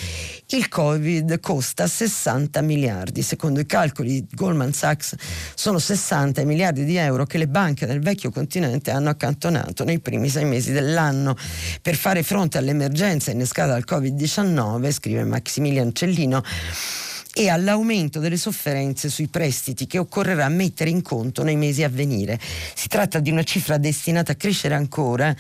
Il 0.49 0.69
Covid 0.69 1.39
costa 1.39 1.87
60 1.87 2.61
miliardi. 2.61 3.23
Secondo 3.23 3.59
i 3.59 3.65
calcoli 3.65 4.09
di 4.09 4.27
Goldman 4.29 4.73
Sachs 4.73 5.15
sono 5.55 5.79
60 5.79 6.43
miliardi 6.43 6.85
di 6.85 6.97
euro 6.97 7.25
che 7.25 7.39
le 7.39 7.47
banche 7.47 7.87
del 7.87 8.01
vecchio 8.01 8.29
continente 8.29 8.91
hanno 8.91 9.09
accantonato 9.09 9.83
nei 9.83 9.97
primi 9.97 10.29
sei 10.29 10.45
mesi 10.45 10.71
dell'anno 10.71 11.35
per 11.81 11.95
fare 11.95 12.21
fronte 12.21 12.59
all'emergenza 12.59 13.31
innescata 13.31 13.71
dal 13.71 13.85
Covid-19, 13.87 14.91
scrive 14.91 15.23
Maximilian 15.23 15.95
Cellino 15.95 16.43
e 17.39 17.47
all'aumento 17.47 18.19
delle 18.19 18.35
sofferenze 18.35 19.07
sui 19.07 19.27
prestiti 19.27 19.87
che 19.87 19.97
occorrerà 19.97 20.49
mettere 20.49 20.89
in 20.89 21.01
conto 21.01 21.41
nei 21.41 21.55
mesi 21.55 21.83
a 21.83 21.87
venire. 21.87 22.37
Si 22.75 22.89
tratta 22.89 23.19
di 23.21 23.31
una 23.31 23.43
cifra 23.43 23.77
destinata 23.77 24.33
a 24.33 24.35
crescere 24.35 24.75
ancora 24.75 25.33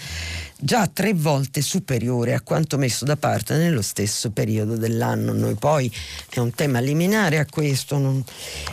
già 0.61 0.87
tre 0.87 1.13
volte 1.13 1.61
superiore 1.61 2.33
a 2.33 2.41
quanto 2.41 2.77
messo 2.77 3.03
da 3.03 3.17
parte 3.17 3.55
nello 3.55 3.81
stesso 3.81 4.31
periodo 4.31 4.77
dell'anno. 4.77 5.33
Noi 5.33 5.55
poi 5.55 5.91
è 6.29 6.39
un 6.39 6.53
tema 6.53 6.79
liminare 6.79 7.37
a 7.37 7.45
questo, 7.45 7.97
non, 7.97 8.23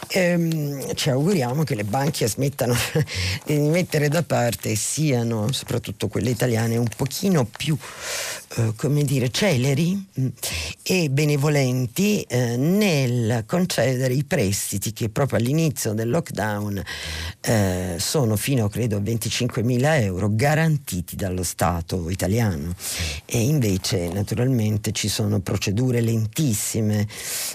ehm, 0.08 0.94
ci 0.94 1.10
auguriamo 1.10 1.64
che 1.64 1.74
le 1.74 1.84
banche 1.84 2.28
smettano 2.28 2.76
di 3.44 3.58
mettere 3.58 4.08
da 4.08 4.22
parte 4.22 4.70
e 4.70 4.76
siano, 4.76 5.50
soprattutto 5.50 6.06
quelle 6.06 6.30
italiane, 6.30 6.76
un 6.76 6.88
pochino 6.96 7.44
più, 7.44 7.76
eh, 8.56 8.72
come 8.76 9.02
dire, 9.02 9.30
celeri 9.30 10.06
mm, 10.20 10.26
e 10.82 11.10
benevolenti 11.10 12.22
eh, 12.22 12.56
nel 12.56 13.15
concedere 13.46 14.14
i 14.14 14.24
prestiti 14.24 14.92
che 14.92 15.08
proprio 15.08 15.38
all'inizio 15.38 15.92
del 15.92 16.08
lockdown 16.08 16.82
eh, 17.40 17.96
sono 17.98 18.36
fino 18.36 18.68
credo 18.68 18.96
a 18.96 19.00
25 19.00 19.62
mila 19.62 19.98
euro 19.98 20.28
garantiti 20.30 21.16
dallo 21.16 21.42
Stato 21.42 22.10
italiano 22.10 22.74
e 23.24 23.40
invece 23.40 24.08
naturalmente 24.08 24.92
ci 24.92 25.08
sono 25.08 25.40
procedure 25.40 26.00
lentissime 26.00 27.06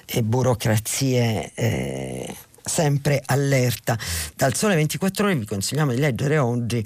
e 0.06 0.24
burocrazie 0.24 1.52
eh, 1.54 2.36
sempre 2.64 3.22
allerta. 3.26 3.98
Dal 4.36 4.56
Sole 4.56 4.76
24 4.76 5.26
ore 5.26 5.36
vi 5.36 5.46
consigliamo 5.46 5.94
di 5.94 6.00
leggere 6.00 6.38
oggi 6.38 6.86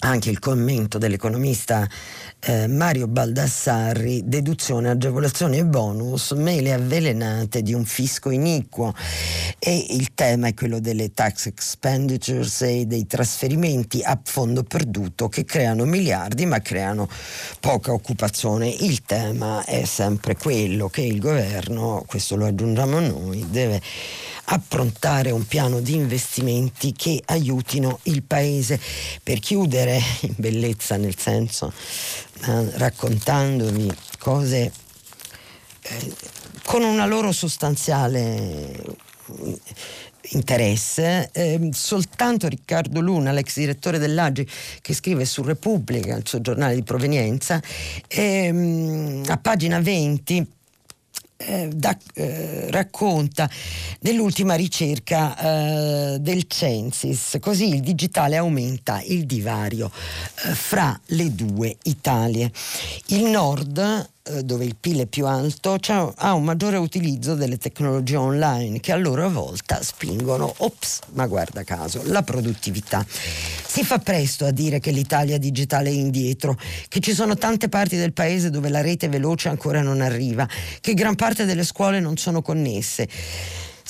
anche 0.00 0.30
il 0.30 0.38
commento 0.38 0.98
dell'economista 0.98 1.88
eh, 2.40 2.66
Mario 2.68 3.08
Baldassarri, 3.08 4.22
deduzione, 4.24 4.90
agevolazioni 4.90 5.58
e 5.58 5.64
bonus, 5.64 6.32
mele 6.32 6.72
avvelenate 6.72 7.62
di 7.62 7.74
un 7.74 7.84
fisco 7.84 8.30
iniquo. 8.30 8.94
E 9.58 9.86
il 9.90 10.14
tema 10.14 10.48
è 10.48 10.54
quello 10.54 10.78
delle 10.78 11.12
tax 11.12 11.46
expenditures 11.46 12.62
e 12.62 12.86
dei 12.86 13.06
trasferimenti 13.06 14.02
a 14.02 14.18
fondo 14.22 14.62
perduto 14.62 15.28
che 15.28 15.44
creano 15.44 15.84
miliardi 15.84 16.46
ma 16.46 16.60
creano 16.60 17.08
poca 17.60 17.92
occupazione. 17.92 18.68
Il 18.68 19.02
tema 19.02 19.64
è 19.64 19.84
sempre 19.84 20.36
quello 20.36 20.88
che 20.88 21.02
il 21.02 21.18
governo, 21.18 22.04
questo 22.06 22.36
lo 22.36 22.46
aggiungiamo 22.46 23.00
noi, 23.00 23.46
deve 23.50 23.80
approntare 24.50 25.30
un 25.30 25.46
piano 25.46 25.80
di 25.80 25.94
investimenti 25.94 26.92
che 26.92 27.20
aiutino 27.26 27.98
il 28.04 28.22
paese 28.22 28.80
per 29.22 29.40
chiudere 29.40 30.00
in 30.20 30.34
bellezza 30.36 30.96
nel 30.96 31.18
senso 31.18 31.72
raccontandovi 32.40 33.90
cose 34.18 34.72
eh, 35.82 36.14
con 36.64 36.82
una 36.82 37.06
loro 37.06 37.32
sostanziale 37.32 38.96
interesse. 40.30 41.30
Eh, 41.32 41.70
soltanto 41.72 42.48
Riccardo 42.48 43.00
Luna, 43.00 43.32
l'ex 43.32 43.56
direttore 43.58 43.98
dell'Agi, 43.98 44.46
che 44.80 44.94
scrive 44.94 45.24
su 45.24 45.42
Repubblica, 45.42 46.16
il 46.16 46.26
suo 46.26 46.40
giornale 46.40 46.74
di 46.74 46.82
provenienza, 46.82 47.60
ehm, 48.06 49.24
a 49.28 49.36
pagina 49.38 49.80
20 49.80 50.57
eh, 51.38 51.68
da, 51.72 51.96
eh, 52.14 52.70
racconta 52.70 53.48
dell'ultima 54.00 54.54
ricerca 54.54 55.36
eh, 56.14 56.18
del 56.18 56.46
Censis, 56.48 57.38
così 57.40 57.68
il 57.74 57.80
digitale 57.80 58.36
aumenta 58.36 59.00
il 59.02 59.24
divario 59.24 59.90
eh, 60.44 60.54
fra 60.54 60.98
le 61.06 61.34
due 61.34 61.76
Italie. 61.84 62.50
Il 63.06 63.24
nord 63.26 64.10
dove 64.42 64.64
il 64.64 64.76
PIL 64.76 65.00
è 65.00 65.06
più 65.06 65.26
alto, 65.26 65.78
ha 66.16 66.32
un 66.34 66.44
maggiore 66.44 66.76
utilizzo 66.76 67.34
delle 67.34 67.58
tecnologie 67.58 68.16
online 68.16 68.80
che 68.80 68.92
a 68.92 68.96
loro 68.96 69.28
volta 69.30 69.82
spingono, 69.82 70.52
ops, 70.58 71.00
ma 71.12 71.26
guarda 71.26 71.62
caso, 71.64 72.02
la 72.04 72.22
produttività. 72.22 73.04
Si 73.08 73.84
fa 73.84 73.98
presto 73.98 74.44
a 74.44 74.50
dire 74.50 74.80
che 74.80 74.90
l'Italia 74.90 75.38
digitale 75.38 75.90
è 75.90 75.92
indietro, 75.92 76.58
che 76.88 77.00
ci 77.00 77.14
sono 77.14 77.36
tante 77.36 77.68
parti 77.68 77.96
del 77.96 78.12
paese 78.12 78.50
dove 78.50 78.68
la 78.68 78.80
rete 78.80 79.08
veloce 79.08 79.48
ancora 79.48 79.82
non 79.82 80.00
arriva, 80.00 80.48
che 80.80 80.94
gran 80.94 81.14
parte 81.14 81.44
delle 81.44 81.64
scuole 81.64 82.00
non 82.00 82.16
sono 82.16 82.42
connesse. 82.42 83.08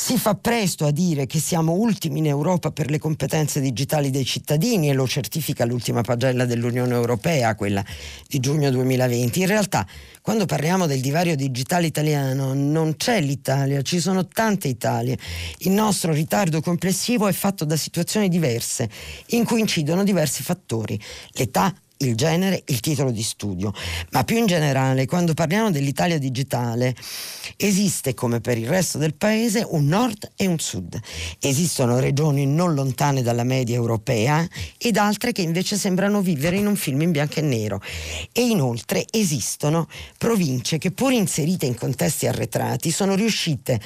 Si 0.00 0.16
fa 0.16 0.36
presto 0.36 0.86
a 0.86 0.92
dire 0.92 1.26
che 1.26 1.40
siamo 1.40 1.72
ultimi 1.72 2.20
in 2.20 2.26
Europa 2.26 2.70
per 2.70 2.88
le 2.88 3.00
competenze 3.00 3.60
digitali 3.60 4.10
dei 4.10 4.24
cittadini 4.24 4.88
e 4.88 4.92
lo 4.92 5.08
certifica 5.08 5.64
l'ultima 5.64 6.02
pagella 6.02 6.44
dell'Unione 6.44 6.94
Europea, 6.94 7.56
quella 7.56 7.84
di 8.28 8.38
giugno 8.38 8.70
2020. 8.70 9.40
In 9.40 9.48
realtà, 9.48 9.84
quando 10.22 10.46
parliamo 10.46 10.86
del 10.86 11.00
divario 11.00 11.34
digitale 11.34 11.86
italiano, 11.88 12.54
non 12.54 12.94
c'è 12.96 13.20
l'Italia, 13.20 13.82
ci 13.82 13.98
sono 13.98 14.28
tante 14.28 14.68
Italie. 14.68 15.18
Il 15.58 15.72
nostro 15.72 16.12
ritardo 16.12 16.60
complessivo 16.60 17.26
è 17.26 17.32
fatto 17.32 17.64
da 17.64 17.76
situazioni 17.76 18.28
diverse, 18.28 18.88
in 19.30 19.44
cui 19.44 19.58
incidono 19.58 20.04
diversi 20.04 20.44
fattori. 20.44 20.98
L'età, 21.32 21.74
il 21.98 22.14
genere, 22.14 22.62
il 22.66 22.80
titolo 22.80 23.10
di 23.10 23.22
studio, 23.22 23.72
ma 24.10 24.24
più 24.24 24.36
in 24.36 24.46
generale, 24.46 25.06
quando 25.06 25.34
parliamo 25.34 25.70
dell'Italia 25.70 26.18
digitale, 26.18 26.94
esiste 27.56 28.14
come 28.14 28.40
per 28.40 28.58
il 28.58 28.68
resto 28.68 28.98
del 28.98 29.14
paese 29.14 29.66
un 29.68 29.86
nord 29.86 30.30
e 30.36 30.46
un 30.46 30.58
sud. 30.58 30.98
Esistono 31.40 31.98
regioni 31.98 32.46
non 32.46 32.74
lontane 32.74 33.22
dalla 33.22 33.44
media 33.44 33.76
europea 33.76 34.46
ed 34.76 34.96
altre 34.96 35.32
che 35.32 35.42
invece 35.42 35.76
sembrano 35.76 36.20
vivere 36.20 36.56
in 36.56 36.66
un 36.66 36.76
film 36.76 37.02
in 37.02 37.10
bianco 37.10 37.38
e 37.38 37.42
nero. 37.42 37.80
E 38.32 38.46
inoltre 38.46 39.04
esistono 39.10 39.88
province 40.16 40.78
che 40.78 40.90
pur 40.90 41.12
inserite 41.12 41.66
in 41.66 41.74
contesti 41.74 42.26
arretrati 42.26 42.90
sono 42.90 43.14
riuscite 43.14 43.80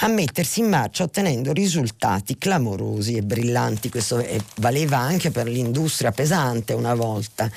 a 0.00 0.08
mettersi 0.08 0.60
in 0.60 0.68
marcia 0.68 1.02
ottenendo 1.02 1.52
risultati 1.52 2.38
clamorosi 2.38 3.16
e 3.16 3.22
brillanti. 3.22 3.88
Questo 3.88 4.24
valeva 4.56 4.98
anche 4.98 5.30
per 5.30 5.48
l'industria 5.48 6.12
pesante 6.12 6.72
una 6.72 6.94
volta 6.94 7.50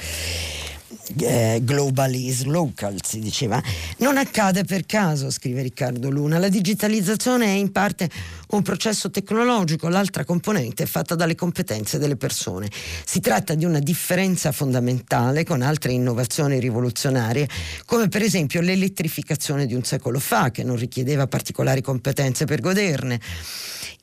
eh, 1.19 1.59
global 1.63 2.13
is 2.13 2.43
local, 2.43 2.95
si 3.03 3.19
diceva. 3.19 3.61
Non 3.97 4.17
accade 4.17 4.63
per 4.63 4.85
caso, 4.85 5.29
scrive 5.29 5.61
Riccardo 5.61 6.09
Luna. 6.09 6.37
La 6.37 6.49
digitalizzazione 6.49 7.45
è 7.45 7.49
in 7.49 7.71
parte 7.71 8.09
un 8.49 8.61
processo 8.61 9.09
tecnologico, 9.09 9.87
l'altra 9.87 10.25
componente 10.25 10.83
è 10.83 10.85
fatta 10.85 11.15
dalle 11.15 11.35
competenze 11.35 11.97
delle 11.97 12.15
persone. 12.15 12.69
Si 13.05 13.19
tratta 13.19 13.55
di 13.55 13.65
una 13.65 13.79
differenza 13.79 14.51
fondamentale 14.51 15.43
con 15.43 15.61
altre 15.61 15.91
innovazioni 15.91 16.59
rivoluzionarie, 16.59 17.47
come 17.85 18.07
per 18.07 18.21
esempio 18.21 18.61
l'elettrificazione 18.61 19.65
di 19.65 19.73
un 19.73 19.83
secolo 19.83 20.19
fa, 20.19 20.51
che 20.51 20.63
non 20.63 20.75
richiedeva 20.75 21.27
particolari 21.27 21.81
competenze 21.81 22.45
per 22.45 22.61
goderne 22.61 23.19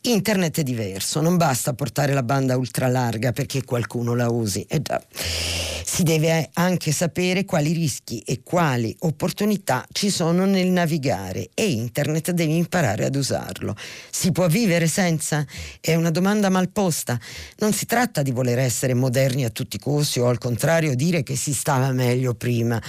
Internet 0.09 0.61
è 0.61 0.63
diverso, 0.63 1.21
non 1.21 1.37
basta 1.37 1.75
portare 1.75 2.15
la 2.15 2.23
banda 2.23 2.57
ultralarga 2.57 3.33
perché 3.33 3.63
qualcuno 3.63 4.15
la 4.15 4.31
usi. 4.31 4.65
Eh 4.67 4.81
già. 4.81 4.99
Si 5.85 6.03
deve 6.03 6.49
anche 6.55 6.93
sapere 6.93 7.45
quali 7.45 7.73
rischi 7.73 8.21
e 8.21 8.41
quali 8.43 8.95
opportunità 9.01 9.87
ci 9.93 10.09
sono 10.09 10.47
nel 10.47 10.69
navigare 10.69 11.51
e 11.53 11.69
Internet 11.69 12.31
devi 12.31 12.57
imparare 12.57 13.05
ad 13.05 13.17
usarlo. 13.17 13.77
Si 14.11 14.33
può 14.33 14.49
vivere 14.49 14.87
senza? 14.87 15.45
È 15.79 15.95
una 15.95 16.11
domanda 16.11 16.49
mal 16.49 16.71
posta. 16.71 17.21
Non 17.59 17.75
si 17.75 17.85
tratta 17.85 18.23
di 18.23 18.31
voler 18.31 18.59
essere 18.59 18.95
moderni 18.95 19.45
a 19.45 19.51
tutti 19.51 19.77
i 19.77 19.81
costi 19.81 20.21
o 20.21 20.29
al 20.29 20.39
contrario 20.39 20.95
dire 20.95 21.23
che 21.23 21.37
si 21.37 21.53
stava 21.53 21.93
meglio 21.93 22.35
prima 22.35 22.81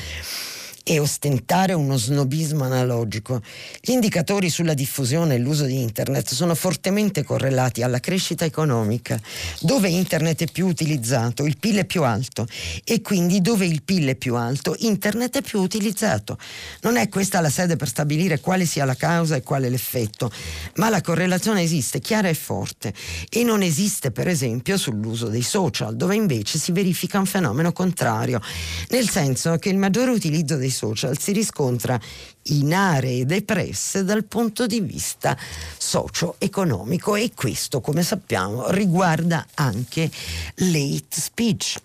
e 0.89 0.97
ostentare 0.97 1.73
uno 1.73 1.97
snobismo 1.97 2.63
analogico. 2.63 3.43
Gli 3.79 3.91
indicatori 3.91 4.49
sulla 4.49 4.73
diffusione 4.73 5.35
e 5.35 5.37
l'uso 5.37 5.65
di 5.65 5.79
Internet 5.79 6.33
sono 6.33 6.55
fortemente 6.55 7.23
correlati 7.23 7.83
alla 7.83 7.99
crescita 7.99 8.43
economica. 8.43 9.21
Dove 9.59 9.87
Internet 9.87 10.41
è 10.41 10.51
più 10.51 10.65
utilizzato, 10.65 11.45
il 11.45 11.59
PIL 11.59 11.77
è 11.77 11.85
più 11.85 12.01
alto 12.01 12.47
e 12.83 13.01
quindi 13.01 13.39
dove 13.39 13.67
il 13.67 13.83
PIL 13.83 14.07
è 14.07 14.15
più 14.15 14.33
alto, 14.33 14.73
Internet 14.79 15.37
è 15.37 15.41
più 15.43 15.59
utilizzato. 15.59 16.39
Non 16.81 16.97
è 16.97 17.07
questa 17.07 17.39
la 17.39 17.51
sede 17.51 17.75
per 17.75 17.87
stabilire 17.87 18.39
quale 18.39 18.65
sia 18.65 18.83
la 18.83 18.95
causa 18.95 19.35
e 19.35 19.43
quale 19.43 19.69
l'effetto, 19.69 20.31
ma 20.77 20.89
la 20.89 21.01
correlazione 21.01 21.61
esiste 21.61 21.99
chiara 21.99 22.29
e 22.29 22.33
forte 22.33 22.95
e 23.29 23.43
non 23.43 23.61
esiste 23.61 24.09
per 24.09 24.27
esempio 24.27 24.75
sull'uso 24.75 25.27
dei 25.27 25.43
social, 25.43 25.95
dove 25.95 26.15
invece 26.15 26.57
si 26.57 26.71
verifica 26.71 27.19
un 27.19 27.27
fenomeno 27.27 27.71
contrario, 27.73 28.41
nel 28.89 29.07
senso 29.07 29.55
che 29.57 29.69
il 29.69 29.77
maggiore 29.77 30.09
utilizzo 30.09 30.55
dei 30.55 30.71
social 30.71 30.77
si 31.17 31.31
riscontra 31.31 31.99
in 32.43 32.73
aree 32.73 33.25
depresse 33.25 34.03
dal 34.03 34.23
punto 34.23 34.65
di 34.65 34.79
vista 34.79 35.37
socio-economico 35.77 37.15
e 37.15 37.31
questo, 37.35 37.81
come 37.81 38.03
sappiamo, 38.03 38.69
riguarda 38.71 39.45
anche 39.55 40.09
l'hate 40.55 41.19
speech. 41.19 41.81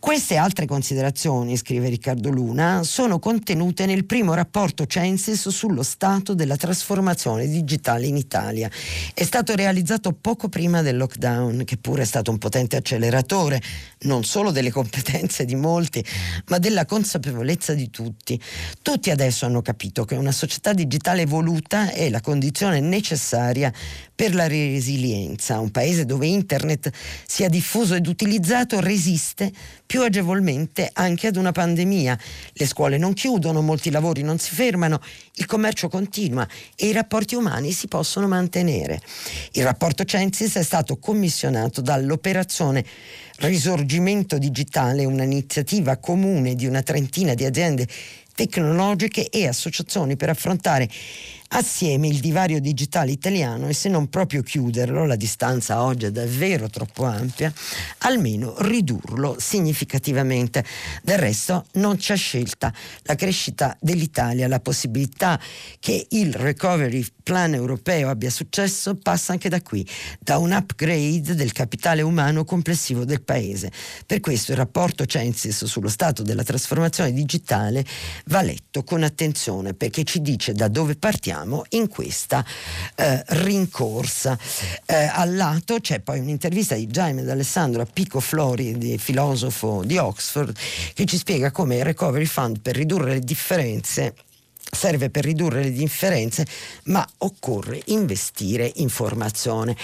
Queste 0.00 0.36
altre 0.36 0.64
considerazioni, 0.64 1.56
scrive 1.56 1.88
Riccardo 1.88 2.30
Luna, 2.30 2.84
sono 2.84 3.18
contenute 3.18 3.84
nel 3.84 4.06
primo 4.06 4.32
rapporto 4.32 4.86
Censis 4.86 5.48
sullo 5.48 5.82
stato 5.82 6.34
della 6.34 6.54
trasformazione 6.54 7.48
digitale 7.48 8.06
in 8.06 8.16
Italia. 8.16 8.70
È 9.12 9.24
stato 9.24 9.56
realizzato 9.56 10.12
poco 10.12 10.48
prima 10.48 10.82
del 10.82 10.96
lockdown, 10.96 11.64
che 11.64 11.78
pure 11.78 12.02
è 12.02 12.04
stato 12.04 12.30
un 12.30 12.38
potente 12.38 12.76
acceleratore 12.76 13.60
non 14.02 14.22
solo 14.22 14.52
delle 14.52 14.70
competenze 14.70 15.44
di 15.44 15.56
molti, 15.56 16.02
ma 16.46 16.58
della 16.58 16.84
consapevolezza 16.84 17.74
di 17.74 17.90
tutti. 17.90 18.40
Tutti 18.80 19.10
adesso 19.10 19.46
hanno 19.46 19.62
capito 19.62 20.04
che 20.04 20.14
una 20.14 20.32
società 20.32 20.72
digitale 20.72 21.22
evoluta 21.22 21.90
è 21.90 22.08
la 22.08 22.20
condizione 22.20 22.78
necessaria 22.78 23.72
per 24.14 24.34
la 24.34 24.46
resilienza. 24.46 25.58
Un 25.58 25.72
paese 25.72 26.04
dove 26.04 26.26
internet 26.26 26.90
sia 27.26 27.48
diffuso 27.48 27.94
ed 27.94 28.06
utilizzato 28.06 28.78
resiste 28.80 29.52
più 29.88 30.02
agevolmente 30.02 30.90
anche 30.92 31.28
ad 31.28 31.36
una 31.36 31.50
pandemia. 31.50 32.18
Le 32.52 32.66
scuole 32.66 32.98
non 32.98 33.14
chiudono, 33.14 33.62
molti 33.62 33.90
lavori 33.90 34.20
non 34.20 34.38
si 34.38 34.54
fermano, 34.54 35.00
il 35.36 35.46
commercio 35.46 35.88
continua 35.88 36.46
e 36.76 36.88
i 36.88 36.92
rapporti 36.92 37.34
umani 37.34 37.72
si 37.72 37.88
possono 37.88 38.28
mantenere. 38.28 39.00
Il 39.52 39.64
rapporto 39.64 40.04
Censis 40.04 40.56
è 40.56 40.62
stato 40.62 40.98
commissionato 40.98 41.80
dall'operazione 41.80 42.84
Risorgimento 43.38 44.36
Digitale, 44.36 45.06
un'iniziativa 45.06 45.96
comune 45.96 46.54
di 46.54 46.66
una 46.66 46.82
trentina 46.82 47.32
di 47.32 47.46
aziende 47.46 47.88
tecnologiche 48.34 49.30
e 49.30 49.48
associazioni 49.48 50.16
per 50.16 50.28
affrontare 50.28 50.86
assieme 51.48 52.08
il 52.08 52.20
divario 52.20 52.60
digitale 52.60 53.10
italiano 53.10 53.68
e 53.68 53.72
se 53.72 53.88
non 53.88 54.08
proprio 54.08 54.42
chiuderlo, 54.42 55.06
la 55.06 55.16
distanza 55.16 55.82
oggi 55.82 56.06
è 56.06 56.10
davvero 56.10 56.68
troppo 56.68 57.04
ampia, 57.04 57.52
almeno 57.98 58.54
ridurlo 58.58 59.36
significativamente. 59.38 60.64
Del 61.02 61.18
resto 61.18 61.66
non 61.74 61.96
c'è 61.96 62.16
scelta. 62.16 62.72
La 63.02 63.14
crescita 63.14 63.76
dell'Italia, 63.80 64.48
la 64.48 64.60
possibilità 64.60 65.40
che 65.78 66.06
il 66.10 66.34
recovery 66.34 67.04
plan 67.22 67.54
europeo 67.54 68.08
abbia 68.08 68.30
successo 68.30 68.94
passa 68.94 69.32
anche 69.32 69.48
da 69.48 69.60
qui, 69.60 69.86
da 70.18 70.38
un 70.38 70.52
upgrade 70.52 71.34
del 71.34 71.52
capitale 71.52 72.02
umano 72.02 72.44
complessivo 72.44 73.04
del 73.04 73.22
paese. 73.22 73.70
Per 74.06 74.20
questo 74.20 74.52
il 74.52 74.58
rapporto 74.58 75.06
Censis 75.06 75.64
sullo 75.64 75.88
stato 75.88 76.22
della 76.22 76.42
trasformazione 76.42 77.12
digitale 77.12 77.84
va 78.26 78.42
letto 78.42 78.82
con 78.84 79.02
attenzione 79.02 79.74
perché 79.74 80.04
ci 80.04 80.20
dice 80.20 80.52
da 80.52 80.68
dove 80.68 80.96
partiamo 80.96 81.37
siamo 81.38 81.64
in 81.70 81.88
questa 81.88 82.44
eh, 82.96 83.22
rincorsa. 83.28 84.36
Eh, 84.84 84.94
al 84.94 85.36
lato 85.36 85.78
c'è 85.80 86.00
poi 86.00 86.18
un'intervista 86.18 86.74
di 86.74 86.86
Jaime 86.86 87.22
D'Alessandro 87.22 87.82
a 87.82 87.86
Pico 87.90 88.18
Flori, 88.18 88.98
filosofo 88.98 89.82
di 89.84 89.96
Oxford, 89.98 90.56
che 90.94 91.04
ci 91.04 91.16
spiega 91.16 91.50
come 91.52 91.76
il 91.76 91.84
Recovery 91.84 92.24
Fund 92.24 92.60
per 92.60 92.74
ridurre 92.74 93.12
le 93.12 93.20
differenze 93.20 94.14
serve 94.70 95.10
per 95.10 95.24
ridurre 95.24 95.62
le 95.62 95.72
differenze, 95.72 96.46
ma 96.84 97.06
occorre 97.18 97.80
investire 97.86 98.70
in 98.76 98.88
formazione. 98.88 99.76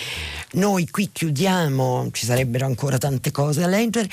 Noi 0.53 0.89
qui 0.89 1.11
chiudiamo, 1.13 2.09
ci 2.13 2.27
sarebbero 2.27 2.67
ancora 2.67 2.99
tante 2.99 3.31
cose 3.31 3.61
da 3.61 3.67
leggere 3.67 4.09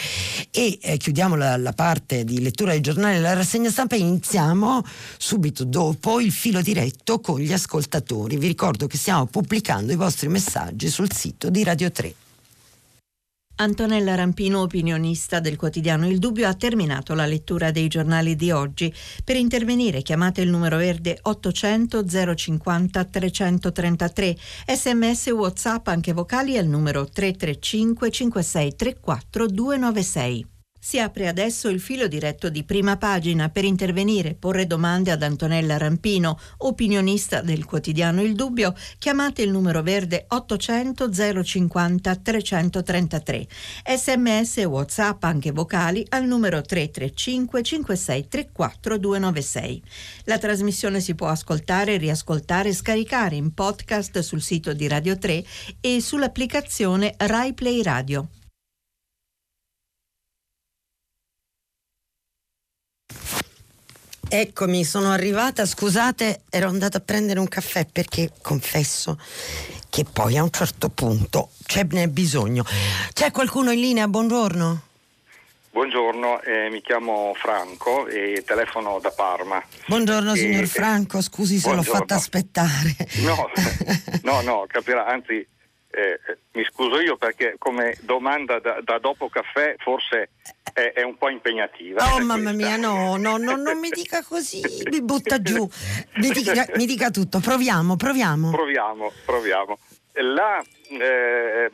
e 0.50 0.80
eh, 0.82 0.98
chiudiamo 0.98 1.36
la, 1.36 1.58
la, 1.58 1.74
parte 1.74 2.24
di 2.24 2.42
lettura 2.42 2.72
dei 2.72 2.82
giornali 2.82 3.18
e 3.18 3.20
la 3.20 3.34
rassegna 3.34 3.70
stampa 3.70 3.96
e 3.96 4.00
iniziamo 4.00 4.84
subito 5.18 5.64
dopo 5.64 6.20
il 6.20 6.32
filo 6.32 6.62
diretto 6.62 7.20
con 7.20 7.40
gli 7.40 7.54
ascoltatori. 7.54 8.38
Vi 8.38 8.48
ricordo 8.48 8.88
che 8.88 8.98
stiamo 8.98 9.26
pubblicando 9.26 9.92
i 9.92 9.96
vostri 9.96 10.28
messaggi 10.28 10.90
sul 10.90 11.12
sito 11.12 11.50
di 11.50 11.64
Radio 11.64 11.92
3. 11.92 12.31
Antonella 13.56 14.16
Rampino, 14.16 14.62
opinionista 14.62 15.40
del 15.40 15.56
quotidiano 15.56 16.08
Il 16.08 16.20
Dubbio, 16.20 16.48
ha 16.48 16.54
terminato 16.54 17.14
la 17.14 17.26
lettura 17.26 17.72
dei 17.72 17.88
giornali 17.88 18.36
di 18.36 18.52
oggi. 18.52 18.94
Per 19.24 19.36
intervenire 19.36 20.02
chiamate 20.02 20.42
il 20.42 20.50
numero 20.50 20.78
verde 20.78 21.20
800 21.22 22.06
050 22.36 23.04
333, 23.06 24.38
sms 24.68 25.28
whatsapp 25.28 25.88
anche 25.88 26.14
vocali 26.14 26.58
al 26.58 26.66
numero 26.66 27.08
335 27.08 28.10
5634 28.10 29.46
296. 29.48 30.51
Si 30.84 30.98
apre 30.98 31.28
adesso 31.28 31.70
il 31.70 31.80
filo 31.80 32.08
diretto 32.08 32.50
di 32.50 32.64
prima 32.64 32.98
pagina 32.98 33.50
per 33.50 33.66
intervenire 33.66 34.30
e 34.30 34.34
porre 34.34 34.66
domande 34.66 35.12
ad 35.12 35.22
Antonella 35.22 35.78
Rampino, 35.78 36.40
opinionista 36.58 37.42
del 37.42 37.66
quotidiano 37.66 38.24
Il 38.24 38.34
Dubbio. 38.34 38.74
Chiamate 38.98 39.44
il 39.44 39.52
numero 39.52 39.84
verde 39.84 40.26
800 40.28 41.44
050 41.44 42.16
333. 42.16 43.48
Sms 43.96 44.58
e 44.58 44.66
WhatsApp 44.66 45.24
anche 45.24 45.52
vocali 45.52 46.04
al 46.10 46.26
numero 46.26 46.62
335 46.62 47.62
5634 47.62 48.98
296. 48.98 49.84
La 50.24 50.40
trasmissione 50.40 51.00
si 51.00 51.14
può 51.14 51.28
ascoltare, 51.28 51.98
riascoltare 51.98 52.70
e 52.70 52.74
scaricare 52.74 53.36
in 53.36 53.54
podcast 53.54 54.18
sul 54.22 54.42
sito 54.42 54.74
di 54.74 54.88
Radio 54.88 55.16
3 55.16 55.44
e 55.80 56.02
sull'applicazione 56.02 57.14
Rai 57.18 57.54
Play 57.54 57.84
Radio. 57.84 58.28
Eccomi, 64.34 64.86
sono 64.86 65.12
arrivata, 65.12 65.66
scusate, 65.66 66.44
ero 66.50 66.70
andata 66.70 67.00
a 67.00 67.02
prendere 67.02 67.42
un 67.42 67.50
caffè 67.50 67.86
perché 67.86 68.32
confesso 68.42 69.20
che 69.90 70.06
poi 70.06 70.38
a 70.38 70.44
un 70.44 70.52
certo 70.52 70.88
punto 70.88 71.50
ce 71.66 71.86
n'è 71.90 72.08
bisogno. 72.08 72.64
C'è 73.12 73.30
qualcuno 73.32 73.72
in 73.72 73.82
linea? 73.82 74.08
Buongiorno. 74.08 74.84
Buongiorno, 75.72 76.42
eh, 76.44 76.70
mi 76.70 76.80
chiamo 76.82 77.34
Franco 77.36 78.08
e 78.08 78.42
telefono 78.46 79.00
da 79.02 79.12
Parma. 79.12 79.62
Buongiorno 79.88 80.34
signor 80.36 80.66
Franco, 80.66 81.22
scusi 81.22 81.58
se 81.58 81.68
buongiorno. 81.68 81.92
l'ho 81.92 81.98
fatta 81.98 82.16
aspettare. 82.16 82.96
No, 83.26 83.50
no, 84.24 84.42
no, 84.44 84.66
capirà, 84.66 85.08
anzi 85.08 85.46
eh, 85.92 86.20
mi 86.54 86.64
scuso 86.66 87.00
io 87.00 87.18
perché 87.18 87.56
come 87.58 87.98
domanda 88.02 88.60
da, 88.60 88.80
da 88.82 88.98
dopo 89.00 89.30
caffè 89.30 89.76
forse 89.80 90.30
è, 90.74 90.94
è, 90.94 91.04
un 91.04 91.18
po' 91.18 91.30
impegnativa. 91.30 92.14
Oh 92.14 92.20
mamma 92.20 92.52
mia, 92.52 92.78
no, 92.78 93.18
no, 93.18 93.38
no, 93.38 93.56
non 93.56 93.80
mi 93.80 93.90
dica 93.90 94.24
così, 94.24 94.62
mi 94.90 95.02
butta 95.02 95.42
giù. 95.42 95.68
Mi 96.16 96.30
dica, 96.30 96.66
mi 96.76 96.86
dica 96.86 97.10
tutto, 97.10 97.40
proviamo, 97.40 97.96
proviamo. 97.96 98.52
Proviamo, 98.52 99.12
proviamo. 99.26 99.78
La, 100.14 100.62
eh, 100.90 101.70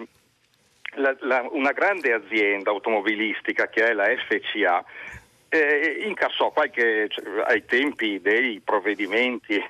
la, 0.95 1.15
la, 1.21 1.47
una 1.51 1.71
grande 1.71 2.13
azienda 2.13 2.71
automobilistica 2.71 3.67
che 3.67 3.85
è 3.85 3.93
la 3.93 4.05
FCA 4.05 4.83
eh, 5.49 6.03
incassò 6.05 6.51
qualche, 6.51 7.07
cioè, 7.09 7.43
ai 7.45 7.65
tempi 7.65 8.19
dei 8.21 8.61
provvedimenti, 8.63 9.63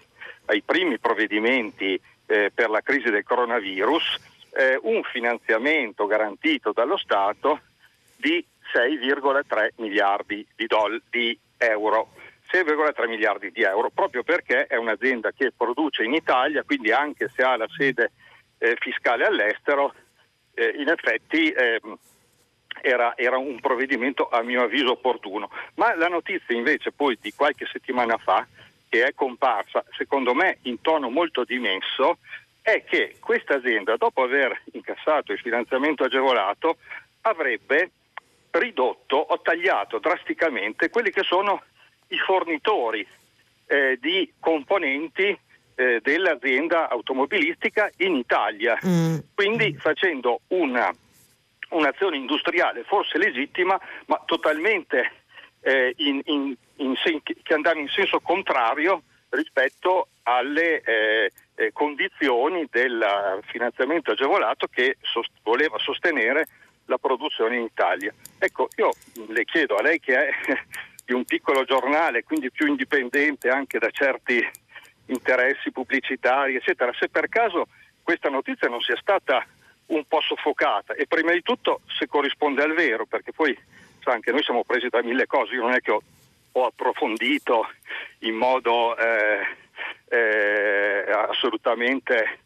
ai 0.46 0.62
primi 0.62 0.98
provvedimenti 1.00 2.00
eh, 2.26 2.52
per 2.54 2.70
la 2.70 2.82
crisi 2.82 3.10
del 3.10 3.24
coronavirus, 3.24 4.18
eh, 4.58 4.80
un 4.82 5.04
finanziamento 5.04 6.08
garantito 6.08 6.72
dallo 6.72 6.98
Stato 6.98 7.62
di 8.16 8.44
6,3 8.74 9.70
miliardi 9.78 10.46
di, 10.56 10.66
doll- 10.66 11.02
di 11.10 11.38
euro. 11.58 12.10
6,3 12.52 13.08
miliardi 13.08 13.52
di 13.52 13.62
euro, 13.62 13.90
proprio 13.90 14.24
perché 14.24 14.66
è 14.66 14.78
un'azienda 14.78 15.32
che 15.32 15.52
produce 15.56 16.04
in 16.04 16.14
Italia, 16.14 16.64
quindi 16.64 16.92
anche 16.92 17.30
se 17.36 17.44
ha 17.44 17.56
la 17.58 17.68
sede 17.78 18.12
eh, 18.58 18.76
fiscale 18.80 19.26
all'estero, 19.26 19.94
eh, 20.54 20.74
in 20.78 20.88
effetti 20.88 21.50
ehm, 21.50 21.98
era, 22.82 23.16
era, 23.18 23.38
un 23.38 23.60
provvedimento 23.60 24.30
a 24.30 24.42
mio 24.42 24.64
avviso 24.64 24.92
opportuno. 24.92 25.52
Ma 25.76 25.94
la 25.96 26.08
notizia 26.08 26.56
invece 26.56 26.92
poi 26.94 27.18
di 27.22 27.34
qualche 27.34 27.68
settimana 27.72 28.18
fa, 28.18 28.48
che 28.90 29.04
è 29.04 29.14
comparsa 29.14 29.84
secondo 29.98 30.34
me 30.34 30.60
in 30.64 30.80
tono 30.82 31.10
molto 31.10 31.44
dimesso, 31.44 32.18
è 32.68 32.84
che 32.84 33.16
questa 33.22 33.56
azienda, 33.56 33.96
dopo 33.96 34.24
aver 34.24 34.62
incassato 34.74 35.32
il 35.32 35.40
finanziamento 35.40 36.04
agevolato, 36.04 36.80
avrebbe 37.22 37.92
ridotto 38.52 39.16
o 39.16 39.40
tagliato 39.40 40.00
drasticamente 40.00 40.90
quelli 40.90 41.10
che 41.10 41.24
sono 41.24 41.64
i 42.10 42.18
fornitori 42.18 43.08
eh, 43.68 43.98
di 44.02 44.34
componenti 44.38 45.38
eh, 45.76 46.02
dell'azienda 46.04 46.90
automobilistica 46.90 47.90
in 48.00 48.18
Italia, 48.18 48.78
mm. 48.86 49.18
quindi 49.34 49.74
facendo 49.80 50.42
una, 50.48 50.94
un'azione 51.70 52.18
industriale 52.18 52.84
forse 52.84 53.18
legittima 53.18 53.80
ma 54.08 54.22
totalmente 54.26 55.10
eh, 55.62 55.94
in, 56.00 56.20
in, 56.26 56.54
in 56.78 56.96
sen- 56.98 57.22
che 57.24 57.54
andava 57.54 57.80
in 57.80 57.88
senso 57.88 58.20
contrario 58.20 59.04
rispetto 59.30 60.10
alle 60.24 60.82
eh, 61.58 61.72
condizioni 61.74 62.68
del 62.70 63.04
finanziamento 63.48 64.12
agevolato 64.12 64.68
che 64.68 64.98
sost- 65.02 65.32
voleva 65.42 65.78
sostenere 65.80 66.48
la 66.86 66.98
produzione 66.98 67.58
in 67.58 67.64
Italia. 67.64 68.14
Ecco, 68.38 68.70
io 68.76 68.92
le 69.28 69.44
chiedo 69.44 69.76
a 69.76 69.82
lei 69.82 70.00
che 70.00 70.28
è 70.28 70.30
di 71.04 71.14
un 71.14 71.26
piccolo 71.26 71.64
giornale, 71.64 72.24
quindi 72.24 72.52
più 72.52 72.68
indipendente 72.68 73.50
anche 73.50 73.80
da 73.80 73.90
certi 73.90 74.46
interessi 75.08 75.72
pubblicitari, 75.72 76.56
eccetera, 76.56 76.94
se 76.94 77.10
per 77.10 77.28
caso 77.28 77.68
questa 78.04 78.30
notizia 78.30 78.70
non 78.70 78.82
sia 78.82 78.98
stata 78.98 79.46
un 79.88 80.04
po' 80.06 80.22
soffocata 80.22 80.94
e 80.94 81.08
prima 81.08 81.32
di 81.32 81.42
tutto 81.42 81.82
se 81.98 82.08
corrisponde 82.08 82.62
al 82.62 82.74
vero, 82.74 83.06
perché 83.06 83.32
poi 83.32 83.58
sa, 84.02 84.12
anche 84.12 84.32
noi 84.32 84.44
siamo 84.44 84.64
presi 84.64 84.90
da 84.90 85.02
mille 85.02 85.26
cose, 85.26 85.56
io 85.56 85.62
non 85.62 85.74
è 85.74 85.80
che 85.80 85.92
ho, 85.92 86.02
ho 86.52 86.66
approfondito 86.66 87.68
in 88.20 88.36
modo 88.36 88.96
eh, 88.98 89.40
eh, 90.10 91.06
assolutamente 91.30 92.40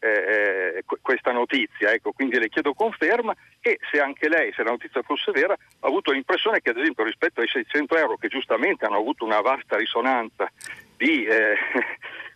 eh, 0.00 0.84
questa 1.00 1.32
notizia, 1.32 1.92
ecco, 1.92 2.12
quindi 2.12 2.38
le 2.38 2.48
chiedo 2.48 2.72
conferma 2.74 3.34
e 3.60 3.78
se 3.90 4.00
anche 4.00 4.28
lei, 4.28 4.52
se 4.52 4.62
la 4.62 4.70
notizia 4.70 5.02
fosse 5.02 5.32
vera, 5.32 5.54
ha 5.54 5.86
avuto 5.86 6.12
l'impressione 6.12 6.60
che 6.60 6.70
ad 6.70 6.78
esempio 6.78 7.04
rispetto 7.04 7.40
ai 7.40 7.48
600 7.48 7.96
euro 7.96 8.16
che 8.16 8.28
giustamente 8.28 8.84
hanno 8.84 8.98
avuto 8.98 9.24
una 9.24 9.40
vasta 9.40 9.76
risonanza 9.76 10.50
di 10.96 11.24
eh, 11.24 11.56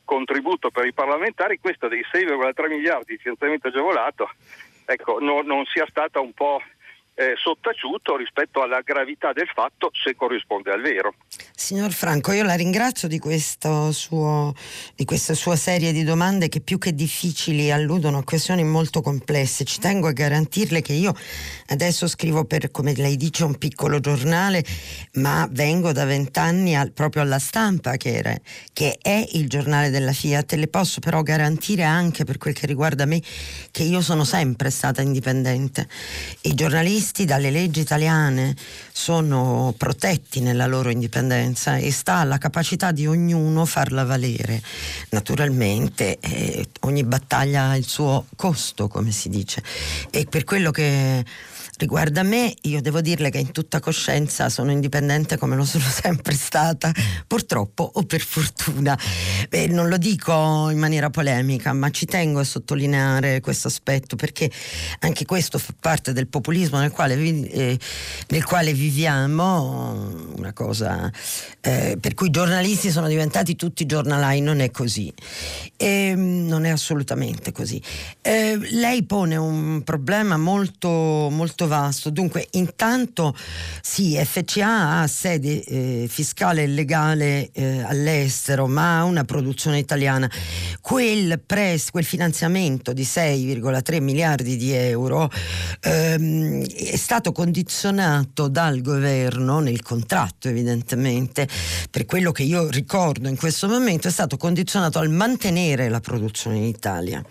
contributo 0.05 0.70
per 0.70 0.86
i 0.86 0.92
parlamentari, 0.92 1.61
questa 1.61 1.88
dei 1.88 2.05
6,3 2.12 2.68
miliardi 2.68 3.12
di 3.12 3.18
finanziamento 3.18 3.68
agevolato 3.68 4.28
ecco, 4.84 5.18
no, 5.20 5.42
non 5.42 5.64
sia 5.66 5.86
stata 5.88 6.20
un 6.20 6.32
po' 6.32 6.61
eh, 7.14 7.34
sottaciuto 7.36 8.16
rispetto 8.16 8.62
alla 8.62 8.80
gravità 8.80 9.32
del 9.32 9.48
fatto 9.52 9.90
se 9.92 10.14
corrisponde 10.14 10.70
al 10.72 10.80
vero. 10.80 11.14
Signor 11.54 11.92
Franco, 11.92 12.32
io 12.32 12.42
la 12.42 12.54
ringrazio 12.54 13.06
di, 13.06 13.20
suo, 13.90 14.54
di, 14.94 15.04
questa 15.04 15.34
sua 15.34 15.56
serie 15.56 15.92
di 15.92 16.04
domande 16.04 16.48
che 16.48 16.60
più 16.60 16.78
che 16.78 16.94
difficili 16.94 17.70
alludono 17.70 18.18
a 18.18 18.24
questioni 18.24 18.64
molto 18.64 19.02
complesse. 19.02 19.64
Ci 19.64 19.78
tengo 19.78 20.08
a 20.08 20.12
garantirle 20.12 20.80
che 20.80 20.94
io 20.94 21.14
adesso 21.68 22.08
scrivo 22.08 22.44
per, 22.44 22.70
come 22.70 22.94
lei 22.94 23.16
dice, 23.16 23.44
un 23.44 23.58
piccolo 23.58 24.00
giornale, 24.00 24.64
ma 25.14 25.46
vengo 25.50 25.92
da 25.92 26.04
vent'anni 26.04 26.76
al, 26.76 26.92
proprio 26.92 27.22
alla 27.22 27.38
stampa 27.38 27.96
che, 27.96 28.14
era, 28.14 28.34
che 28.72 28.98
è 29.00 29.24
il 29.32 29.48
giornale 29.48 29.90
della 29.90 30.12
Fiat. 30.12 30.54
Le 30.54 30.68
posso 30.68 31.00
però 31.00 31.22
garantire 31.22 31.82
anche 31.82 32.24
per 32.24 32.38
quel 32.38 32.54
che 32.54 32.66
riguarda 32.66 33.04
me 33.04 33.20
che 33.70 33.82
io 33.82 34.00
sono 34.00 34.24
sempre 34.24 34.70
stata 34.70 35.02
indipendente. 35.02 35.86
I 36.42 36.54
giornalisti 36.54 37.01
giornalisti 37.03 37.24
dalle 37.24 37.50
leggi 37.50 37.80
italiane 37.80 38.55
sono 38.92 39.74
protetti 39.76 40.40
nella 40.40 40.66
loro 40.66 40.88
indipendenza 40.90 41.76
e 41.76 41.90
sta 41.90 42.16
alla 42.16 42.38
capacità 42.38 42.92
di 42.92 43.07
ognuno 43.09 43.64
farla 43.64 44.05
valere. 44.05 44.62
Naturalmente 45.11 46.18
eh, 46.20 46.68
ogni 46.82 47.03
battaglia 47.03 47.70
ha 47.70 47.76
il 47.76 47.86
suo 47.88 48.26
costo, 48.36 48.86
come 48.86 49.11
si 49.11 49.28
dice, 49.28 49.62
e 50.11 50.26
per 50.26 50.44
quello 50.44 50.70
che 50.70 51.24
Riguarda 51.82 52.22
me, 52.22 52.54
io 52.62 52.80
devo 52.80 53.00
dirle 53.00 53.28
che 53.28 53.38
in 53.38 53.50
tutta 53.50 53.80
coscienza 53.80 54.48
sono 54.48 54.70
indipendente 54.70 55.36
come 55.36 55.56
lo 55.56 55.64
sono 55.64 55.82
sempre 55.90 56.32
stata, 56.32 56.92
purtroppo 57.26 57.90
o 57.94 58.04
per 58.04 58.20
fortuna. 58.20 58.96
Beh, 59.48 59.66
non 59.66 59.88
lo 59.88 59.96
dico 59.96 60.70
in 60.70 60.78
maniera 60.78 61.10
polemica, 61.10 61.72
ma 61.72 61.90
ci 61.90 62.06
tengo 62.06 62.38
a 62.38 62.44
sottolineare 62.44 63.40
questo 63.40 63.66
aspetto 63.66 64.14
perché 64.14 64.48
anche 65.00 65.24
questo 65.24 65.58
fa 65.58 65.74
parte 65.76 66.12
del 66.12 66.28
populismo 66.28 66.78
nel 66.78 66.92
quale, 66.92 67.16
vi, 67.16 67.48
eh, 67.48 67.76
nel 68.28 68.44
quale 68.44 68.72
viviamo, 68.72 70.34
una 70.36 70.52
cosa 70.52 71.10
eh, 71.60 71.98
per 72.00 72.14
cui 72.14 72.28
i 72.28 72.30
giornalisti 72.30 72.92
sono 72.92 73.08
diventati 73.08 73.56
tutti 73.56 73.86
giornalai, 73.86 74.40
non 74.40 74.60
è 74.60 74.70
così. 74.70 75.12
E, 75.76 76.14
non 76.14 76.64
è 76.64 76.70
assolutamente 76.70 77.50
così. 77.50 77.82
Eh, 78.20 78.56
lei 78.70 79.02
pone 79.02 79.34
un 79.34 79.82
problema 79.82 80.36
molto, 80.36 80.88
molto 80.88 81.70
vasto. 81.72 82.10
Dunque, 82.10 82.48
intanto 82.52 83.34
sì, 83.80 84.20
FCA 84.22 85.00
ha 85.00 85.06
sede 85.06 85.64
eh, 85.64 86.06
fiscale 86.06 86.64
e 86.64 86.66
legale 86.66 87.50
eh, 87.52 87.82
all'estero, 87.82 88.66
ma 88.66 88.98
ha 88.98 89.04
una 89.04 89.24
produzione 89.24 89.78
italiana. 89.78 90.30
Quel, 90.82 91.40
pres, 91.40 91.90
quel 91.90 92.04
finanziamento 92.04 92.92
di 92.92 93.04
6,3 93.04 94.02
miliardi 94.02 94.56
di 94.58 94.72
euro 94.72 95.30
ehm, 95.80 96.62
è 96.66 96.96
stato 96.96 97.32
condizionato 97.32 98.48
dal 98.48 98.82
governo 98.82 99.60
nel 99.60 99.80
contratto, 99.80 100.48
evidentemente, 100.48 101.48
per 101.90 102.04
quello 102.04 102.32
che 102.32 102.42
io 102.42 102.68
ricordo 102.68 103.28
in 103.28 103.36
questo 103.36 103.66
momento, 103.66 104.08
è 104.08 104.10
stato 104.10 104.36
condizionato 104.36 104.98
al 104.98 105.08
mantenere 105.08 105.88
la 105.88 106.00
produzione 106.00 106.58
in 106.58 106.64
Italia. 106.64 107.24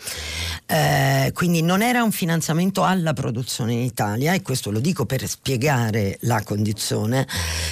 Eh, 0.66 1.32
quindi 1.34 1.62
non 1.62 1.84
era 1.84 2.02
un 2.02 2.12
finanziamento 2.12 2.84
alla 2.84 3.14
produzione 3.14 3.74
in 3.74 3.82
Italia 3.82 4.31
e 4.34 4.42
questo 4.42 4.72
lo 4.72 4.80
dico 4.80 5.06
per 5.06 5.28
spiegare 5.28 6.18
la 6.22 6.42
condizione, 6.44 7.28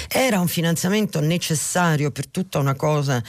era 0.08 0.40
un 0.40 0.48
finanziamento 0.48 1.20
necessario 1.20 2.10
per 2.10 2.28
tutta 2.28 2.58
una 2.58 2.74
cosa, 2.74 3.22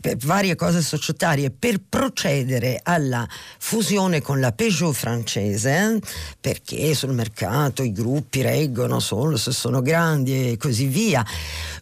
per 0.00 0.16
varie 0.16 0.54
cose 0.54 0.82
societarie, 0.82 1.50
per 1.50 1.80
procedere 1.88 2.80
alla 2.82 3.26
fusione 3.58 4.20
con 4.20 4.40
la 4.40 4.52
Peugeot 4.52 4.94
francese, 4.94 5.98
perché 6.40 6.94
sul 6.94 7.12
mercato 7.12 7.82
i 7.82 7.92
gruppi 7.92 8.42
reggono 8.42 9.00
solo 9.00 9.36
se 9.36 9.52
sono 9.52 9.82
grandi 9.82 10.52
e 10.52 10.56
così 10.56 10.86
via. 10.86 11.24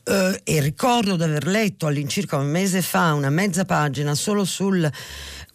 Eh, 0.04 0.40
e 0.44 0.60
ricordo 0.60 1.16
di 1.16 1.22
aver 1.22 1.46
letto 1.46 1.86
all'incirca 1.86 2.36
un 2.36 2.46
mese 2.48 2.82
fa 2.82 3.12
una 3.12 3.30
mezza 3.30 3.64
pagina 3.64 4.14
solo 4.14 4.44
sul 4.44 4.90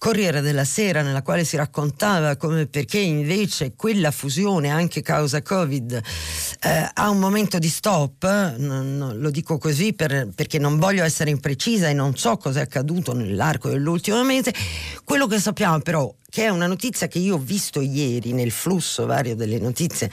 Corriere 0.03 0.41
della 0.41 0.65
Sera 0.65 1.01
nella 1.01 1.21
quale 1.21 1.45
si 1.45 1.55
raccontava 1.55 2.35
come 2.35 2.67
perché 2.67 2.99
invece 2.99 3.71
quella 3.73 4.11
fusione 4.11 4.67
anche 4.67 5.01
causa 5.01 5.41
Covid 5.41 5.93
eh, 5.93 6.89
ha 6.93 7.09
un 7.09 7.19
momento 7.19 7.57
di 7.57 7.69
stop, 7.69 8.57
non, 8.57 8.97
non, 8.97 9.19
lo 9.19 9.29
dico 9.29 9.57
così 9.57 9.93
per, 9.93 10.27
perché 10.35 10.59
non 10.59 10.77
voglio 10.77 11.05
essere 11.05 11.29
imprecisa 11.29 11.87
e 11.87 11.93
non 11.93 12.17
so 12.17 12.35
cosa 12.35 12.59
è 12.59 12.63
accaduto 12.63 13.13
nell'arco 13.13 13.69
dell'ultimo 13.69 14.21
mese, 14.25 14.53
quello 15.05 15.25
che 15.25 15.39
sappiamo 15.39 15.79
però 15.79 16.13
che 16.29 16.43
è 16.43 16.49
una 16.49 16.67
notizia 16.67 17.07
che 17.07 17.19
io 17.19 17.35
ho 17.35 17.39
visto 17.39 17.79
ieri 17.79 18.33
nel 18.33 18.51
flusso 18.51 19.05
vario 19.05 19.37
delle 19.37 19.57
notizie 19.57 20.11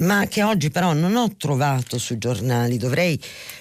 ma 0.00 0.26
che 0.26 0.42
oggi 0.42 0.70
però 0.70 0.92
non 0.92 1.16
ho 1.16 1.34
trovato 1.36 1.98
sui 1.98 2.18
giornali. 2.18 2.76
Dovrei 2.76 3.20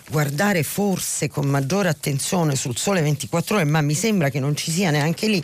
guardare 0.10 0.64
forse 0.64 1.28
con 1.28 1.48
maggiore 1.48 1.90
attenzione 1.90 2.56
sul 2.56 2.78
sole 2.78 3.02
24 3.02 3.56
ore, 3.56 3.66
ma 3.66 3.82
mi 3.82 3.94
sembra 3.94 4.30
che 4.30 4.40
non 4.40 4.56
ci 4.56 4.72
sia 4.72 4.92
neanche 4.92 5.28
lì 5.28 5.44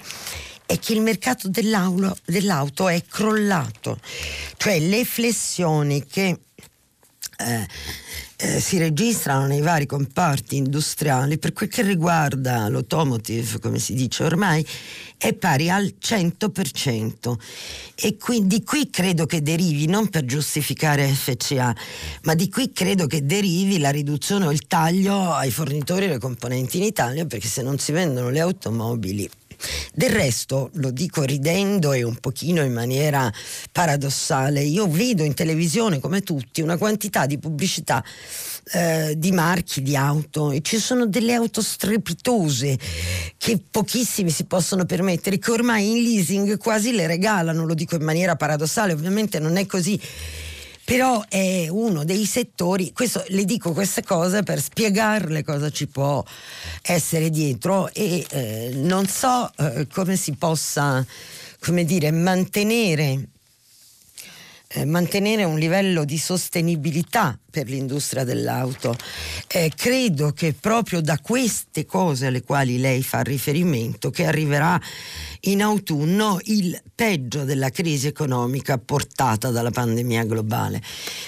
è 0.67 0.79
che 0.79 0.93
il 0.93 1.01
mercato 1.01 1.47
dell'auto 1.47 2.87
è 2.87 3.03
crollato, 3.07 3.99
cioè 4.57 4.79
le 4.79 5.05
flessioni 5.05 6.05
che 6.07 6.39
eh, 7.37 7.67
eh, 8.37 8.59
si 8.59 8.77
registrano 8.77 9.47
nei 9.47 9.61
vari 9.61 9.85
comparti 9.85 10.57
industriali 10.57 11.37
per 11.37 11.53
quel 11.53 11.69
che 11.69 11.81
riguarda 11.81 12.67
l'automotive, 12.69 13.59
come 13.59 13.79
si 13.79 13.93
dice 13.93 14.23
ormai, 14.23 14.65
è 15.17 15.33
pari 15.33 15.69
al 15.69 15.95
100% 16.01 17.33
e 17.95 18.17
quindi 18.17 18.63
qui 18.63 18.89
credo 18.89 19.25
che 19.25 19.41
derivi, 19.41 19.87
non 19.87 20.09
per 20.09 20.25
giustificare 20.25 21.07
FCA, 21.07 21.75
ma 22.23 22.35
di 22.35 22.49
qui 22.49 22.71
credo 22.71 23.07
che 23.07 23.25
derivi 23.25 23.79
la 23.79 23.89
riduzione 23.89 24.45
o 24.45 24.51
il 24.51 24.67
taglio 24.67 25.31
ai 25.33 25.51
fornitori 25.51 26.07
delle 26.07 26.19
componenti 26.19 26.77
in 26.77 26.83
Italia 26.83 27.25
perché 27.25 27.47
se 27.47 27.61
non 27.61 27.77
si 27.77 27.91
vendono 27.91 28.29
le 28.29 28.41
automobili 28.41 29.29
Del 29.93 30.09
resto, 30.09 30.69
lo 30.73 30.91
dico 30.91 31.23
ridendo 31.23 31.93
e 31.93 32.03
un 32.03 32.15
pochino 32.15 32.63
in 32.63 32.73
maniera 32.73 33.31
paradossale, 33.71 34.61
io 34.61 34.87
vedo 34.87 35.23
in 35.23 35.33
televisione 35.33 35.99
come 35.99 36.21
tutti 36.21 36.61
una 36.61 36.77
quantità 36.77 37.25
di 37.25 37.37
pubblicità 37.37 38.03
eh, 38.71 39.13
di 39.17 39.31
marchi 39.31 39.81
di 39.81 39.95
auto 39.95 40.51
e 40.51 40.61
ci 40.61 40.79
sono 40.79 41.05
delle 41.05 41.33
auto 41.33 41.61
strepitose 41.61 42.77
che 43.37 43.61
pochissimi 43.69 44.31
si 44.31 44.45
possono 44.45 44.85
permettere, 44.85 45.37
che 45.37 45.51
ormai 45.51 45.91
in 45.91 46.03
leasing 46.03 46.57
quasi 46.57 46.91
le 46.91 47.07
regalano, 47.07 47.65
lo 47.65 47.73
dico 47.73 47.95
in 47.95 48.03
maniera 48.03 48.35
paradossale, 48.35 48.93
ovviamente 48.93 49.39
non 49.39 49.57
è 49.57 49.65
così 49.65 49.99
però 50.85 51.25
è 51.27 51.67
uno 51.67 52.05
dei 52.05 52.25
settori, 52.25 52.93
questo, 52.93 53.23
le 53.29 53.43
dico 53.43 53.73
queste 53.73 54.03
cose 54.03 54.43
per 54.43 54.61
spiegarle 54.61 55.43
cosa 55.43 55.71
ci 55.71 55.87
può 55.87 56.23
essere 56.83 57.31
dietro 57.31 57.91
e 57.91 58.23
eh, 58.29 58.71
non 58.75 59.07
so 59.07 59.51
eh, 59.57 59.87
come 59.91 60.15
si 60.15 60.33
possa, 60.33 61.03
come 61.59 61.85
dire, 61.85 62.11
mantenere 62.11 63.29
eh, 64.67 64.85
mantenere 64.85 65.43
un 65.43 65.57
livello 65.57 66.03
di 66.03 66.17
sostenibilità 66.17 67.37
per 67.55 67.69
l'industria 67.69 68.25
dell'auto. 68.25 68.93
Eh, 69.47 69.71
credo 69.73 70.33
che 70.33 70.53
proprio 70.53 70.99
da 70.99 71.17
queste 71.19 71.85
cose 71.85 72.25
alle 72.25 72.41
quali 72.41 72.79
lei 72.79 73.01
fa 73.01 73.21
riferimento, 73.21 74.09
che 74.09 74.25
arriverà 74.25 74.77
in 75.41 75.61
autunno 75.61 76.39
il 76.43 76.77
peggio 76.93 77.45
della 77.45 77.69
crisi 77.69 78.07
economica 78.07 78.77
portata 78.77 79.51
dalla 79.51 79.71
pandemia 79.71 80.25
globale. 80.25 80.81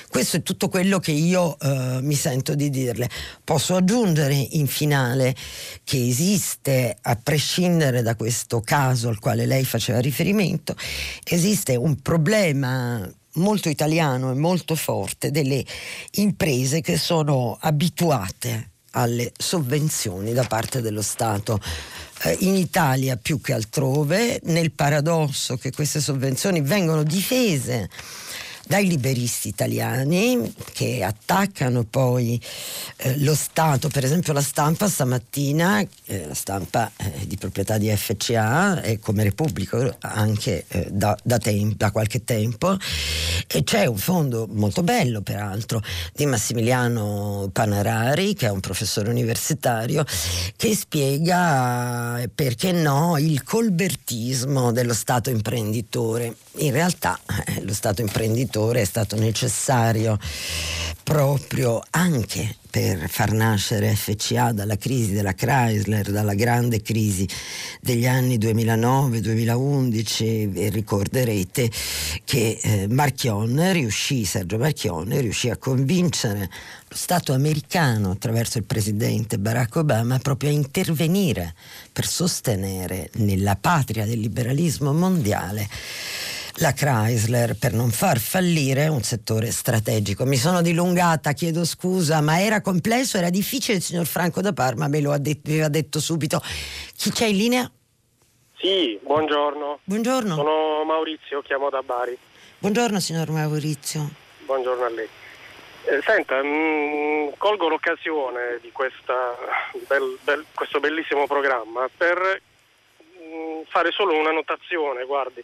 Questo 0.09 0.35
è 0.35 0.43
tutto 0.43 0.67
quello 0.67 0.99
che 0.99 1.11
io 1.11 1.57
eh, 1.59 1.99
mi 2.01 2.15
sento 2.15 2.55
di 2.55 2.69
dirle. 2.69 3.09
Posso 3.45 3.77
aggiungere 3.77 4.35
in 4.35 4.67
finale 4.67 5.33
che 5.85 6.05
esiste, 6.05 6.97
a 7.03 7.15
prescindere 7.15 8.01
da 8.01 8.17
questo 8.17 8.59
caso 8.59 9.07
al 9.07 9.19
quale 9.19 9.45
lei 9.45 9.63
faceva 9.63 10.01
riferimento, 10.01 10.75
esiste 11.23 11.77
un 11.77 12.01
problema 12.01 13.09
molto 13.37 13.69
italiano 13.69 14.31
e 14.31 14.35
molto 14.35 14.75
forte 14.75 15.31
delle 15.31 15.63
imprese 16.21 16.81
che 16.81 16.97
sono 16.97 17.57
abituate 17.59 18.71
alle 18.91 19.31
sovvenzioni 19.37 20.33
da 20.33 20.43
parte 20.43 20.81
dello 20.81 21.01
Stato. 21.01 21.59
Eh, 22.23 22.37
in 22.41 22.55
Italia 22.55 23.15
più 23.15 23.39
che 23.39 23.53
altrove, 23.53 24.39
nel 24.45 24.71
paradosso 24.71 25.55
che 25.57 25.71
queste 25.71 25.99
sovvenzioni 25.99 26.61
vengono 26.61 27.03
difese 27.03 27.89
dai 28.67 28.85
liberisti 28.87 29.47
italiani 29.47 30.53
che 30.73 31.01
attaccano 31.01 31.83
poi 31.83 32.39
eh, 32.97 33.17
lo 33.19 33.33
Stato, 33.33 33.87
per 33.87 34.03
esempio 34.03 34.33
la 34.33 34.41
stampa 34.41 34.89
stamattina, 34.89 35.79
eh, 36.05 36.27
la 36.27 36.33
stampa 36.33 36.91
eh, 36.97 37.25
di 37.25 37.37
proprietà 37.37 37.77
di 37.77 37.89
FCA 37.95 38.81
e 38.81 38.99
come 38.99 39.23
Repubblica 39.23 39.95
anche 39.99 40.65
eh, 40.67 40.87
da, 40.91 41.17
da, 41.23 41.37
tem- 41.37 41.75
da, 41.75 41.91
qualche 41.91 42.25
tempo, 42.25 42.75
e 43.47 43.63
c'è 43.63 43.85
un 43.85 43.97
fondo 43.97 44.47
molto 44.51 44.83
bello 44.83 45.21
peraltro 45.21 45.81
di 46.13 46.25
Massimiliano 46.25 47.49
Panarari 47.53 48.33
che 48.33 48.47
è 48.47 48.49
un 48.49 48.59
professore 48.59 49.09
universitario 49.09 50.03
che 50.57 50.75
spiega 50.75 52.21
perché 52.35 52.73
no 52.73 53.17
il 53.17 53.43
colbertismo 53.43 54.73
dello 54.73 54.93
Stato 54.93 55.29
imprenditore. 55.29 56.35
In 56.57 56.71
realtà 56.71 57.17
eh, 57.45 57.63
lo 57.63 57.73
Stato 57.73 58.01
imprenditore 58.01 58.56
settore 58.57 58.81
è 58.81 58.85
stato 58.85 59.19
necessario 59.19 60.17
proprio 61.03 61.83
anche 61.91 62.55
per 62.69 63.07
far 63.07 63.31
nascere 63.31 63.95
FCA 63.95 64.51
dalla 64.51 64.75
crisi 64.77 65.13
della 65.13 65.33
Chrysler, 65.33 66.09
dalla 66.09 66.33
grande 66.33 66.81
crisi 66.81 67.29
degli 67.79 68.07
anni 68.07 68.39
2009-2011 68.39 70.55
e 70.55 70.69
ricorderete 70.69 71.69
che 72.25 72.59
eh, 72.61 72.87
Marchion 72.89 73.71
riuscì, 73.71 74.25
Sergio 74.25 74.57
Marchion 74.57 75.15
riuscì 75.19 75.51
a 75.51 75.57
convincere 75.57 76.49
lo 76.89 76.95
Stato 76.95 77.33
americano 77.33 78.11
attraverso 78.11 78.57
il 78.57 78.63
presidente 78.63 79.37
Barack 79.37 79.75
Obama 79.75 80.17
proprio 80.17 80.49
a 80.49 80.53
intervenire 80.53 81.53
per 81.93 82.07
sostenere 82.07 83.11
nella 83.15 83.55
patria 83.55 84.05
del 84.05 84.19
liberalismo 84.19 84.93
mondiale 84.93 85.67
la 86.59 86.73
Chrysler 86.73 87.55
per 87.59 87.73
non 87.73 87.91
far 87.91 88.17
fallire 88.17 88.87
un 88.87 89.01
settore 89.01 89.51
strategico. 89.51 90.25
Mi 90.25 90.37
sono 90.37 90.61
dilungata, 90.61 91.33
chiedo 91.33 91.65
scusa, 91.65 92.21
ma 92.21 92.41
era 92.41 92.61
complesso, 92.61 93.17
era 93.17 93.29
difficile, 93.29 93.77
il 93.77 93.83
signor 93.83 94.05
Franco 94.05 94.41
da 94.41 94.53
Parma 94.53 94.87
me 94.87 95.01
lo 95.01 95.11
aveva 95.11 95.67
detto 95.67 95.99
subito. 95.99 96.41
Chi 96.95 97.11
c'è 97.11 97.25
in 97.25 97.37
linea? 97.37 97.71
Sì, 98.57 98.99
buongiorno. 99.03 99.79
Buongiorno. 99.83 100.35
Sono 100.35 100.83
Maurizio, 100.83 101.41
chiamo 101.41 101.69
da 101.69 101.81
Bari. 101.83 102.17
Buongiorno 102.57 102.99
signor 102.99 103.29
Maurizio. 103.29 104.09
Buongiorno 104.45 104.83
a 104.83 104.89
lei. 104.89 105.07
Eh, 105.85 106.01
senta, 106.01 106.41
mh, 106.41 106.47
mm, 106.47 107.27
colgo 107.37 107.67
l'occasione 107.69 108.57
di 108.61 108.71
questa, 108.71 109.37
bel, 109.87 110.17
bel, 110.23 110.45
questo 110.53 110.79
bellissimo 110.79 111.27
programma 111.27 111.87
per 111.95 112.41
mh, 112.97 113.23
mm, 113.23 113.61
fare 113.67 113.91
solo 113.91 114.17
una 114.17 114.31
notazione, 114.31 115.05
guardi 115.05 115.43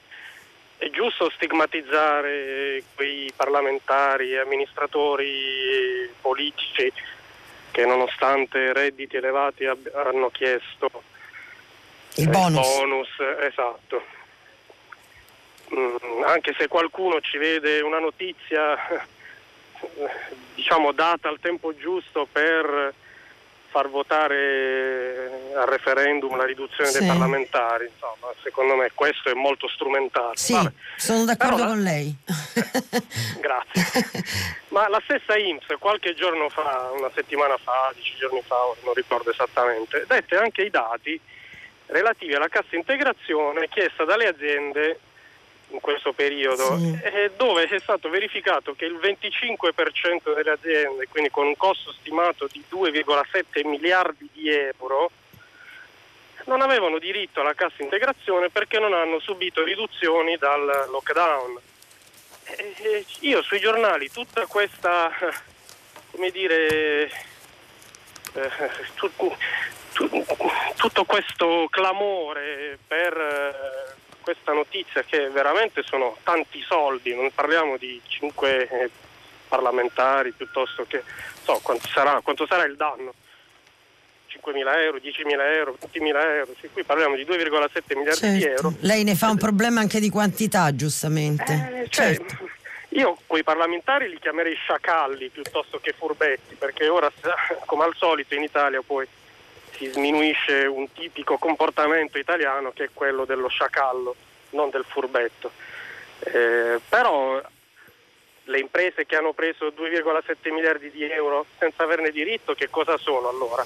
è 0.83 0.89
giusto 0.89 1.29
stigmatizzare 1.29 2.83
quei 2.93 3.31
parlamentari 3.33 4.37
amministratori 4.37 6.09
politici 6.19 6.91
che 7.71 7.85
nonostante 7.85 8.73
redditi 8.73 9.15
elevati 9.15 9.65
ab- 9.65 9.95
hanno 9.95 10.29
chiesto 10.29 10.89
il 12.15 12.27
bonus. 12.27 12.67
Eh, 12.67 12.79
bonus 12.79 13.09
esatto. 13.39 14.03
Mm, 15.73 16.23
anche 16.25 16.53
se 16.57 16.67
qualcuno 16.67 17.21
ci 17.21 17.37
vede 17.37 17.79
una 17.79 17.99
notizia 17.99 18.77
diciamo 20.53 20.91
data 20.91 21.29
al 21.29 21.39
tempo 21.39 21.73
giusto 21.77 22.27
per 22.29 22.93
far 23.73 23.89
votare 23.89 25.51
al 25.55 25.65
referendum 25.65 26.37
la 26.37 26.45
riduzione 26.45 26.91
sì. 26.91 26.99
dei 26.99 27.07
parlamentari, 27.07 27.89
insomma, 27.91 28.31
secondo 28.43 28.75
me 28.75 28.91
questo 28.93 29.31
è 29.31 29.33
molto 29.33 29.67
strumentale. 29.67 30.37
Sì, 30.37 30.53
Vabbè. 30.53 30.71
sono 30.95 31.25
d'accordo 31.25 31.55
Però, 31.55 31.67
con 31.69 31.81
lei. 31.81 32.15
Grazie. 33.41 34.23
Ma 34.69 34.87
la 34.89 35.01
stessa 35.03 35.35
IMSS 35.35 35.75
qualche 35.79 36.13
giorno 36.13 36.49
fa, 36.49 36.91
una 36.95 37.09
settimana 37.15 37.57
fa, 37.57 37.91
dieci 37.95 38.15
giorni 38.15 38.41
fa, 38.45 38.55
non 38.83 38.93
ricordo 38.93 39.31
esattamente, 39.31 40.05
dette 40.07 40.35
anche 40.35 40.61
i 40.61 40.69
dati 40.69 41.19
relativi 41.87 42.33
alla 42.33 42.47
cassa 42.47 42.75
integrazione 42.75 43.67
chiesta 43.69 44.03
dalle 44.03 44.27
aziende 44.27 44.99
in 45.73 45.79
questo 45.79 46.13
periodo, 46.13 46.77
sì. 46.77 46.99
eh, 47.03 47.31
dove 47.35 47.63
è 47.63 47.79
stato 47.79 48.09
verificato 48.09 48.73
che 48.75 48.85
il 48.85 48.95
25% 48.95 50.33
delle 50.33 50.51
aziende, 50.51 51.07
quindi 51.07 51.29
con 51.29 51.47
un 51.47 51.57
costo 51.57 51.91
stimato 51.91 52.47
di 52.51 52.63
2,7 52.71 53.67
miliardi 53.67 54.29
di 54.31 54.49
euro, 54.49 55.11
non 56.45 56.61
avevano 56.61 56.99
diritto 56.99 57.41
alla 57.41 57.53
cassa 57.53 57.81
integrazione 57.81 58.49
perché 58.49 58.79
non 58.79 58.93
hanno 58.93 59.19
subito 59.19 59.63
riduzioni 59.63 60.37
dal 60.37 60.87
lockdown. 60.91 61.59
Eh, 62.45 63.05
io 63.21 63.41
sui 63.41 63.59
giornali 63.59 64.11
tutta 64.11 64.45
questa, 64.45 65.11
come 66.11 66.29
dire, 66.29 67.05
eh, 68.33 68.49
tu, 68.95 69.09
tu, 69.15 69.35
tutto 70.75 71.05
questo 71.05 71.67
clamore 71.69 72.77
per 72.85 73.17
eh, 73.17 74.01
questa 74.23 74.53
notizia 74.53 75.03
che 75.03 75.29
veramente 75.29 75.83
sono 75.83 76.17
tanti 76.23 76.61
soldi, 76.61 77.13
non 77.13 77.29
parliamo 77.33 77.77
di 77.77 78.01
5 78.03 78.67
eh, 78.67 78.89
parlamentari 79.47 80.31
piuttosto 80.31 80.85
che 80.87 81.03
so 81.43 81.59
quanto 81.61 81.87
sarà, 81.87 82.19
quanto 82.21 82.47
sarà 82.47 82.63
il 82.63 82.75
danno. 82.75 83.13
5.000 84.33 84.79
euro, 84.81 84.97
10.000 84.97 85.55
euro, 85.57 85.77
20.000 85.79 86.35
euro, 86.37 86.55
sì, 86.59 86.67
qui 86.73 86.83
parliamo 86.83 87.15
di 87.15 87.23
2,7 87.23 87.95
miliardi 87.95 88.19
certo. 88.19 88.37
di 88.37 88.43
euro. 88.45 88.73
Lei 88.79 89.03
ne 89.03 89.13
fa 89.13 89.29
un 89.29 89.37
problema 89.37 89.79
anche 89.79 89.99
di 89.99 90.09
quantità, 90.09 90.73
giustamente. 90.75 91.83
Eh, 91.83 91.89
cioè, 91.89 92.15
certo. 92.15 92.49
Io 92.89 93.17
quei 93.27 93.43
parlamentari 93.43 94.09
li 94.09 94.19
chiamerei 94.19 94.55
sciacalli 94.55 95.29
piuttosto 95.29 95.79
che 95.79 95.93
furbetti, 95.95 96.55
perché 96.55 96.87
ora, 96.87 97.11
come 97.65 97.83
al 97.83 97.93
solito 97.95 98.33
in 98.33 98.43
Italia, 98.43 98.81
poi 98.85 99.07
si 99.75 99.87
sminuisce 99.87 100.65
un 100.65 100.91
tipico 100.91 101.37
comportamento 101.37 102.17
italiano 102.17 102.71
che 102.71 102.85
è 102.85 102.89
quello 102.93 103.25
dello 103.25 103.47
sciacallo, 103.47 104.15
non 104.51 104.69
del 104.69 104.85
furbetto. 104.87 105.51
Eh, 106.19 106.79
però 106.87 107.41
le 108.45 108.59
imprese 108.59 109.05
che 109.05 109.15
hanno 109.15 109.33
preso 109.33 109.67
2,7 109.67 110.51
miliardi 110.51 110.91
di 110.91 111.03
euro 111.03 111.45
senza 111.57 111.83
averne 111.83 112.11
diritto, 112.11 112.53
che 112.53 112.69
cosa 112.69 112.97
sono 112.97 113.29
allora? 113.29 113.65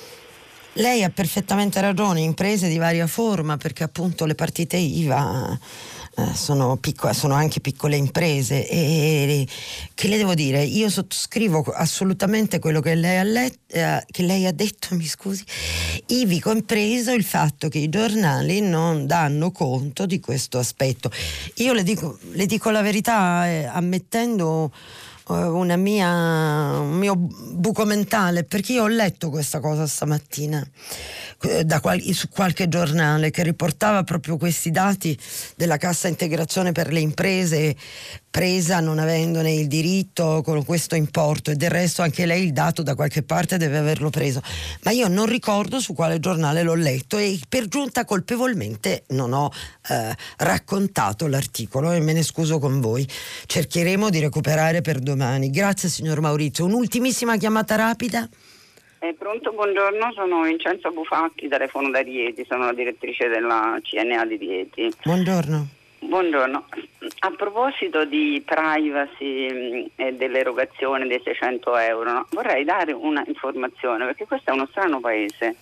Lei 0.77 1.03
ha 1.03 1.09
perfettamente 1.09 1.81
ragione, 1.81 2.21
imprese 2.21 2.67
di 2.67 2.77
varia 2.77 3.07
forma, 3.07 3.57
perché 3.57 3.83
appunto 3.83 4.25
le 4.25 4.35
partite 4.35 4.77
IVA 4.77 5.57
eh, 6.17 6.33
sono, 6.35 6.77
piccole, 6.77 7.15
sono, 7.15 7.33
anche 7.33 7.61
piccole 7.61 7.95
imprese 7.95 8.67
e 8.69 9.47
che 9.95 10.07
le 10.07 10.17
devo 10.17 10.35
dire, 10.35 10.63
io 10.63 10.87
sottoscrivo 10.89 11.63
assolutamente 11.73 12.59
quello 12.59 12.79
che 12.79 12.93
lei 12.93 13.17
ha, 13.17 13.23
let, 13.23 13.57
eh, 13.67 14.05
che 14.11 14.21
lei 14.21 14.45
ha 14.45 14.51
detto, 14.51 14.93
mi 14.97 15.05
scusi, 15.05 15.43
ivi 16.07 16.39
compreso 16.39 17.11
il 17.11 17.23
fatto 17.23 17.69
che 17.69 17.79
i 17.79 17.89
giornali 17.89 18.61
non 18.61 19.07
danno 19.07 19.49
conto 19.51 20.05
di 20.05 20.19
questo 20.19 20.59
aspetto. 20.59 21.09
Io 21.55 21.73
le 21.73 21.81
dico, 21.81 22.19
le 22.33 22.45
dico 22.45 22.69
la 22.69 22.81
verità 22.81 23.47
eh, 23.47 23.65
ammettendo 23.65 24.71
mia, 25.77 26.79
un 26.79 26.97
mio 26.97 27.15
buco 27.15 27.85
mentale 27.85 28.43
perché 28.43 28.73
io 28.73 28.83
ho 28.83 28.87
letto 28.87 29.29
questa 29.29 29.59
cosa 29.59 29.85
stamattina 29.85 30.65
eh, 31.41 31.65
qual- 31.81 32.01
su 32.13 32.29
qualche 32.29 32.67
giornale 32.67 33.29
che 33.29 33.43
riportava 33.43 34.03
proprio 34.03 34.37
questi 34.37 34.71
dati 34.71 35.17
della 35.55 35.77
cassa 35.77 36.07
integrazione 36.07 36.71
per 36.71 36.91
le 36.91 36.99
imprese 36.99 37.75
presa 38.37 38.79
non 38.81 38.99
avendone 38.99 39.51
il 39.51 39.67
diritto 39.67 40.43
con 40.43 40.63
questo 40.63 40.93
importo 40.93 41.49
e 41.49 41.55
del 41.55 41.71
resto 41.71 42.03
anche 42.03 42.27
lei 42.27 42.43
il 42.43 42.53
dato 42.53 42.83
da 42.83 42.93
qualche 42.93 43.23
parte 43.23 43.57
deve 43.57 43.77
averlo 43.77 44.11
preso. 44.11 44.41
Ma 44.83 44.91
io 44.91 45.07
non 45.07 45.25
ricordo 45.25 45.79
su 45.79 45.93
quale 45.93 46.19
giornale 46.19 46.61
l'ho 46.61 46.75
letto 46.75 47.17
e 47.17 47.39
per 47.49 47.67
giunta 47.67 48.05
colpevolmente 48.05 49.05
non 49.07 49.33
ho 49.33 49.51
eh, 49.89 50.15
raccontato 50.37 51.27
l'articolo 51.27 51.91
e 51.91 51.99
me 51.99 52.13
ne 52.13 52.23
scuso 52.23 52.59
con 52.59 52.79
voi. 52.79 53.05
Cercheremo 53.45 54.09
di 54.09 54.19
recuperare 54.19 54.81
per 54.81 54.99
domani. 54.99 55.49
Grazie 55.49 55.89
signor 55.89 56.21
Maurizio. 56.21 56.65
Un'ultimissima 56.65 57.37
chiamata 57.37 57.75
rapida? 57.75 58.27
Eh, 58.99 59.13
pronto, 59.13 59.51
buongiorno, 59.51 60.11
sono 60.13 60.41
Vincenzo 60.41 60.89
Bufacchi, 60.89 61.47
telefono 61.47 61.91
da 61.91 61.99
Rieti, 61.99 62.43
sono 62.49 62.65
la 62.65 62.73
direttrice 62.73 63.27
della 63.27 63.77
CNA 63.81 64.25
di 64.25 64.35
Rieti. 64.37 64.91
Buongiorno. 65.03 65.67
Buongiorno, 65.99 66.65
a 67.19 67.31
proposito 67.31 68.05
di 68.05 68.41
privacy 68.45 69.51
mm, 69.51 69.85
e 69.95 70.13
dell'erogazione 70.13 71.07
dei 71.07 71.21
600 71.23 71.77
euro, 71.77 72.11
no? 72.11 72.27
vorrei 72.31 72.63
dare 72.63 72.91
una 72.91 73.23
informazione 73.25 74.05
perché 74.05 74.25
questo 74.25 74.51
è 74.51 74.53
uno 74.53 74.67
strano 74.67 74.99
paese, 74.99 75.55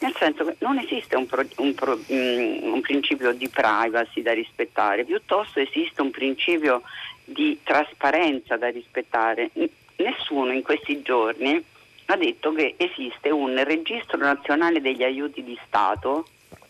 nel 0.00 0.14
senso 0.16 0.44
che 0.44 0.56
non 0.60 0.78
esiste 0.78 1.16
un, 1.16 1.26
pro, 1.26 1.44
un, 1.56 1.74
pro, 1.74 1.98
um, 2.06 2.72
un 2.74 2.80
principio 2.80 3.32
di 3.32 3.48
privacy 3.48 4.22
da 4.22 4.32
rispettare, 4.32 5.04
piuttosto 5.04 5.60
esiste 5.60 6.02
un 6.02 6.10
principio 6.10 6.82
di 7.24 7.58
trasparenza 7.62 8.56
da 8.56 8.68
rispettare. 8.68 9.50
Nessuno 9.96 10.52
in 10.52 10.62
questi 10.62 11.02
giorni 11.02 11.62
ha 12.06 12.16
detto 12.16 12.52
che 12.52 12.74
esiste 12.76 13.30
un 13.30 13.62
registro 13.64 14.18
nazionale 14.18 14.80
degli 14.80 15.02
aiuti 15.02 15.42
di 15.42 15.58
Stato 15.66 16.26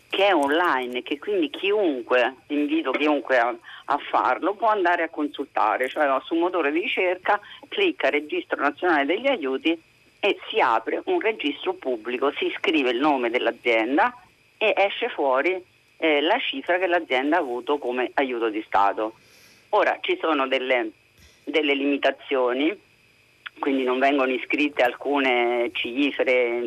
che 0.09 0.27
è 0.27 0.33
online, 0.33 1.03
che 1.03 1.19
quindi 1.19 1.51
chiunque, 1.51 2.37
invito 2.47 2.89
chiunque 2.91 3.37
a, 3.37 3.55
a, 3.85 3.97
farlo, 4.09 4.55
può 4.55 4.67
andare 4.67 5.03
a 5.03 5.09
consultare, 5.09 5.87
cioè 5.87 6.07
su 6.25 6.33
un 6.33 6.39
motore 6.39 6.71
di 6.71 6.79
ricerca 6.79 7.39
clicca 7.67 8.09
Registro 8.09 8.59
Nazionale 8.59 9.05
degli 9.05 9.27
Aiuti 9.27 9.79
e 10.19 10.37
si 10.49 10.59
apre 10.59 11.01
un 11.05 11.19
registro 11.19 11.73
pubblico, 11.73 12.31
si 12.33 12.53
scrive 12.57 12.91
il 12.91 12.99
nome 12.99 13.29
dell'azienda 13.29 14.13
e 14.57 14.73
esce 14.75 15.09
fuori 15.09 15.61
eh, 15.97 16.21
la 16.21 16.37
cifra 16.39 16.77
che 16.77 16.87
l'azienda 16.87 17.37
ha 17.37 17.39
avuto 17.39 17.77
come 17.77 18.11
aiuto 18.15 18.49
di 18.49 18.61
Stato. 18.65 19.13
Ora 19.69 19.97
ci 20.01 20.17
sono 20.19 20.47
delle, 20.47 20.91
delle 21.43 21.73
limitazioni, 21.73 22.77
quindi 23.59 23.83
non 23.83 23.99
vengono 23.99 24.31
iscritte 24.31 24.81
alcune 24.81 25.69
cifre, 25.73 26.65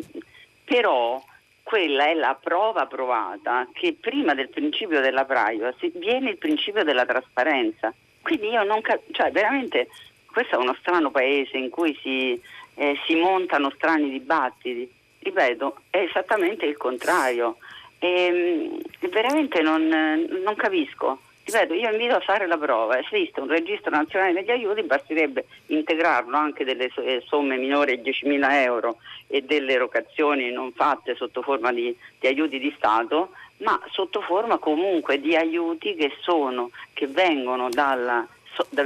però 0.63 1.21
quella 1.63 2.07
è 2.07 2.13
la 2.13 2.37
prova 2.39 2.85
provata 2.85 3.67
che 3.73 3.95
prima 3.99 4.33
del 4.33 4.49
principio 4.49 5.01
della 5.01 5.25
privacy 5.25 5.91
viene 5.95 6.31
il 6.31 6.37
principio 6.37 6.83
della 6.83 7.05
trasparenza. 7.05 7.93
Quindi 8.21 8.49
io 8.49 8.63
non 8.63 8.81
capisco, 8.81 9.13
cioè 9.13 9.31
veramente 9.31 9.87
questo 10.31 10.55
è 10.55 10.57
uno 10.57 10.75
strano 10.79 11.11
paese 11.11 11.57
in 11.57 11.69
cui 11.69 11.97
si, 12.01 12.39
eh, 12.75 12.97
si 13.05 13.15
montano 13.15 13.71
strani 13.75 14.09
dibattiti. 14.09 14.91
Ripeto, 15.19 15.77
è 15.89 15.99
esattamente 15.99 16.65
il 16.65 16.77
contrario. 16.77 17.57
E, 17.99 18.73
mm, 19.01 19.09
veramente 19.09 19.61
non, 19.61 19.87
non 19.87 20.55
capisco. 20.55 21.19
Ripeto, 21.45 21.73
io 21.73 21.91
invito 21.91 22.15
a 22.15 22.21
fare 22.21 22.47
la 22.47 22.57
prova, 22.57 22.97
esiste 22.97 23.41
un 23.41 23.49
registro 23.49 23.91
nazionale 23.91 24.31
degli 24.31 24.49
aiuti, 24.49 24.81
basterebbe 24.83 25.45
integrarlo 25.67 26.37
anche 26.37 26.63
delle 26.63 26.89
eh, 27.03 27.21
somme 27.25 27.57
minori 27.57 27.91
ai 27.91 27.99
10.000 27.99 28.51
euro 28.63 28.97
e 29.27 29.41
delle 29.41 29.73
erogazioni 29.73 30.51
non 30.51 30.71
fatte 30.71 31.15
sotto 31.15 31.41
forma 31.41 31.73
di, 31.73 31.93
di 32.17 32.27
aiuti 32.27 32.59
di 32.59 32.73
Stato, 32.77 33.31
ma 33.57 33.77
sotto 33.91 34.21
forma 34.21 34.57
comunque 34.57 35.19
di 35.19 35.35
aiuti 35.35 35.95
che, 35.95 36.13
sono, 36.21 36.71
che, 36.93 37.07
vengono, 37.07 37.67
dalla, 37.69 38.25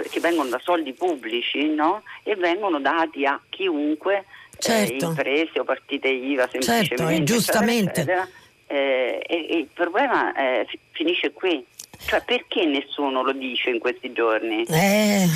che 0.09 0.19
vengono 0.19 0.49
da 0.49 0.59
soldi 0.63 0.93
pubblici 0.93 1.67
no? 1.67 2.03
e 2.23 2.35
vengono 2.35 2.79
dati 2.79 3.25
a 3.25 3.39
chiunque, 3.49 4.17
eh, 4.17 4.25
certo. 4.59 5.05
eh, 5.05 5.07
imprese 5.07 5.59
o 5.59 5.63
partite 5.63 6.07
IVA 6.07 6.47
semplicemente. 6.49 6.95
Certo, 6.97 7.23
giustamente. 7.23 8.01
Eccetera, 8.01 8.21
eccetera. 8.21 8.45
Eh, 8.67 9.23
e, 9.25 9.47
e 9.49 9.57
il 9.57 9.69
problema 9.73 10.33
eh, 10.33 10.67
finisce 10.91 11.31
qui. 11.31 11.65
Cioè 12.05 12.21
perché 12.23 12.63
nessuno 12.65 13.23
lo 13.23 13.31
dice 13.31 13.71
in 13.71 13.79
questi 13.79 14.13
giorni? 14.13 14.63
Eh, 14.65 15.27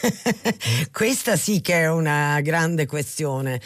questa 0.92 1.36
sì 1.36 1.60
che 1.60 1.74
è 1.74 1.90
una 1.90 2.40
grande 2.40 2.86
questione. 2.86 3.60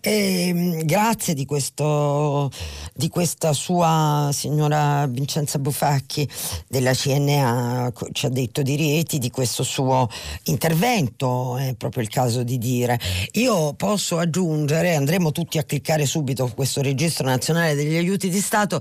Eh, 0.00 0.82
grazie 0.84 1.34
di, 1.34 1.44
questo, 1.44 2.50
di 2.94 3.08
questa 3.08 3.52
sua 3.52 4.30
signora 4.32 5.06
Vincenza 5.06 5.58
Bufacchi 5.58 6.28
della 6.66 6.92
CNA, 6.92 7.92
ci 8.12 8.26
ha 8.26 8.28
detto 8.28 8.62
di 8.62 8.76
Rieti, 8.76 9.18
di 9.18 9.30
questo 9.30 9.62
suo 9.62 10.08
intervento, 10.44 11.56
è 11.56 11.74
proprio 11.74 12.02
il 12.02 12.08
caso 12.08 12.42
di 12.42 12.58
dire. 12.58 12.98
Io 13.32 13.74
posso 13.74 14.18
aggiungere, 14.18 14.94
andremo 14.94 15.32
tutti 15.32 15.58
a 15.58 15.64
cliccare 15.64 16.06
subito 16.06 16.50
questo 16.54 16.82
registro 16.82 17.26
nazionale 17.26 17.74
degli 17.74 17.96
aiuti 17.96 18.28
di 18.28 18.40
Stato 18.40 18.80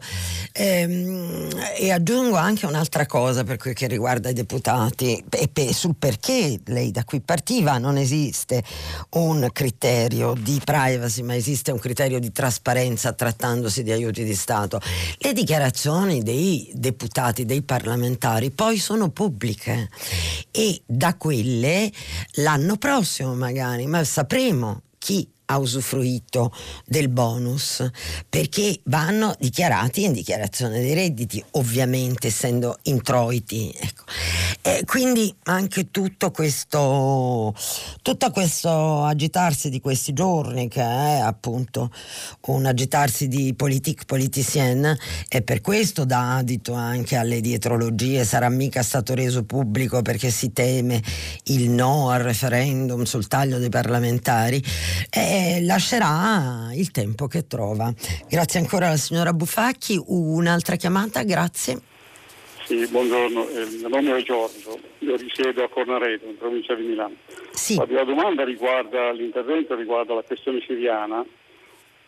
ehm, 0.53 1.49
e 1.77 1.91
aggiungo 1.91 2.37
anche 2.37 2.65
un'altra 2.65 3.05
cosa 3.05 3.43
per 3.43 3.57
quel 3.57 3.73
che 3.73 3.87
riguarda 3.87 4.29
i 4.29 4.33
deputati 4.33 5.23
e 5.29 5.47
pe- 5.47 5.73
sul 5.73 5.95
perché 5.97 6.59
lei 6.65 6.86
da 6.91 7.03
qui 7.03 7.21
partiva 7.21 7.77
non 7.77 7.97
esiste 7.97 8.63
un 9.11 9.49
criterio 9.51 10.33
di 10.33 10.59
privacy 10.63 11.21
ma 11.21 11.35
esiste 11.35 11.71
un 11.71 11.79
criterio 11.79 12.19
di 12.19 12.31
trasparenza 12.31 13.13
trattandosi 13.13 13.83
di 13.83 13.91
aiuti 13.91 14.23
di 14.23 14.35
Stato. 14.35 14.79
Le 15.17 15.33
dichiarazioni 15.33 16.21
dei 16.21 16.71
deputati, 16.73 17.45
dei 17.45 17.61
parlamentari 17.61 18.51
poi 18.51 18.77
sono 18.77 19.09
pubbliche 19.09 19.89
e 20.51 20.81
da 20.85 21.15
quelle 21.15 21.91
l'anno 22.35 22.77
prossimo 22.77 23.33
magari, 23.35 23.85
ma 23.85 24.03
sapremo 24.03 24.81
chi 24.97 25.29
ha 25.49 25.57
usufruito 25.57 26.53
del 26.85 27.09
bonus 27.09 27.87
perché 28.27 28.79
vanno 28.85 29.35
dichiarati 29.39 30.03
in 30.03 30.13
dichiarazione 30.13 30.79
dei 30.79 30.93
redditi, 30.93 31.43
ovviamente 31.51 32.27
essendo 32.27 32.79
introiti. 32.83 33.73
Ecco. 33.77 34.03
E 34.61 34.83
quindi 34.85 35.33
anche 35.43 35.91
tutto 35.91 36.31
questo, 36.31 37.53
tutto 38.01 38.31
questo 38.31 39.03
agitarsi 39.03 39.69
di 39.69 39.79
questi 39.79 40.13
giorni, 40.13 40.67
che 40.67 40.81
è 40.81 41.19
appunto 41.19 41.91
un 42.47 42.65
agitarsi 42.65 43.27
di 43.27 43.53
politique 43.53 44.03
politicienne, 44.05 44.97
e 45.29 45.41
per 45.41 45.61
questo 45.61 46.05
dà 46.05 46.37
adito 46.37 46.73
anche 46.73 47.15
alle 47.15 47.39
dietrologie, 47.39 48.25
sarà 48.25 48.49
mica 48.49 48.83
stato 48.83 49.13
reso 49.13 49.43
pubblico 49.43 50.01
perché 50.01 50.29
si 50.29 50.51
teme 50.51 51.01
il 51.45 51.69
no 51.69 52.09
al 52.09 52.21
referendum 52.21 53.03
sul 53.03 53.27
taglio 53.27 53.57
dei 53.57 53.69
parlamentari. 53.69 54.61
E 55.09 55.36
lascerà 55.61 56.69
il 56.73 56.91
tempo 56.91 57.27
che 57.27 57.47
trova. 57.47 57.93
Grazie 58.29 58.59
ancora 58.59 58.87
alla 58.87 58.97
signora 58.97 59.33
Buffacchi. 59.33 60.01
Un'altra 60.05 60.75
chiamata, 60.75 61.23
grazie. 61.23 61.81
Sì, 62.67 62.85
buongiorno, 62.85 63.47
eh, 63.47 63.61
il 63.61 63.77
mio 63.77 63.87
nome 63.87 64.17
è 64.17 64.23
Giorgio, 64.23 64.77
io 64.99 65.15
risiedo 65.15 65.63
a 65.63 65.69
Cornaredo, 65.69 66.27
in 66.27 66.37
provincia 66.37 66.75
di 66.75 66.83
Milano. 66.83 67.15
Sì. 67.51 67.77
La 67.77 68.03
domanda 68.03 68.43
riguarda 68.43 69.09
l'intervento 69.11 69.73
riguarda 69.73 70.13
la 70.13 70.21
questione 70.21 70.61
siriana 70.67 71.25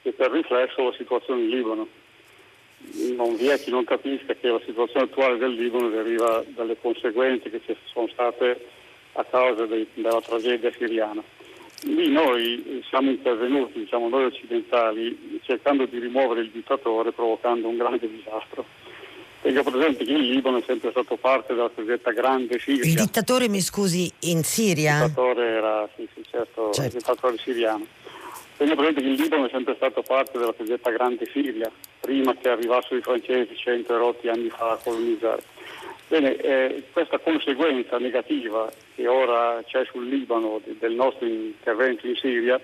e 0.01 0.11
per 0.11 0.31
riflesso 0.31 0.83
la 0.83 0.93
situazione 0.97 1.43
in 1.43 1.49
Libano. 1.49 1.87
Non 3.15 3.37
vi 3.37 3.47
è 3.47 3.57
chi 3.57 3.69
non 3.71 3.85
capisca 3.85 4.33
che 4.33 4.49
la 4.49 4.61
situazione 4.65 5.05
attuale 5.05 5.37
del 5.37 5.53
Libano 5.53 5.87
deriva 5.87 6.43
dalle 6.53 6.77
conseguenze 6.77 7.49
che 7.49 7.61
ci 7.65 7.73
sono 7.93 8.09
state 8.11 8.67
a 9.13 9.23
causa 9.23 9.65
dei, 9.65 9.87
della 9.93 10.19
tragedia 10.19 10.71
siriana. 10.77 11.23
Lì 11.83 12.09
noi 12.09 12.83
siamo 12.89 13.09
intervenuti, 13.09 13.79
diciamo 13.79 14.09
noi 14.09 14.25
occidentali, 14.25 15.39
cercando 15.43 15.85
di 15.85 15.99
rimuovere 15.99 16.41
il 16.41 16.49
dittatore 16.49 17.11
provocando 17.11 17.67
un 17.67 17.77
grande 17.77 18.09
disastro. 18.09 18.65
Tengo 19.41 19.63
presente 19.63 20.03
che 20.03 20.11
il 20.11 20.31
Libano 20.31 20.57
è 20.57 20.63
sempre 20.65 20.91
stato 20.91 21.15
parte 21.15 21.53
della 21.53 21.69
cosiddetta 21.73 22.11
grande 22.11 22.59
Siria. 22.59 22.83
Il 22.83 22.95
dittatore, 22.95 23.47
mi 23.47 23.61
scusi, 23.61 24.11
in 24.23 24.43
Siria? 24.43 24.97
Il 24.97 25.07
dittatore 25.07 25.47
era, 25.47 25.89
sì, 25.95 26.05
sì, 26.13 26.21
certo, 26.29 26.71
certo. 26.73 26.81
il 26.81 27.01
dittatore 27.01 27.37
siriano. 27.37 27.85
Tengo 28.57 28.75
presente 28.75 29.01
che 29.01 29.07
il 29.07 29.21
Libano 29.21 29.45
è 29.45 29.49
sempre 29.49 29.75
stato 29.75 30.01
parte 30.01 30.37
della 30.37 30.51
cosiddetta 30.51 30.91
grande 30.91 31.25
Siria, 31.31 31.71
prima 32.01 32.35
che 32.35 32.49
arrivassero 32.49 32.97
i 32.97 33.01
francesi 33.01 33.55
cento 33.55 33.95
erotti 33.95 34.27
anni 34.27 34.49
fa 34.49 34.71
a 34.71 34.75
colonizzare. 34.75 35.41
Bene, 36.09 36.35
eh, 36.37 36.83
questa 36.91 37.19
conseguenza 37.19 37.99
negativa 37.99 38.67
che 38.95 39.07
ora 39.07 39.61
c'è 39.63 39.85
sul 39.91 40.09
Libano 40.09 40.59
del 40.65 40.93
nostro 40.93 41.27
intervento 41.27 42.07
in 42.07 42.15
Siria 42.15 42.59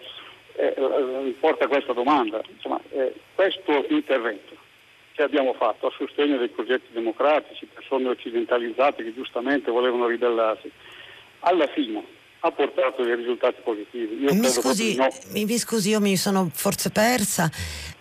eh, 0.56 0.74
eh 0.76 1.36
porta 1.40 1.66
a 1.66 1.68
questa 1.68 1.94
domanda. 1.94 2.42
Insomma, 2.52 2.82
eh, 2.90 3.14
questo 3.36 3.86
intervento 3.90 4.56
che 5.14 5.22
abbiamo 5.22 5.54
fatto 5.54 5.86
a 5.86 5.94
sostegno 5.96 6.38
dei 6.38 6.48
progetti 6.48 6.88
democratici, 6.92 7.68
persone 7.72 8.10
occidentalizzate 8.10 9.04
che 9.04 9.14
giustamente 9.14 9.70
volevano 9.70 10.08
ribellarsi, 10.08 10.72
alla 11.42 11.68
fine 11.68 12.04
ha 12.40 12.52
portato 12.52 13.04
dei 13.04 13.16
risultati 13.16 13.62
positivi. 13.64 14.24
Io 14.24 14.34
mi, 14.34 14.48
scusi, 14.48 14.96
no. 14.96 15.08
mi 15.34 15.58
scusi, 15.60 15.90
io 15.90 16.00
mi 16.00 16.18
sono 16.18 16.50
forse 16.52 16.90
persa. 16.90 17.50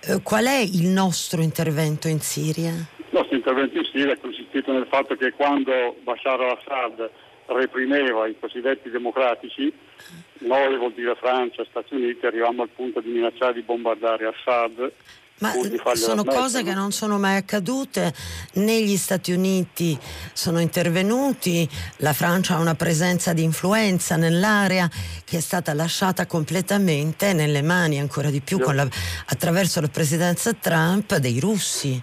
Eh, 0.01 0.21
qual 0.23 0.47
è 0.47 0.59
il 0.59 0.87
nostro 0.87 1.43
intervento 1.43 2.09
in 2.09 2.21
Siria? 2.21 2.73
Il 3.15 3.21
nostro 3.21 3.37
intervento 3.39 3.79
in 3.79 3.85
Siria 3.85 4.12
è 4.15 4.19
consistito 4.19 4.73
nel 4.73 4.89
fatto 4.89 5.15
che 5.15 5.31
quando 5.31 5.95
Bashar 6.03 6.41
al-Assad 6.41 7.09
reprimeva 7.47 8.27
i 8.27 8.35
cosiddetti 8.37 8.91
democratici, 8.91 9.73
noi 10.39 10.77
vuol 10.77 10.95
dire 10.95 11.15
Francia, 11.15 11.65
Stati 11.65 11.95
Uniti, 11.95 12.27
arrivavamo 12.27 12.62
al 12.62 12.71
punto 12.71 12.99
di 12.99 13.11
minacciare 13.11 13.53
di 13.53 13.62
bombardare 13.62 14.27
Assad 14.27 14.93
ma 15.39 15.53
sono 15.95 16.22
cose 16.22 16.62
che 16.62 16.74
non 16.74 16.93
sono 16.93 17.18
mai 17.18 17.37
accadute, 17.37 18.14
né 18.55 18.82
gli 18.82 18.97
Stati 18.97 19.32
Uniti 19.32 19.99
sono 20.32 20.61
intervenuti, 20.61 21.68
la 21.99 22.12
Francia 22.12 22.55
ha 22.55 22.61
una 22.61 22.76
presenza 22.76 23.32
di 23.32 23.43
influenza 23.43 24.14
nell'area 24.14 24.89
che 25.24 25.39
è 25.39 25.41
stata 25.41 25.74
lasciata 25.74 26.26
completamente 26.26 27.32
nelle 27.32 27.62
mani 27.62 27.99
ancora 27.99 28.30
di 28.30 28.41
più 28.41 28.59
la, 28.59 28.89
attraverso 29.26 29.80
la 29.80 29.89
presidenza 29.89 30.53
Trump 30.53 31.16
dei 31.16 31.41
russi. 31.41 32.01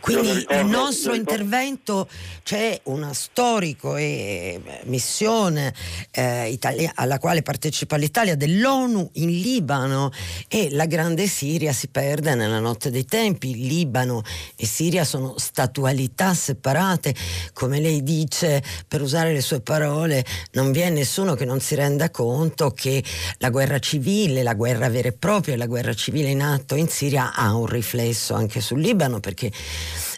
Quindi 0.00 0.32
ricordo, 0.32 0.60
il 0.60 0.66
nostro 0.66 1.14
intervento 1.14 2.08
c'è 2.42 2.78
una 2.84 3.14
storico 3.14 3.96
e 3.96 4.60
eh, 4.62 4.80
missione 4.84 5.72
eh, 6.10 6.50
italia- 6.50 6.92
alla 6.94 7.18
quale 7.18 7.40
partecipa 7.40 7.96
l'Italia 7.96 8.36
dell'ONU 8.36 9.10
in 9.14 9.30
Libano 9.40 10.10
e 10.48 10.68
la 10.70 10.84
grande 10.84 11.26
Siria 11.26 11.72
si 11.72 11.88
perde 11.88 12.34
nella 12.34 12.58
nostra 12.58 12.72
notte 12.74 12.90
dei 12.90 13.04
tempi, 13.04 13.54
Libano 13.68 14.22
e 14.56 14.66
Siria 14.66 15.04
sono 15.04 15.34
statualità 15.38 16.34
separate, 16.34 17.14
come 17.52 17.78
lei 17.78 18.02
dice, 18.02 18.62
per 18.88 19.00
usare 19.00 19.32
le 19.32 19.40
sue 19.40 19.60
parole, 19.60 20.24
non 20.52 20.72
vi 20.72 20.80
è 20.80 20.90
nessuno 20.90 21.34
che 21.34 21.44
non 21.44 21.60
si 21.60 21.76
renda 21.76 22.10
conto 22.10 22.72
che 22.72 23.02
la 23.38 23.50
guerra 23.50 23.78
civile, 23.78 24.42
la 24.42 24.54
guerra 24.54 24.88
vera 24.88 25.08
e 25.08 25.12
propria, 25.12 25.56
la 25.56 25.66
guerra 25.66 25.94
civile 25.94 26.30
in 26.30 26.42
atto 26.42 26.74
in 26.74 26.88
Siria 26.88 27.32
ha 27.32 27.54
un 27.54 27.66
riflesso 27.66 28.34
anche 28.34 28.60
sul 28.60 28.80
Libano 28.80 29.20
perché 29.20 29.52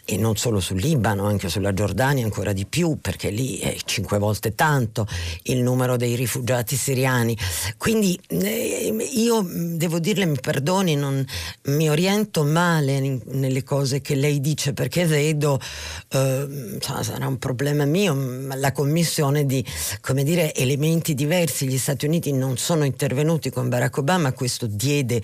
e 0.09 0.15
non 0.15 0.37
solo 0.37 0.61
sul 0.61 0.79
Libano, 0.79 1.25
anche 1.25 1.49
sulla 1.49 1.73
Giordania 1.73 2.23
ancora 2.23 2.53
di 2.53 2.65
più, 2.65 2.97
perché 3.01 3.29
lì 3.29 3.57
è 3.57 3.75
cinque 3.83 4.17
volte 4.17 4.55
tanto 4.55 5.05
il 5.43 5.61
numero 5.61 5.97
dei 5.97 6.15
rifugiati 6.15 6.77
siriani. 6.77 7.37
Quindi 7.77 8.17
eh, 8.27 8.95
io 9.15 9.45
devo 9.45 9.99
dirle, 9.99 10.25
mi 10.25 10.37
perdoni, 10.39 10.95
non 10.95 11.25
mi 11.63 11.89
oriento 11.89 12.45
male 12.45 12.93
in, 12.93 13.21
nelle 13.31 13.63
cose 13.63 13.99
che 13.99 14.15
lei 14.15 14.39
dice 14.39 14.71
perché 14.71 15.05
vedo, 15.05 15.59
eh, 16.07 16.77
sarà 16.79 17.27
un 17.27 17.37
problema 17.37 17.83
mio, 17.83 18.15
la 18.55 18.71
commissione 18.71 19.45
di 19.45 19.65
dire, 20.23 20.53
elementi 20.53 21.15
diversi. 21.15 21.67
Gli 21.67 21.77
Stati 21.77 22.05
Uniti 22.05 22.31
non 22.31 22.57
sono 22.57 22.85
intervenuti 22.85 23.49
con 23.49 23.67
Barack 23.67 23.97
Obama, 23.97 24.31
questo 24.31 24.67
diede 24.67 25.21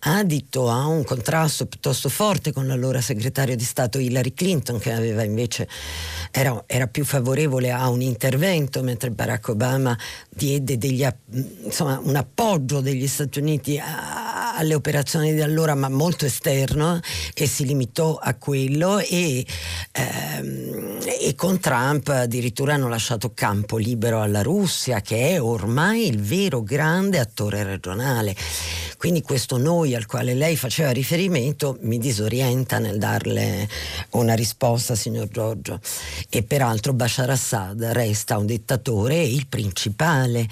adito 0.00 0.68
a 0.68 0.86
un 0.86 1.04
contrasto 1.04 1.66
piuttosto 1.66 2.08
forte 2.08 2.52
con 2.52 2.66
l'allora 2.66 3.00
segretario 3.00 3.54
di 3.54 3.64
Stato 3.64 4.00
Hillary 4.00 4.22
Hillary 4.24 4.32
Clinton 4.32 4.78
che 4.78 4.92
aveva 4.92 5.22
invece 5.22 5.68
era, 6.30 6.64
era, 6.66 6.86
più 6.86 7.04
favorevole 7.04 7.70
a 7.70 7.88
un 7.88 8.00
intervento 8.00 8.82
mentre 8.82 9.10
Barack 9.10 9.48
Obama 9.48 9.96
diede 10.28 10.78
degli, 10.78 11.06
insomma, 11.62 12.00
un 12.02 12.16
appoggio 12.16 12.80
degli 12.80 13.06
Stati 13.06 13.38
Uniti 13.38 13.78
a, 13.78 14.56
alle 14.56 14.74
operazioni 14.74 15.32
di 15.34 15.42
allora 15.42 15.74
ma 15.74 15.88
molto 15.88 16.24
esterno 16.24 16.98
e 17.34 17.46
si 17.46 17.64
limitò 17.64 18.16
a 18.16 18.34
quello 18.34 18.98
e, 18.98 19.44
ehm, 19.92 20.98
e 21.20 21.34
con 21.36 21.60
Trump 21.60 22.08
addirittura 22.08 22.74
hanno 22.74 22.88
lasciato 22.88 23.32
campo 23.34 23.76
libero 23.76 24.20
alla 24.20 24.42
Russia 24.42 25.00
che 25.00 25.30
è 25.30 25.42
ormai 25.42 26.08
il 26.08 26.20
vero 26.20 26.62
grande 26.62 27.18
attore 27.18 27.62
regionale. 27.62 28.34
Quindi 28.96 29.20
questo 29.20 29.58
noi 29.58 29.94
al 29.94 30.06
quale 30.06 30.32
lei 30.32 30.56
faceva 30.56 30.90
riferimento 30.90 31.76
mi 31.82 31.98
disorienta 31.98 32.78
nel 32.78 32.96
darle 32.96 33.68
una 34.14 34.34
risposta, 34.34 34.94
signor 34.94 35.28
Giorgio. 35.28 35.80
E 36.28 36.42
peraltro 36.42 36.92
Bashar 36.92 37.30
Assad 37.30 37.82
resta 37.92 38.38
un 38.38 38.46
dittatore 38.46 39.16
e 39.16 39.32
il 39.32 39.46
principale 39.46 40.48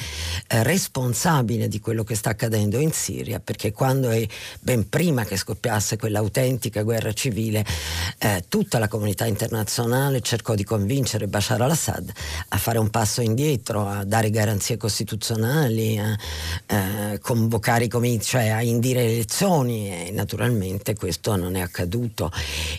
eh, 0.49 0.63
responsabile 0.63 1.69
di 1.69 1.81
quello 1.81 2.05
che 2.05 2.15
sta 2.15 2.31
accadendo 2.31 2.79
in 2.79 2.93
Siria, 2.93 3.41
perché 3.41 3.73
quando 3.73 4.11
è 4.11 4.27
ben 4.61 4.89
prima 4.89 5.25
che 5.25 5.37
scoppiasse 5.37 5.97
quell'autentica 5.97 6.83
guerra 6.83 7.13
civile, 7.13 7.65
eh, 8.19 8.45
tutta 8.49 8.79
la 8.79 8.89
comunità 8.89 9.27
internazionale 9.27 10.21
cercò 10.21 10.55
di 10.55 10.65
convincere 10.65 11.27
Bashar 11.27 11.61
al-Assad 11.61 12.11
a 12.49 12.59
fare 12.59 12.79
un 12.79 12.91
passo 12.91 13.21
indietro, 13.21 13.87
a 13.87 14.05
dare 14.05 14.31
garanzie 14.31 14.77
costituzionali, 14.77 15.99
a 15.99 16.17
eh, 16.67 17.19
convocare 17.21 17.85
i 17.85 17.89
comizi, 17.89 18.31
cioè 18.31 18.49
a 18.49 18.63
indire 18.63 19.05
elezioni 19.05 20.07
e 20.07 20.11
naturalmente 20.11 20.95
questo 20.95 21.37
non 21.37 21.55
è 21.57 21.61
accaduto 21.61 22.31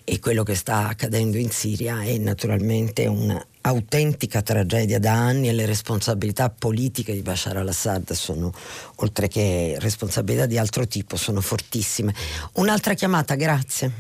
e 0.03 0.19
quello 0.19 0.43
che 0.43 0.55
sta 0.55 0.72
sta 0.73 0.87
accadendo 0.87 1.37
in 1.37 1.51
Siria 1.51 2.01
è 2.01 2.17
naturalmente 2.17 3.05
un'autentica 3.05 4.41
tragedia 4.41 4.97
da 4.97 5.11
anni 5.11 5.47
e 5.47 5.53
le 5.53 5.67
responsabilità 5.67 6.49
politiche 6.49 7.13
di 7.13 7.21
Bashar 7.21 7.57
al-Assad 7.57 8.11
sono, 8.13 8.51
oltre 8.95 9.27
che 9.27 9.75
responsabilità 9.77 10.47
di 10.47 10.57
altro 10.57 10.87
tipo, 10.87 11.15
sono 11.15 11.41
fortissime. 11.41 12.15
Un'altra 12.53 12.95
chiamata, 12.95 13.35
grazie. 13.35 13.91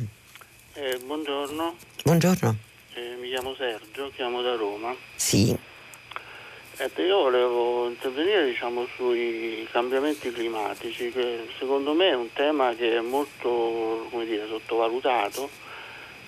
Eh, 0.73 0.99
buongiorno. 1.05 1.75
Buongiorno. 2.03 2.57
Eh, 2.95 3.17
mi 3.21 3.29
chiamo 3.29 3.53
Sergio, 3.53 4.11
chiamo 4.15 4.41
da 4.41 4.55
Roma. 4.55 4.95
Sì. 5.15 5.55
Ecco, 6.75 7.01
io 7.03 7.17
volevo 7.21 7.87
intervenire 7.87 8.47
diciamo, 8.47 8.87
sui 8.95 9.67
cambiamenti 9.71 10.31
climatici, 10.31 11.11
che 11.11 11.47
secondo 11.59 11.93
me 11.93 12.09
è 12.09 12.15
un 12.15 12.33
tema 12.33 12.73
che 12.73 12.97
è 12.97 13.01
molto 13.01 14.09
dire, 14.25 14.47
sottovalutato 14.47 15.61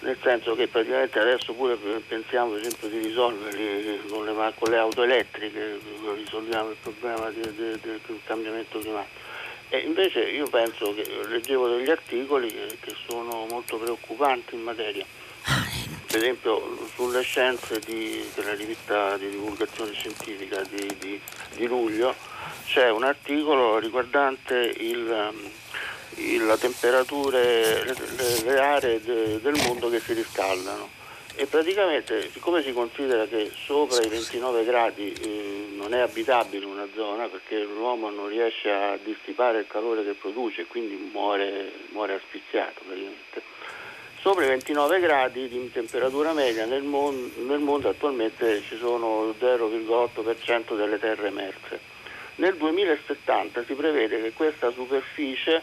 nel 0.05 0.17
senso 0.21 0.53
che 0.53 0.67
praticamente 0.67 1.17
adesso 1.17 1.51
pure 1.53 1.75
pensiamo 2.07 2.51
per 2.51 2.59
esempio 2.59 2.87
di 2.89 2.99
risolverli 2.99 4.01
con 4.07 4.23
le, 4.23 4.53
con 4.55 4.69
le 4.69 4.77
auto 4.77 5.01
elettriche, 5.01 5.79
risolviamo 6.15 6.69
il 6.69 6.77
problema 6.79 7.31
del 7.31 7.99
cambiamento 8.23 8.77
climatico. 8.79 9.23
E 9.69 9.79
invece 9.79 10.19
io 10.29 10.47
penso 10.47 10.93
che 10.93 11.03
leggevo 11.27 11.69
degli 11.69 11.89
articoli 11.89 12.49
che, 12.49 12.77
che 12.79 12.95
sono 13.07 13.47
molto 13.49 13.77
preoccupanti 13.77 14.53
in 14.53 14.61
materia. 14.61 15.05
Per 16.05 16.17
esempio 16.17 16.87
sulle 16.93 17.23
scienze 17.23 17.79
di, 17.79 18.23
della 18.35 18.53
rivista 18.53 19.17
di 19.17 19.27
divulgazione 19.31 19.91
scientifica 19.91 20.61
di, 20.69 20.95
di, 20.99 21.19
di 21.55 21.65
luglio 21.65 22.15
c'è 22.65 22.89
un 22.91 23.03
articolo 23.03 23.79
riguardante 23.79 24.55
il 24.77 25.33
le 26.15 26.57
temperature, 26.57 27.83
le, 27.83 27.95
le 28.43 28.59
aree 28.59 29.01
de, 29.01 29.41
del 29.41 29.55
mondo 29.65 29.89
che 29.89 29.99
si 29.99 30.13
riscaldano 30.13 31.03
e 31.37 31.47
praticamente 31.47 32.29
siccome 32.31 32.63
si 32.63 32.71
considera 32.71 33.25
che 33.25 33.51
sopra 33.65 34.01
i 34.01 34.07
29 34.07 34.63
gradi 34.63 35.11
eh, 35.11 35.67
non 35.75 35.93
è 35.93 35.99
abitabile 35.99 36.65
una 36.65 36.87
zona 36.95 37.27
perché 37.27 37.61
l'uomo 37.61 38.09
non 38.09 38.29
riesce 38.29 38.71
a 38.71 38.97
dissipare 39.03 39.59
il 39.59 39.67
calore 39.67 40.05
che 40.05 40.13
produce 40.13 40.61
e 40.61 40.65
quindi 40.65 40.95
muore, 41.11 41.71
muore 41.91 42.13
asfissiato 42.13 42.81
praticamente. 42.85 43.41
Sopra 44.21 44.45
i 44.45 44.47
29 44.47 44.99
gradi 45.01 45.49
di 45.49 45.71
temperatura 45.71 46.31
media 46.31 46.65
nel, 46.65 46.83
mon- 46.83 47.31
nel 47.45 47.59
mondo 47.59 47.89
attualmente 47.89 48.61
ci 48.61 48.77
sono 48.77 49.35
0,8% 49.37 50.75
delle 50.75 50.97
terre 50.99 51.27
emerse. 51.27 51.93
Nel 52.35 52.55
2070 52.55 53.65
si 53.65 53.73
prevede 53.73 54.21
che 54.21 54.31
questa 54.31 54.71
superficie 54.71 55.61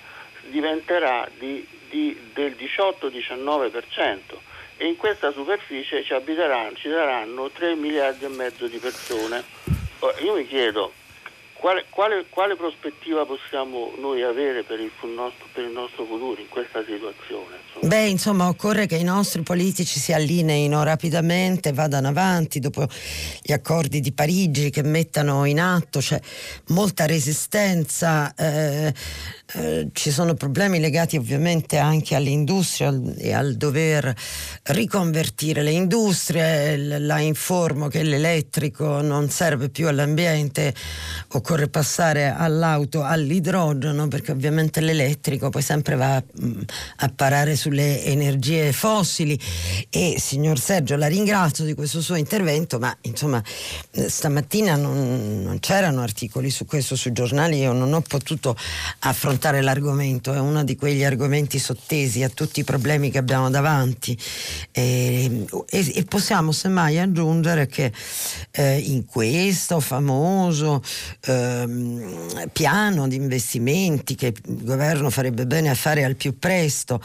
diventerà 0.48 1.28
di, 1.38 1.66
di, 1.88 2.18
del 2.32 2.56
18-19% 2.58 4.18
e 4.76 4.86
in 4.86 4.96
questa 4.96 5.30
superficie 5.30 6.02
ci, 6.02 6.12
abiteranno, 6.12 6.74
ci 6.74 6.88
saranno 6.88 7.50
3 7.50 7.74
miliardi 7.76 8.24
e 8.24 8.28
mezzo 8.28 8.66
di 8.66 8.78
persone. 8.78 9.44
Io 10.22 10.34
mi 10.34 10.46
chiedo 10.46 10.92
quale, 11.62 11.84
quale, 11.90 12.26
quale 12.28 12.56
prospettiva 12.56 13.24
possiamo 13.24 13.92
noi 13.96 14.24
avere 14.24 14.64
per 14.64 14.80
il, 14.80 14.90
nostro, 15.14 15.46
per 15.52 15.62
il, 15.62 15.70
nostro, 15.70 16.04
futuro 16.04 16.40
in 16.40 16.48
questa 16.48 16.80
situazione? 16.84 17.58
Insomma? 17.64 17.86
Beh, 17.86 18.08
insomma, 18.08 18.48
occorre 18.48 18.86
che 18.86 18.96
i 18.96 19.04
nostri 19.04 19.42
politici 19.42 20.00
si 20.00 20.12
allineino 20.12 20.82
rapidamente, 20.82 21.72
vadano 21.72 22.08
avanti 22.08 22.58
dopo 22.58 22.84
gli 23.40 23.52
accordi 23.52 24.00
di 24.00 24.12
Parigi 24.12 24.70
che 24.70 24.82
mettano 24.82 25.44
in 25.44 25.60
atto, 25.60 26.00
c'è 26.00 26.20
molta 26.70 27.06
resistenza. 27.06 28.34
Eh, 28.34 28.92
eh, 29.54 29.88
ci 29.92 30.10
sono 30.10 30.32
problemi 30.34 30.80
legati 30.80 31.16
ovviamente 31.16 31.76
anche 31.76 32.14
all'industria 32.14 32.90
e 33.18 33.34
al 33.34 33.54
dover 33.54 34.12
riconvertire 34.64 35.62
le 35.62 35.70
industrie. 35.70 36.76
La 36.98 37.20
informo 37.20 37.86
che 37.86 38.02
l'elettrico 38.02 39.00
non 39.00 39.28
serve 39.28 39.68
più 39.68 39.86
all'ambiente, 39.86 40.74
occorre 41.28 41.51
occorre 41.52 41.68
passare 41.68 42.34
all'auto 42.34 43.02
all'idrogeno 43.02 44.08
perché 44.08 44.32
ovviamente 44.32 44.80
l'elettrico 44.80 45.50
poi 45.50 45.60
sempre 45.60 45.96
va 45.96 46.16
a, 46.16 46.22
mm, 46.42 46.60
a 46.96 47.12
parare 47.14 47.56
sulle 47.56 48.02
energie 48.04 48.72
fossili. 48.72 49.38
E 49.90 50.16
signor 50.18 50.58
Sergio 50.58 50.96
la 50.96 51.08
ringrazio 51.08 51.64
di 51.64 51.74
questo 51.74 52.00
suo 52.00 52.14
intervento 52.14 52.78
ma 52.78 52.96
insomma 53.02 53.42
stamattina 53.90 54.76
non, 54.76 55.42
non 55.42 55.58
c'erano 55.60 56.00
articoli 56.00 56.48
su 56.48 56.64
questo 56.64 56.96
sui 56.96 57.12
giornali 57.12 57.58
io 57.58 57.72
non 57.72 57.92
ho 57.92 58.00
potuto 58.00 58.56
affrontare 59.00 59.60
l'argomento 59.60 60.32
è 60.32 60.38
uno 60.38 60.64
di 60.64 60.74
quegli 60.76 61.04
argomenti 61.04 61.58
sottesi 61.58 62.22
a 62.22 62.30
tutti 62.30 62.60
i 62.60 62.64
problemi 62.64 63.10
che 63.10 63.18
abbiamo 63.18 63.50
davanti. 63.50 64.16
E, 64.70 65.46
e, 65.68 65.92
e 65.94 66.04
possiamo 66.04 66.52
semmai 66.52 66.98
aggiungere 66.98 67.66
che 67.66 67.92
eh, 68.52 68.78
in 68.78 69.04
questo 69.04 69.80
famoso 69.80 70.82
eh, 71.26 71.41
piano 72.52 73.08
di 73.08 73.16
investimenti 73.16 74.14
che 74.14 74.26
il 74.26 74.64
governo 74.64 75.10
farebbe 75.10 75.46
bene 75.46 75.70
a 75.70 75.74
fare 75.74 76.04
al 76.04 76.16
più 76.16 76.38
presto 76.38 77.00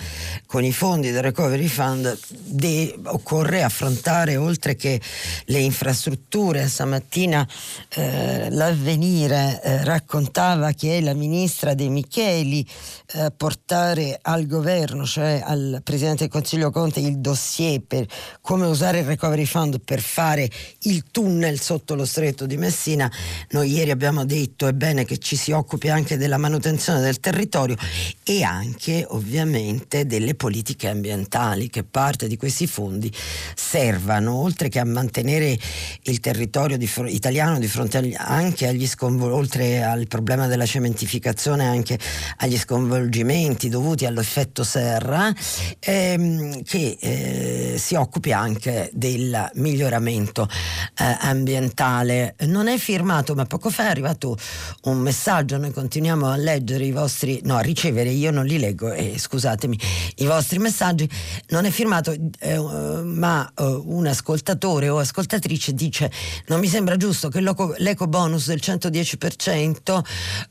con 0.45 0.63
i 0.63 0.71
fondi 0.71 1.11
del 1.11 1.21
Recovery 1.21 1.67
Fund 1.67 2.17
de- 2.29 2.97
occorre 3.05 3.63
affrontare 3.63 4.35
oltre 4.37 4.75
che 4.75 4.99
le 5.45 5.59
infrastrutture. 5.59 6.67
Stamattina 6.67 7.47
eh, 7.89 8.49
l'avvenire 8.49 9.61
eh, 9.63 9.83
raccontava 9.83 10.71
che 10.71 11.01
la 11.01 11.13
ministra 11.13 11.73
De 11.73 11.89
Micheli 11.89 12.67
eh, 13.13 13.31
portare 13.35 14.19
al 14.21 14.45
governo, 14.45 15.05
cioè 15.05 15.41
al 15.43 15.81
Presidente 15.83 16.23
del 16.23 16.31
Consiglio 16.31 16.71
Conte, 16.71 16.99
il 16.99 17.19
dossier 17.19 17.81
per 17.81 18.05
come 18.41 18.65
usare 18.65 18.99
il 18.99 19.05
Recovery 19.05 19.45
Fund 19.45 19.79
per 19.81 20.01
fare 20.01 20.49
il 20.81 21.05
tunnel 21.11 21.59
sotto 21.59 21.95
lo 21.95 22.05
stretto 22.05 22.45
di 22.45 22.57
Messina. 22.57 23.11
Noi 23.51 23.71
ieri 23.71 23.91
abbiamo 23.91 24.16
detto 24.25 24.67
è 24.67 24.73
bene 24.73 25.05
che 25.05 25.17
ci 25.17 25.35
si 25.35 25.51
occupi 25.51 25.89
anche 25.89 26.17
della 26.17 26.37
manutenzione 26.37 26.99
del 27.01 27.19
territorio 27.19 27.75
e 28.23 28.43
anche 28.43 29.05
ovviamente 29.09 30.05
delle 30.05 30.35
politiche 30.35 30.87
ambientali 30.87 31.69
che 31.69 31.83
parte 31.83 32.27
di 32.27 32.37
questi 32.37 32.67
fondi 32.67 33.11
servano 33.55 34.33
oltre 34.35 34.69
che 34.69 34.79
a 34.79 34.85
mantenere 34.85 35.57
il 36.03 36.19
territorio 36.19 36.77
di 36.77 36.87
fr- 36.87 37.09
italiano 37.09 37.59
di 37.59 37.67
fronte 37.67 37.97
agli, 37.97 38.15
anche 38.17 38.67
agli 38.67 38.87
sconvolgimenti, 38.87 39.35
oltre 39.37 39.83
al 39.83 40.07
problema 40.07 40.47
della 40.47 40.65
cementificazione 40.65 41.65
anche 41.65 41.97
agli 42.37 42.57
sconvolgimenti 42.57 43.69
dovuti 43.69 44.05
all'effetto 44.05 44.63
serra 44.63 45.33
ehm, 45.79 46.63
che 46.63 46.97
eh, 46.99 47.75
si 47.77 47.95
occupi 47.95 48.31
anche 48.31 48.89
del 48.93 49.49
miglioramento 49.55 50.47
eh, 50.97 51.17
ambientale. 51.21 52.35
Non 52.45 52.67
è 52.67 52.77
firmato 52.77 53.35
ma 53.35 53.45
poco 53.45 53.69
fa 53.69 53.85
è 53.85 53.87
arrivato 53.87 54.06
un 54.83 54.97
messaggio 54.97 55.57
noi 55.57 55.71
continuiamo 55.71 56.27
a 56.27 56.35
leggere 56.37 56.85
i 56.85 56.91
vostri 56.91 57.41
no 57.43 57.55
a 57.55 57.61
ricevere 57.61 58.09
io 58.09 58.31
non 58.31 58.45
li 58.45 58.57
leggo 58.57 58.91
eh, 58.91 59.17
scusatemi 59.17 59.79
i 60.17 60.25
vostri 60.25 60.59
messaggi. 60.59 61.09
Non 61.49 61.65
è 61.65 61.69
firmato 61.69 62.15
eh, 62.39 62.57
ma 62.57 63.51
eh, 63.55 63.63
un 63.63 64.07
ascoltatore 64.07 64.89
o 64.89 64.99
ascoltatrice 64.99 65.73
dice 65.73 66.11
non 66.47 66.59
mi 66.59 66.67
sembra 66.67 66.97
giusto 66.97 67.29
che 67.29 67.41
l'eco 67.41 68.07
bonus 68.07 68.47
del 68.47 68.59
110% 68.61 69.99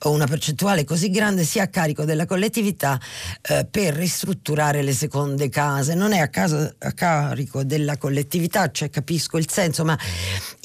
o 0.01 0.11
una 0.11 0.27
percentuale 0.27 0.85
così 0.85 1.11
grande 1.11 1.45
sia 1.45 1.65
a 1.65 1.69
carico 1.69 2.05
della 2.05 2.27
collettività 2.27 3.01
eh, 3.43 3.67
per 3.71 3.95
ristrutturare 3.95 4.83
le 4.83 4.93
seconde 4.93 5.49
case. 5.49 5.95
Non 5.95 6.13
è 6.13 6.19
a, 6.19 6.29
caso, 6.29 6.75
a 6.79 6.93
carico 6.93 7.65
della 7.65 7.97
collettività 7.97 8.71
cioè 8.71 8.91
capisco 8.91 9.39
il 9.39 9.51
senso 9.51 9.85
ma 9.85 9.99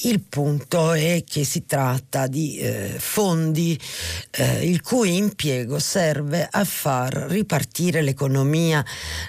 il 0.04 0.22
punto 0.22 0.94
è 0.94 1.24
che 1.26 1.44
si 1.44 1.66
tratta 1.66 2.28
di 2.28 2.58
eh, 2.82 3.00
fondi 3.00 3.80
eh, 4.32 4.66
il 4.68 4.82
cui 4.82 5.16
impiego 5.18 5.80
serve 5.80 6.48
a 6.50 6.64
far 6.66 7.14
ripartire 7.30 8.02
l'economia 8.02 8.84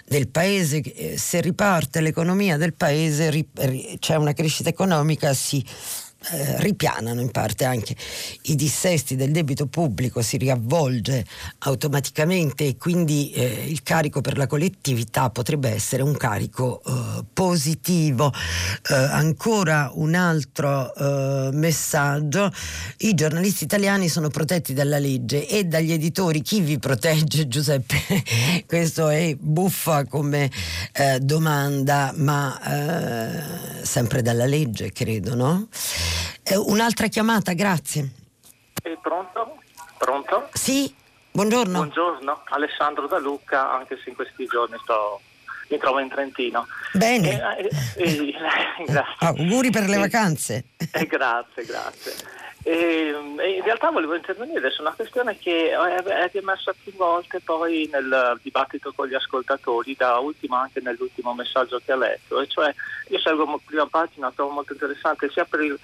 del 0.07 0.29
paese. 0.29 0.81
Eh, 0.81 1.19
se 1.19 1.41
riparte 1.41 2.01
l'economia 2.01 2.57
del 2.57 2.75
paese 2.75 3.47
c'è 3.99 4.17
una 4.17 4.33
crescita 4.33 4.69
economica, 4.69 5.35
si 5.35 5.65
eh, 6.31 6.61
ripianano 6.63 7.21
in 7.21 7.31
parte 7.31 7.65
anche 7.65 7.97
i 8.43 8.55
dissesti 8.55 9.17
del 9.17 9.33
debito 9.33 9.67
pubblico, 9.67 10.23
si 10.23 10.37
riavvolge 10.37 11.25
automaticamente 11.61 12.67
e 12.67 12.77
quindi 12.77 13.33
eh, 13.33 13.65
il 13.67 13.83
carico 13.83 14.21
per 14.21 14.37
la 14.37 14.47
collettività 14.47 15.31
potrebbe 15.31 15.71
essere 15.71 16.03
un 16.03 16.17
carico 16.17 16.81
eh, 16.85 17.25
positivo. 17.33 18.33
Eh, 18.89 18.95
ancora 18.95 19.91
un 19.95 20.15
altro 20.15 20.95
eh, 20.95 21.51
messaggio, 21.53 22.53
i 22.99 23.15
giornalisti 23.15 23.65
italiani 23.65 24.09
sono 24.09 24.29
protetti 24.29 24.75
dalla 24.75 24.99
legge 24.99 25.49
e 25.49 25.65
dagli 25.65 25.93
editori. 25.93 26.41
Chi 26.43 26.61
vi 26.61 26.79
protegge 26.79 27.47
Giuseppe? 27.49 28.01
Questo 28.67 29.09
è 29.09 29.35
buffa 29.39 30.05
come 30.05 30.51
eh, 30.93 31.19
domanda, 31.21 32.13
ma 32.17 32.61
sempre 33.83 34.23
dalla 34.23 34.47
legge 34.47 34.93
credo, 34.93 35.35
no? 35.35 35.69
Eh, 36.43 36.57
un'altra 36.57 37.07
chiamata, 37.07 37.53
grazie. 37.53 38.11
È 38.83 38.97
pronto? 39.01 39.59
Pronto? 39.99 40.49
Sì, 40.53 40.93
buongiorno. 41.31 41.79
Buongiorno, 41.79 42.43
Alessandro 42.51 43.07
da 43.07 43.19
Lucca, 43.19 43.73
anche 43.73 43.99
se 44.03 44.11
in 44.11 44.17
questi 44.17 44.47
giorni 44.47 44.77
sto, 44.83 45.21
mi 45.69 45.79
trovo 45.79 46.01
in 46.01 46.09
Trentino. 46.09 46.67
Bene. 46.93 47.57
Eh, 47.57 47.71
eh, 47.97 48.05
eh 48.05 48.35
grazie. 48.85 49.27
Auguri 49.27 49.71
per 49.71 49.89
le 49.89 49.99
vacanze. 49.99 50.65
Eh, 50.77 51.07
grazie, 51.07 51.65
grazie. 51.65 52.41
E, 52.65 53.13
in 53.57 53.63
realtà 53.65 53.91
volevo 53.91 54.15
intervenire 54.15 54.71
su 54.71 54.83
una 54.83 54.93
questione 54.93 55.37
che 55.37 55.71
è 55.71 56.31
emersa 56.33 56.73
più 56.81 56.93
volte 56.95 57.41
poi 57.41 57.89
nel 57.91 58.39
dibattito 58.41 58.93
con 58.95 59.09
gli 59.09 59.15
ascoltatori, 59.15 59.97
da 59.97 60.19
ultimo 60.19 60.57
anche 60.57 60.81
nell'ultimo 60.81 61.35
messaggio 61.35 61.81
che 61.85 61.93
ha 61.93 61.97
letto, 61.97 62.41
e 62.41 62.47
cioè 62.47 62.73
io 63.09 63.19
seguo 63.19 63.61
prima 63.65 63.87
pagina, 63.87 64.27
la 64.27 64.33
trovo 64.35 64.53
molto 64.53 64.75
interessante 64.75 65.29
sia 65.31 65.45
per 65.45 65.61
il, 65.61 65.79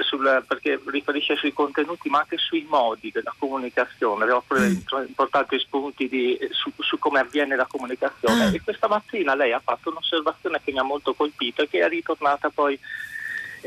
sul, 0.00 0.44
perché 0.46 0.80
riferisce 0.86 1.36
sui 1.36 1.52
contenuti 1.52 2.08
ma 2.10 2.18
anche 2.18 2.36
sui 2.36 2.66
modi 2.68 3.10
della 3.10 3.34
comunicazione, 3.38 4.30
offre 4.30 4.68
mm. 4.68 5.06
importanti 5.06 5.58
spunti 5.58 6.08
di, 6.08 6.38
su, 6.50 6.70
su, 6.78 6.98
come 6.98 7.20
avviene 7.20 7.56
la 7.56 7.66
comunicazione 7.66 8.50
mm. 8.50 8.54
e 8.54 8.60
questa 8.62 8.88
mattina 8.88 9.34
lei 9.34 9.52
ha 9.52 9.60
fatto 9.64 9.88
un'osservazione 9.88 10.60
che 10.62 10.72
mi 10.72 10.78
ha 10.78 10.82
molto 10.82 11.14
colpito 11.14 11.62
e 11.62 11.68
che 11.68 11.80
è 11.80 11.88
ritornata 11.88 12.50
poi 12.50 12.78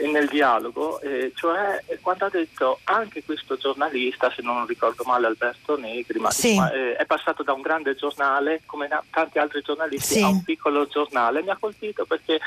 nel 0.05 0.27
dialogo, 0.27 1.01
eh, 1.01 1.31
cioè 1.35 1.83
quando 2.01 2.25
ha 2.25 2.29
detto 2.29 2.79
anche 2.83 3.23
questo 3.23 3.57
giornalista, 3.57 4.31
se 4.31 4.41
non 4.41 4.65
ricordo 4.65 5.03
male 5.05 5.27
Alberto 5.27 5.77
Negri, 5.77 6.19
ma, 6.19 6.29
sì. 6.31 6.55
ma 6.55 6.71
eh, 6.71 6.95
è 6.95 7.05
passato 7.05 7.43
da 7.43 7.53
un 7.53 7.61
grande 7.61 7.95
giornale 7.95 8.61
come 8.65 8.87
tanti 9.09 9.39
altri 9.39 9.61
giornalisti 9.61 10.15
sì. 10.15 10.21
a 10.21 10.27
un 10.27 10.43
piccolo 10.43 10.87
giornale, 10.87 11.41
mi 11.41 11.49
ha 11.49 11.57
colpito 11.59 12.05
perché 12.05 12.39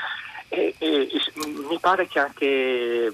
e, 0.53 0.75
e, 0.79 1.07
mi 1.69 1.79
pare 1.79 2.07
che 2.07 2.19
anche 2.19 3.09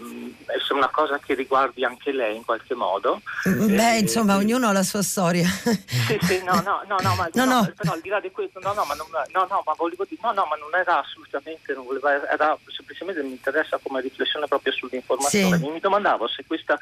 sia 0.65 0.76
una 0.76 0.89
cosa 0.89 1.19
che 1.19 1.35
riguardi 1.35 1.85
anche 1.85 2.11
lei 2.11 2.35
in 2.35 2.43
qualche 2.43 2.73
modo. 2.73 3.22
Beh, 3.43 3.95
e, 3.95 3.99
insomma, 3.99 4.34
e, 4.34 4.38
ognuno 4.38 4.68
ha 4.68 4.72
la 4.72 4.81
sua 4.81 5.03
storia. 5.03 5.47
Sì, 5.47 6.18
sì, 6.22 6.41
no, 6.43 6.55
no, 6.61 6.81
no, 6.88 6.95
no, 6.99 7.15
ma, 7.15 7.30
no, 7.34 7.45
no. 7.45 7.72
però 7.76 7.93
al 7.93 8.01
di 8.01 8.09
là 8.09 8.19
di 8.19 8.31
questo, 8.31 8.59
no, 8.59 8.73
no, 8.73 8.85
ma 8.85 8.95
non, 8.95 9.05
no, 9.11 9.47
no, 9.51 9.61
ma 9.64 9.73
volevo 9.77 10.03
dire, 10.09 10.19
no, 10.23 10.31
no, 10.31 10.47
ma 10.49 10.55
non 10.55 10.73
era 10.73 10.99
assolutamente, 10.99 11.73
non 11.76 11.85
voleva, 11.85 12.27
era 12.27 12.57
semplicemente 12.76 13.22
mi 13.22 13.30
interessa 13.30 13.80
come 13.84 14.01
riflessione 14.01 14.47
proprio 14.47 14.73
sull'informazione. 14.73 15.57
Sì. 15.59 15.68
Mi 15.69 15.80
domandavo 15.80 16.27
se 16.27 16.43
questa 16.47 16.80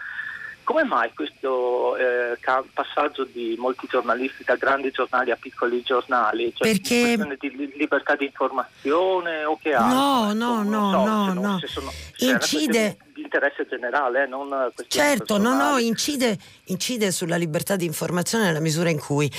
come 0.65 0.83
mai 0.83 1.13
questo 1.13 1.95
eh, 1.95 2.37
passaggio 2.73 3.23
di 3.23 3.55
molti 3.57 3.87
giornalisti 3.89 4.43
da 4.43 4.55
grandi 4.55 4.91
giornali 4.91 5.31
a 5.31 5.37
piccoli 5.39 5.81
giornali? 5.81 6.51
Cioè 6.53 6.69
Perché... 6.69 7.37
di 7.39 7.73
libertà 7.77 8.15
di 8.15 8.25
informazione 8.25 9.45
o 9.45 9.57
che 9.61 9.73
altro? 9.73 9.97
No, 9.97 10.33
no, 10.33 10.63
no, 10.63 11.05
no, 11.05 11.33
no. 11.33 11.59
Sono, 11.65 11.91
Incide 12.17 12.97
interesse 13.25 13.65
generale, 13.69 14.23
eh, 14.23 14.27
non 14.27 14.71
Certo, 14.87 15.37
no, 15.37 15.55
no, 15.55 15.77
incide, 15.77 16.37
incide, 16.65 17.11
sulla 17.11 17.35
libertà 17.35 17.75
di 17.75 17.85
informazione 17.85 18.45
nella 18.45 18.59
misura 18.59 18.89
in 18.89 18.99
cui 18.99 19.29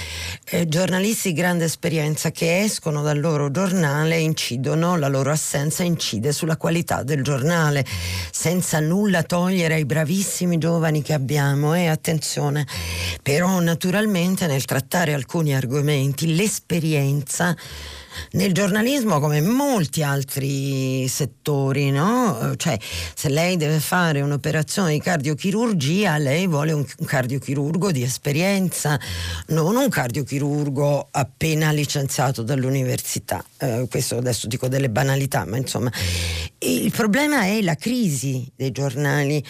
eh, 0.51 0.69
giornalisti 0.69 1.29
di 1.29 1.35
grande 1.35 1.65
esperienza 1.65 2.31
che 2.31 2.61
escono 2.61 3.03
dal 3.03 3.19
loro 3.19 3.51
giornale 3.51 4.19
incidono, 4.19 4.97
la 4.97 5.09
loro 5.09 5.31
assenza 5.31 5.83
incide 5.83 6.33
sulla 6.33 6.57
qualità 6.57 7.03
del 7.03 7.23
giornale, 7.23 7.85
senza 8.31 8.81
nulla 8.81 9.23
togliere 9.23 9.75
ai 9.75 9.87
bravissimi 9.87 10.59
giovani 10.59 11.03
che 11.03 11.13
abbiamo 11.13 11.75
e 11.75 11.83
eh, 11.83 11.87
attenzione, 11.87 12.67
però 13.23 13.61
naturalmente 13.61 14.47
nel 14.47 14.65
trattare 14.65 15.15
alcuni 15.15 15.55
argomenti 15.55 16.35
l'esperienza 16.35 17.55
nel 18.33 18.53
giornalismo 18.53 19.21
come 19.21 19.39
in 19.39 19.47
molti 19.47 20.03
altri 20.03 21.07
settori, 21.09 21.91
no? 21.91 22.55
Cioè, 22.57 22.79
se 23.15 23.29
lei 23.29 23.57
deve 23.57 23.81
fare 23.81 24.21
un'operazione 24.21 24.93
di 24.93 25.01
cardiochirurgia, 25.01 26.19
lei 26.19 26.47
vuole 26.47 26.73
un, 26.73 26.85
cardiochirurgo 27.05 27.93
di 27.93 28.03
esperienza, 28.03 28.99
non 29.49 29.77
un 29.77 29.89
cardiochirurgo 29.89 31.09
appena 31.11 31.71
licenziato 31.71 32.43
dall'università. 32.43 33.45
Eh, 33.59 33.87
questo 33.91 34.19
adesso 34.19 34.47
dico 34.47 34.69
delle 34.69 34.91
banalità, 34.91 35.45
ma 35.47 35.57
insomma 35.57 35.91
il 36.59 36.91
problema 36.91 37.45
è 37.45 37.61
la 37.63 37.75
crisi 37.75 38.51
dei 38.57 38.73
giornali, 38.73 39.43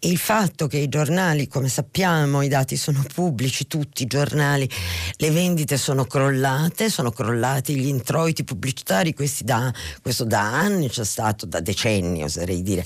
il 0.00 0.18
fatto 0.18 0.66
che 0.66 0.78
i 0.78 0.88
giornali, 0.88 1.48
come 1.48 1.68
sappiamo, 1.68 2.42
i 2.42 2.48
dati 2.48 2.76
sono 2.76 3.02
pubblici, 3.12 3.66
tutti 3.66 4.02
i 4.02 4.06
giornali, 4.06 4.68
le 5.16 5.30
vendite 5.30 5.76
sono 5.76 6.04
crollate, 6.04 6.90
sono 6.90 7.10
crollati 7.10 7.76
gli 7.76 7.86
introiti 8.10 8.42
pubblicitari, 8.42 9.14
da, 9.42 9.72
questo 10.02 10.24
da 10.24 10.40
anni 10.40 10.88
c'è 10.88 11.04
stato, 11.04 11.46
da 11.46 11.60
decenni 11.60 12.24
oserei 12.24 12.60
dire, 12.62 12.84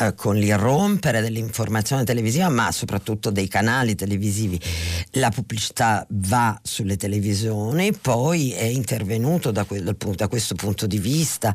eh, 0.00 0.14
con 0.14 0.34
l'irrompere 0.34 1.20
dell'informazione 1.20 2.02
televisiva, 2.02 2.48
ma 2.48 2.72
soprattutto 2.72 3.30
dei 3.30 3.46
canali 3.46 3.94
televisivi. 3.94 4.60
La 5.12 5.30
pubblicità 5.30 6.04
va 6.10 6.58
sulle 6.62 6.96
televisioni, 6.96 7.92
poi 7.92 8.50
è 8.50 8.64
intervenuto 8.64 9.52
da, 9.52 9.64
da 9.64 10.28
questo 10.28 10.56
punto 10.56 10.86
di 10.88 10.98
vista 10.98 11.54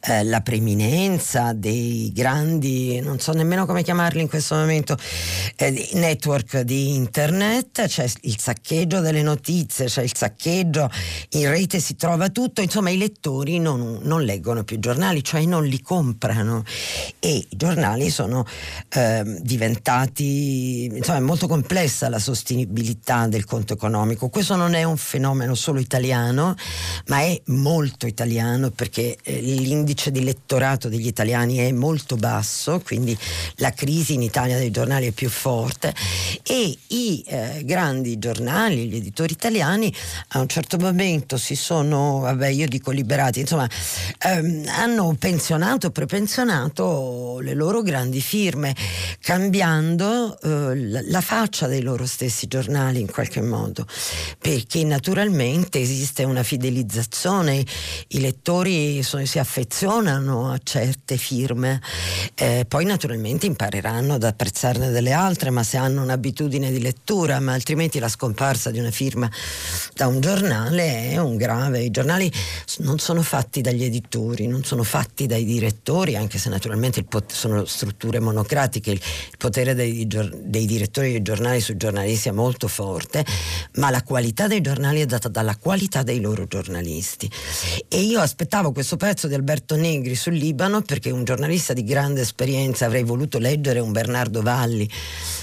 eh, 0.00 0.22
la 0.24 0.42
preeminenza 0.42 1.54
dei 1.54 2.12
grandi, 2.12 3.00
non 3.00 3.18
so 3.18 3.32
nemmeno 3.32 3.64
come 3.64 3.82
chiamarli 3.82 4.20
in 4.20 4.28
questo 4.28 4.56
momento, 4.56 4.98
eh, 5.56 5.90
network 5.94 6.60
di 6.60 6.94
internet, 6.94 7.86
c'è 7.86 8.06
il 8.22 8.38
saccheggio 8.38 9.00
delle 9.00 9.22
notizie, 9.22 9.86
c'è 9.86 10.02
il 10.02 10.14
saccheggio, 10.14 10.90
in 11.30 11.48
rete 11.48 11.80
si 11.80 11.96
trova 11.96 12.28
tutto, 12.28 12.41
insomma 12.56 12.90
i 12.90 12.96
lettori 12.96 13.58
non, 13.58 14.00
non 14.02 14.22
leggono 14.22 14.64
più 14.64 14.78
giornali, 14.78 15.22
cioè 15.22 15.44
non 15.44 15.64
li 15.64 15.80
comprano. 15.80 16.64
E 17.18 17.36
i 17.36 17.46
giornali 17.50 18.10
sono 18.10 18.46
eh, 18.90 19.22
diventati, 19.40 20.84
insomma 20.84 21.18
è 21.18 21.20
molto 21.20 21.46
complessa 21.46 22.08
la 22.08 22.18
sostenibilità 22.18 23.26
del 23.26 23.44
conto 23.44 23.74
economico, 23.74 24.28
questo 24.28 24.56
non 24.56 24.74
è 24.74 24.82
un 24.84 24.96
fenomeno 24.96 25.54
solo 25.54 25.80
italiano, 25.80 26.54
ma 27.06 27.20
è 27.20 27.40
molto 27.46 28.06
italiano 28.06 28.70
perché 28.70 29.16
eh, 29.22 29.40
l'indice 29.40 30.10
di 30.10 30.22
lettorato 30.22 30.88
degli 30.88 31.06
italiani 31.06 31.56
è 31.58 31.72
molto 31.72 32.16
basso, 32.16 32.80
quindi 32.80 33.16
la 33.56 33.72
crisi 33.72 34.14
in 34.14 34.22
Italia 34.22 34.58
dei 34.58 34.70
giornali 34.70 35.06
è 35.06 35.12
più 35.12 35.28
forte. 35.28 35.94
E 36.42 36.76
i 36.88 37.24
eh, 37.26 37.62
grandi 37.64 38.18
giornali, 38.18 38.88
gli 38.88 38.96
editori 38.96 39.32
italiani 39.32 39.92
a 40.28 40.40
un 40.40 40.48
certo 40.48 40.78
momento 40.78 41.36
si 41.36 41.56
sono, 41.56 42.26
vabbè 42.34 42.48
io 42.48 42.66
dico 42.66 42.90
liberati, 42.90 43.40
insomma 43.40 43.68
ehm, 44.18 44.64
hanno 44.68 45.14
pensionato, 45.18 45.90
prepensionato 45.90 47.38
le 47.40 47.54
loro 47.54 47.82
grandi 47.82 48.20
firme 48.20 48.74
cambiando 49.20 50.38
eh, 50.40 51.02
la 51.02 51.20
faccia 51.20 51.66
dei 51.66 51.82
loro 51.82 52.06
stessi 52.06 52.46
giornali 52.46 53.00
in 53.00 53.10
qualche 53.10 53.40
modo 53.40 53.86
perché 54.38 54.84
naturalmente 54.84 55.80
esiste 55.80 56.24
una 56.24 56.42
fidelizzazione, 56.42 57.64
i 58.08 58.20
lettori 58.20 59.02
sono, 59.02 59.24
si 59.24 59.38
affezionano 59.38 60.50
a 60.50 60.58
certe 60.62 61.16
firme, 61.16 61.80
eh, 62.34 62.64
poi 62.66 62.84
naturalmente 62.84 63.46
impareranno 63.46 64.14
ad 64.14 64.24
apprezzarne 64.24 64.90
delle 64.90 65.12
altre, 65.12 65.50
ma 65.50 65.62
se 65.62 65.76
hanno 65.76 66.02
un'abitudine 66.02 66.70
di 66.72 66.80
lettura, 66.80 67.40
ma 67.40 67.52
altrimenti 67.52 67.98
la 67.98 68.08
scomparsa 68.08 68.70
di 68.70 68.78
una 68.78 68.90
firma 68.90 69.30
da 69.94 70.06
un 70.06 70.20
giornale 70.20 71.10
è 71.10 71.18
un 71.18 71.36
grave. 71.36 71.80
I 71.80 71.90
non 72.78 72.98
sono 72.98 73.22
fatti 73.22 73.60
dagli 73.60 73.84
editori, 73.84 74.46
non 74.46 74.64
sono 74.64 74.82
fatti 74.82 75.26
dai 75.26 75.44
direttori, 75.44 76.16
anche 76.16 76.38
se 76.38 76.48
naturalmente 76.48 77.04
pot- 77.04 77.32
sono 77.32 77.64
strutture 77.64 78.20
monocratiche, 78.20 78.90
il, 78.90 79.00
potere 79.38 79.74
dei, 79.74 80.06
dei 80.06 80.66
direttori 80.66 81.10
dei 81.10 81.22
giornali 81.22 81.60
sui 81.60 81.76
giornalisti 81.76 82.28
è 82.28 82.32
molto 82.32 82.68
forte, 82.68 83.24
ma 83.76 83.90
la 83.90 84.02
qualità 84.02 84.46
dei 84.46 84.60
giornali 84.60 85.00
è 85.00 85.06
data 85.06 85.28
dalla 85.28 85.56
qualità 85.56 86.02
dei 86.02 86.20
loro 86.20 86.46
giornalisti. 86.46 87.30
E 87.88 88.00
io 88.00 88.20
aspettavo 88.20 88.72
questo 88.72 88.96
pezzo 88.96 89.26
di 89.26 89.34
Alberto 89.34 89.76
Negri 89.76 90.14
sul 90.14 90.34
Libano 90.34 90.82
perché 90.82 91.10
un 91.10 91.24
giornalista 91.24 91.72
di 91.72 91.84
grande 91.84 92.22
esperienza 92.22 92.86
avrei 92.86 93.02
voluto 93.02 93.38
leggere 93.38 93.80
un 93.80 93.92
Bernardo 93.92 94.42
Valli 94.42 94.88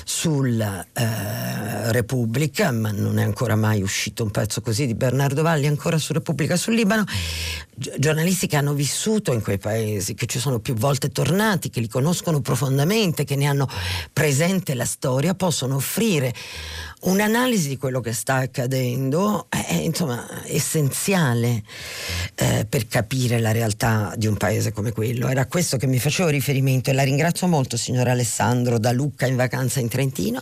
sulla 0.03 0.85
eh, 0.93 1.91
Repubblica, 1.91 2.71
ma 2.71 2.91
non 2.91 3.19
è 3.19 3.23
ancora 3.23 3.55
mai 3.55 3.81
uscito 3.81 4.23
un 4.23 4.31
pezzo 4.31 4.61
così 4.61 4.85
di 4.85 4.95
Bernardo 4.95 5.41
Valli 5.41 5.67
ancora 5.67 5.97
su 5.97 6.13
Repubblica 6.13 6.57
sul 6.60 6.76
Libano. 6.76 7.03
giornalisti 7.76 8.45
che 8.45 8.57
hanno 8.57 8.73
vissuto 8.73 9.31
in 9.31 9.41
quei 9.41 9.57
paesi, 9.57 10.14
che 10.14 10.26
ci 10.26 10.38
sono 10.38 10.60
più 10.60 10.76
volte 10.76 11.10
tornati, 11.10 11.69
che 11.69 11.80
li 11.80 11.88
conoscono 11.88 12.41
profondamente, 12.41 13.23
che 13.23 13.36
ne 13.36 13.48
hanno 13.48 13.68
presente 14.14 14.76
la 14.76 14.86
storia, 14.86 15.34
possono 15.34 15.76
offrire 15.76 16.34
un'analisi 17.02 17.69
di 17.69 17.77
quello 17.77 18.02
che 18.02 18.11
sta 18.11 18.36
accadendo 18.36 19.48
è 19.49 19.76
insomma 19.76 20.26
essenziale 20.44 21.64
eh, 22.36 22.65
per 22.68 22.88
capire 22.88 23.40
la 23.40 23.52
realtà 23.52 24.14
di 24.18 24.27
un 24.27 24.36
paese 24.36 24.73
come 24.73 24.91
quello. 24.91 25.27
Era 25.27 25.45
questo 25.45 25.77
che 25.77 25.88
mi 25.88 25.99
facevo 25.99 26.30
riferimento 26.30 26.90
e 26.90 26.94
la 26.94 27.03
ringrazio 27.03 27.48
molto 27.48 27.77
signor 27.77 28.07
Alessandro 28.10 28.77
da 28.80 28.91
Lucca 28.91 29.26
in 29.27 29.38
vacanza 29.38 29.80
in 29.80 29.88
Trentino 29.88 30.41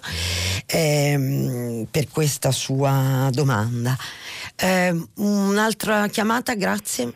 ehm, 0.65 1.87
per 1.91 2.07
questa 2.09 2.51
sua 2.51 3.29
domanda. 3.31 3.95
Eh, 4.59 4.91
un'altra 5.17 6.07
chiamata, 6.07 6.55
grazie. 6.55 7.13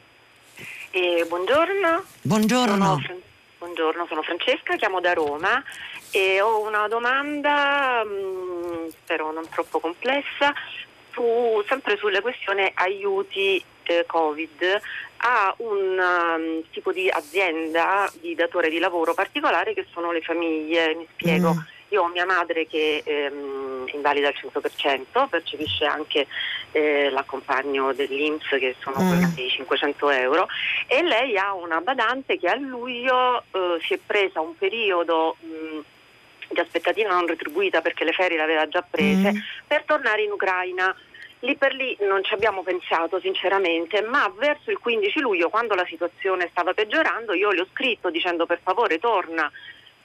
Eh, 0.91 1.26
buongiorno. 1.27 2.03
Buongiorno. 2.22 3.01
Sono, 3.03 3.19
buongiorno, 3.57 4.05
sono 4.07 4.22
Francesca, 4.22 4.76
chiamo 4.76 5.01
da 5.01 5.13
Roma 5.13 5.63
e 6.11 6.39
ho 6.39 6.61
una 6.61 6.88
domanda, 6.88 8.03
mh, 8.03 8.09
mm, 8.09 8.88
spero 8.89 9.31
non 9.31 9.49
troppo 9.49 9.80
complessa, 9.80 10.53
su, 11.13 11.63
sempre 11.68 11.97
sulle 11.97 12.22
questioni 12.22 12.72
aiuti 12.76 13.63
eh, 13.85 14.03
Covid 14.05 14.80
a 15.23 15.53
un 15.57 15.97
um, 15.97 16.63
tipo 16.72 16.91
di 16.91 17.09
azienda 17.09 18.07
di 18.19 18.35
datore 18.35 18.69
di 18.69 18.77
lavoro 18.77 19.15
particolare 19.15 19.73
che 19.73 19.88
sono 19.91 20.11
le 20.11 20.22
famiglie. 20.22 20.93
Mi 20.93 21.07
spiego. 21.11 21.55
Mm. 21.55 21.59
Io 21.91 22.03
ho 22.03 22.07
mia 22.07 22.26
madre 22.26 22.68
che 22.68 23.03
ehm, 23.05 23.85
è 23.85 23.95
invalida 23.95 24.30
al 24.30 24.35
100%, 24.35 25.27
percepisce 25.27 25.84
anche 25.85 26.26
eh, 26.72 27.09
l'accompagno 27.09 27.91
dell'Inps 27.91 28.47
che 28.47 28.76
sono 28.80 29.01
mm. 29.01 29.35
500 29.35 30.09
euro 30.11 30.47
e 30.88 31.03
lei 31.03 31.38
ha 31.38 31.53
una 31.53 31.81
badante 31.81 32.38
che 32.39 32.47
a 32.47 32.55
luglio 32.55 33.43
eh, 33.51 33.77
si 33.85 33.95
è 33.95 33.99
presa 34.05 34.39
un 34.39 34.55
periodo 34.55 35.35
mh, 35.41 35.47
mm, 35.47 35.80
di 36.47 36.59
aspettativa 36.61 37.09
non 37.09 37.27
retribuita 37.27 37.81
perché 37.81 38.05
le 38.05 38.13
ferie 38.13 38.38
le 38.38 38.43
aveva 38.43 38.68
già 38.69 38.85
prese, 38.89 39.34
mm. 39.34 39.38
per 39.68 39.84
tornare 39.84 40.23
in 40.23 40.31
Ucraina. 40.31 40.95
Lì 41.43 41.57
per 41.57 41.73
lì 41.73 41.97
non 42.01 42.23
ci 42.23 42.35
abbiamo 42.35 42.61
pensato 42.61 43.19
sinceramente, 43.19 44.01
ma 44.03 44.31
verso 44.38 44.69
il 44.69 44.77
15 44.77 45.19
luglio, 45.19 45.49
quando 45.49 45.73
la 45.73 45.85
situazione 45.85 46.47
stava 46.51 46.73
peggiorando, 46.73 47.34
io 47.34 47.49
le 47.49 47.61
ho 47.61 47.68
scritto 47.73 48.11
dicendo 48.11 48.45
per 48.45 48.59
favore 48.61 48.99
torna 48.99 49.51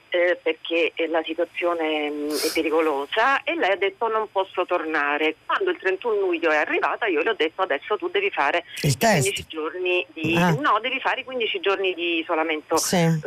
eh, 0.09 0.39
perché 0.41 0.93
la 1.09 1.21
situazione 1.23 2.09
mh, 2.09 2.13
mm, 2.13 2.29
è 2.29 2.51
pericolosa 2.53 3.43
e 3.43 3.55
lei 3.55 3.71
ha 3.71 3.75
detto 3.75 4.07
non 4.07 4.27
posso 4.31 4.65
tornare. 4.65 5.35
Quando 5.45 5.71
il 5.71 5.77
31 5.77 6.19
luglio 6.19 6.51
è 6.51 6.57
arrivata 6.57 7.05
io 7.07 7.21
le 7.21 7.31
ho 7.31 7.35
detto 7.35 7.61
adesso 7.61 7.97
tu 7.97 8.09
devi 8.09 8.29
fare 8.29 8.63
il 8.81 8.95
15 8.97 9.45
giorni 9.47 10.05
di 10.13 10.35
ah. 10.35 10.51
no, 10.51 10.79
devi 10.81 10.99
fare 10.99 11.21
i 11.21 11.23
15 11.23 11.59
giorni 11.59 11.93
di 11.93 12.19
isolamento, 12.19 12.77
sì. 12.77 12.95
eh, 12.95 13.19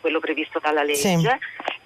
quello 0.00 0.20
previsto 0.20 0.58
dalla 0.60 0.82
legge. 0.82 1.18
Sì. 1.18 1.28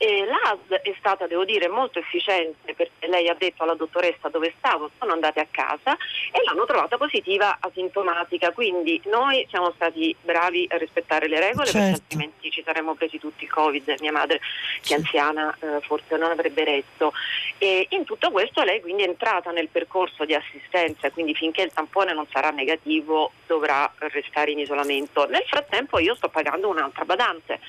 E 0.02 0.24
l'ASD 0.24 0.72
è 0.72 0.94
stata, 0.98 1.26
devo 1.26 1.44
dire, 1.44 1.68
molto 1.68 1.98
efficiente 1.98 2.72
perché 2.74 3.06
lei 3.06 3.28
ha 3.28 3.36
detto 3.38 3.64
alla 3.64 3.74
dottoressa 3.74 4.28
dove 4.30 4.54
stavo, 4.56 4.90
sono 4.98 5.12
andate 5.12 5.40
a 5.40 5.46
casa 5.50 5.94
e 6.32 6.42
l'hanno 6.44 6.64
trovata 6.64 6.96
positiva 6.96 7.58
asintomatica, 7.60 8.50
quindi 8.52 9.00
noi 9.04 9.46
siamo 9.50 9.72
stati 9.74 10.16
bravi 10.22 10.66
a 10.70 10.78
rispettare 10.78 11.28
le 11.28 11.40
regole 11.40 11.66
certo. 11.66 11.78
perché 11.78 12.00
altrimenti 12.00 12.50
ci 12.50 12.62
saremmo 12.64 12.94
presi 12.94 13.18
tutti 13.18 13.44
il 13.44 13.50
Covid, 13.50 13.96
mia 14.00 14.12
madre 14.12 14.39
che 14.82 14.94
anziana 14.94 15.56
eh, 15.60 15.80
forse 15.82 16.16
non 16.16 16.30
avrebbe 16.30 16.64
retto. 16.64 17.12
E 17.58 17.86
in 17.90 18.04
tutto 18.04 18.30
questo 18.30 18.62
lei 18.62 18.80
quindi 18.80 19.02
è 19.02 19.08
entrata 19.08 19.50
nel 19.50 19.68
percorso 19.68 20.24
di 20.24 20.34
assistenza, 20.34 21.10
quindi 21.10 21.34
finché 21.34 21.62
il 21.62 21.72
tampone 21.72 22.12
non 22.12 22.26
sarà 22.32 22.50
negativo 22.50 23.32
dovrà 23.46 23.92
restare 23.98 24.52
in 24.52 24.58
isolamento. 24.58 25.26
Nel 25.26 25.44
frattempo 25.46 25.98
io 25.98 26.14
sto 26.14 26.28
pagando 26.28 26.68
un'altra 26.68 27.04
badante 27.04 27.60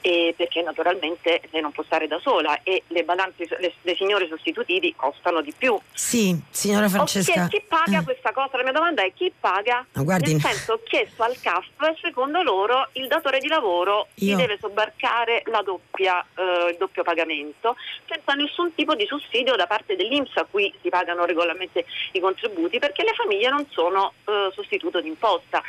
eh, 0.00 0.34
perché 0.36 0.60
naturalmente 0.60 1.40
lei 1.50 1.62
non 1.62 1.72
può 1.72 1.82
stare 1.82 2.06
da 2.06 2.18
sola 2.20 2.60
e 2.62 2.82
le 2.88 3.04
badanti, 3.04 3.46
le, 3.58 3.72
le 3.80 3.94
signore 3.96 4.28
sostitutivi 4.28 4.94
costano 4.94 5.40
di 5.40 5.52
più. 5.56 5.78
Sì, 5.92 6.38
signora 6.50 6.88
Francesca. 6.88 7.48
Chi, 7.48 7.58
chi 7.58 7.64
paga 7.66 8.00
eh. 8.00 8.04
questa 8.04 8.32
cosa? 8.32 8.58
La 8.58 8.64
mia 8.64 8.72
domanda 8.72 9.02
è 9.02 9.12
chi 9.14 9.32
paga? 9.38 9.84
No, 9.92 10.04
guardi... 10.04 10.32
Nel 10.32 10.42
senso, 10.42 10.74
ho 10.74 10.80
chiesto 10.84 11.22
al 11.22 11.40
CAF, 11.40 11.64
secondo 12.02 12.42
loro 12.42 12.88
il 12.92 13.06
datore 13.06 13.38
di 13.38 13.48
lavoro 13.48 14.08
io... 14.16 14.36
deve 14.36 14.58
sobbarcare 14.60 15.42
la 15.46 15.62
doppia, 15.62 16.03
eh, 16.06 16.70
il 16.70 16.76
doppio 16.78 17.02
pagamento 17.02 17.76
senza 18.06 18.32
nessun 18.34 18.74
tipo 18.74 18.94
di 18.94 19.06
sussidio 19.06 19.56
da 19.56 19.66
parte 19.66 19.96
dell'Inps 19.96 20.36
a 20.36 20.46
cui 20.48 20.72
si 20.82 20.88
pagano 20.88 21.24
regolarmente 21.24 21.84
i 22.12 22.20
contributi 22.20 22.78
perché 22.78 23.02
le 23.02 23.14
famiglie 23.14 23.48
non 23.48 23.66
sono 23.70 24.12
eh, 24.24 24.50
sostituto 24.52 25.00
d'imposta. 25.00 25.62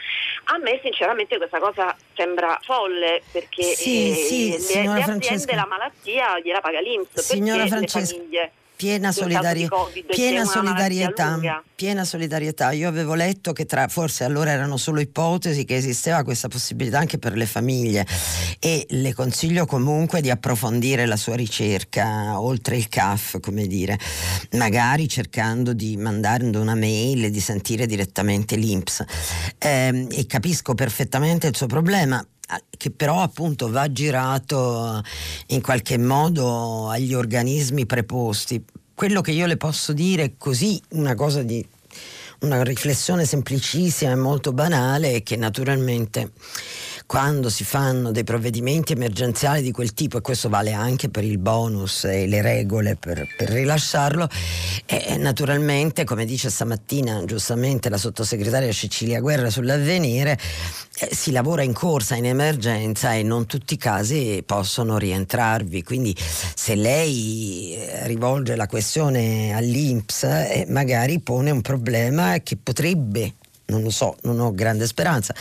A 0.46 0.58
me 0.58 0.80
sinceramente 0.84 1.38
questa 1.38 1.60
cosa 1.60 1.96
sembra 2.14 2.60
folle 2.62 3.22
perché 3.32 3.64
sì, 3.64 4.12
eh, 4.12 4.14
sì, 4.14 4.50
le, 4.50 4.58
le 4.58 4.60
aziende 4.60 5.02
Francesca. 5.02 5.56
la 5.56 5.66
malattia 5.68 6.40
gliela 6.40 6.62
paga 6.62 6.80
l'Inps. 6.80 7.20
Signora 7.20 7.64
perché 7.64 7.70
Francesca, 7.70 8.14
le 8.14 8.20
famiglie 8.20 8.52
Piena, 8.76 9.12
solidari- 9.12 9.68
piena 10.08 10.44
solidarietà, 10.44 11.40
piena 11.76 12.04
solidarietà. 12.04 12.72
Io 12.72 12.90
avevo 12.90 13.14
letto 13.14 13.54
che 13.54 13.66
tra, 13.66 13.88
forse 13.88 14.26
allora 14.26 14.52
erano 14.52 14.76
solo 14.78 15.00
ipotesi, 15.00 15.64
che 15.64 15.76
esisteva 15.76 16.24
questa 16.24 16.50
possibilità 16.50 17.00
anche 17.00 17.18
per 17.18 17.38
le 17.38 17.46
famiglie 17.46 18.06
e 18.60 18.86
le 18.90 19.14
consiglio 19.14 19.66
comunque 19.66 20.20
di 20.22 20.30
approfondire 20.30 21.06
la 21.06 21.16
sua 21.16 21.36
ricerca 21.36 22.40
oltre 22.40 22.76
il 22.76 22.90
CAF, 22.90 23.40
come 23.40 23.66
dire, 23.66 23.98
magari 24.52 25.08
cercando 25.08 25.74
di 25.74 25.96
mandare 25.96 26.46
una 26.46 26.76
mail 26.76 27.26
e 27.26 27.30
di 27.30 27.40
sentire 27.40 27.86
direttamente 27.86 28.56
l'INPS. 28.56 29.04
Ehm, 29.60 30.08
e 30.12 30.26
capisco 30.26 30.74
perfettamente 30.76 31.48
il 31.48 31.56
suo 31.56 31.68
problema 31.68 32.26
che 32.78 32.92
però 32.92 33.22
appunto 33.22 33.70
va 33.70 33.92
girato 33.92 35.02
in 35.48 35.62
qualche 35.62 35.98
modo 35.98 36.90
agli 36.90 37.14
organismi 37.14 37.86
preposti. 37.86 38.64
Quello 38.94 39.22
che 39.22 39.32
io 39.32 39.46
le 39.46 39.58
posso 39.58 39.94
dire 39.94 40.36
così, 40.38 40.82
una 40.92 41.16
cosa 41.16 41.44
di 41.44 41.66
una 42.42 42.64
riflessione 42.64 43.26
semplicissima 43.26 44.12
e 44.12 44.16
molto 44.16 44.52
banale 44.52 45.16
è 45.16 45.24
che 45.24 45.36
naturalmente 45.36 46.32
quando 47.06 47.50
si 47.50 47.64
fanno 47.64 48.12
dei 48.12 48.24
provvedimenti 48.24 48.94
emergenziali 48.94 49.62
di 49.62 49.72
quel 49.72 49.94
tipo, 49.94 50.18
e 50.18 50.22
questo 50.22 50.50
vale 50.50 50.74
anche 50.74 51.10
per 51.10 51.24
il 51.24 51.38
bonus 51.38 52.06
e 52.06 52.28
le 52.28 52.42
regole 52.42 52.96
per, 52.96 53.28
per 53.38 53.50
rilasciarlo, 53.50 54.28
eh, 54.86 55.18
naturalmente, 55.18 56.04
come 56.04 56.26
dice 56.26 56.50
stamattina 56.50 57.24
giustamente 57.26 57.90
la 57.90 57.98
sottosegretaria 57.98 58.72
Cecilia 58.72 59.20
Guerra 59.20 59.50
sull'avvenire, 59.50 60.38
eh, 61.00 61.10
si 61.14 61.32
lavora 61.32 61.62
in 61.62 61.74
corsa, 61.74 62.16
in 62.16 62.26
emergenza 62.26 63.14
e 63.14 63.24
non 63.24 63.46
tutti 63.46 63.76
i 63.76 63.78
casi 63.78 64.44
possono 64.46 64.98
rientrarvi. 64.98 65.84
Quindi 65.84 66.16
se 66.18 66.76
lei 66.76 67.76
eh, 67.76 68.08
rivolge 68.08 68.56
la 68.56 68.68
questione 68.68 69.54
all'Inps, 69.54 70.24
eh, 70.24 70.66
magari 70.70 71.20
pone 71.20 71.52
un 71.52 71.62
problema 71.62 72.40
che 72.40 72.58
potrebbe 72.62 73.34
non 73.68 73.82
lo 73.82 73.90
so, 73.90 74.16
non 74.24 74.40
ho 74.40 74.54
grande 74.54 74.86
speranza, 74.86 75.34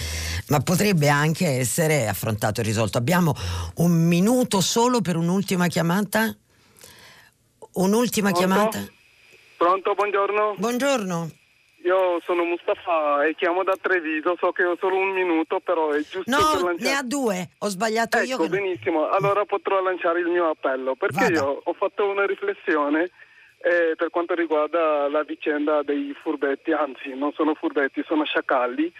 ma 0.48 0.60
potrebbe 0.60 1.08
anche 1.08 1.46
essere 1.58 2.08
affrontato 2.08 2.60
e 2.60 2.64
risolto. 2.64 2.98
Abbiamo 2.98 3.34
un 3.76 3.92
minuto 4.06 4.60
solo 4.60 5.00
per 5.00 5.16
un'ultima 5.16 5.66
chiamata? 5.68 6.34
Un'ultima 7.74 8.30
Pronto? 8.30 8.46
chiamata? 8.46 8.78
Pronto, 9.56 9.94
buongiorno. 9.94 10.54
Buongiorno. 10.58 11.30
Io 11.84 12.18
sono 12.24 12.44
Mustafa 12.44 13.26
e 13.26 13.34
chiamo 13.34 13.62
da 13.62 13.76
Treviso, 13.78 14.36
so 14.40 14.52
che 14.52 14.64
ho 14.64 14.74
solo 14.80 14.96
un 14.96 15.10
minuto, 15.10 15.60
però 15.60 15.90
è 15.90 16.00
giusto 16.00 16.22
per 16.24 16.34
No, 16.34 16.64
lanciare... 16.64 16.76
ne 16.78 16.96
ha 16.96 17.02
due, 17.02 17.50
ho 17.58 17.68
sbagliato 17.68 18.18
io. 18.20 18.34
Ecco, 18.36 18.44
che- 18.44 18.48
benissimo, 18.48 19.10
allora 19.10 19.44
potrò 19.44 19.82
lanciare 19.82 20.20
il 20.20 20.28
mio 20.28 20.48
appello, 20.48 20.94
perché 20.94 21.24
Vada. 21.24 21.34
io 21.40 21.60
ho 21.62 21.72
fatto 21.74 22.08
una 22.08 22.24
riflessione 22.24 23.10
eh, 23.64 23.94
per 23.96 24.10
quanto 24.10 24.34
riguarda 24.34 25.08
la 25.08 25.22
vicenda 25.22 25.82
dei 25.82 26.14
furbetti, 26.20 26.72
anzi 26.72 27.14
non 27.14 27.32
sono 27.32 27.54
furbetti, 27.54 28.02
sono 28.06 28.24
sciacalli, 28.24 28.92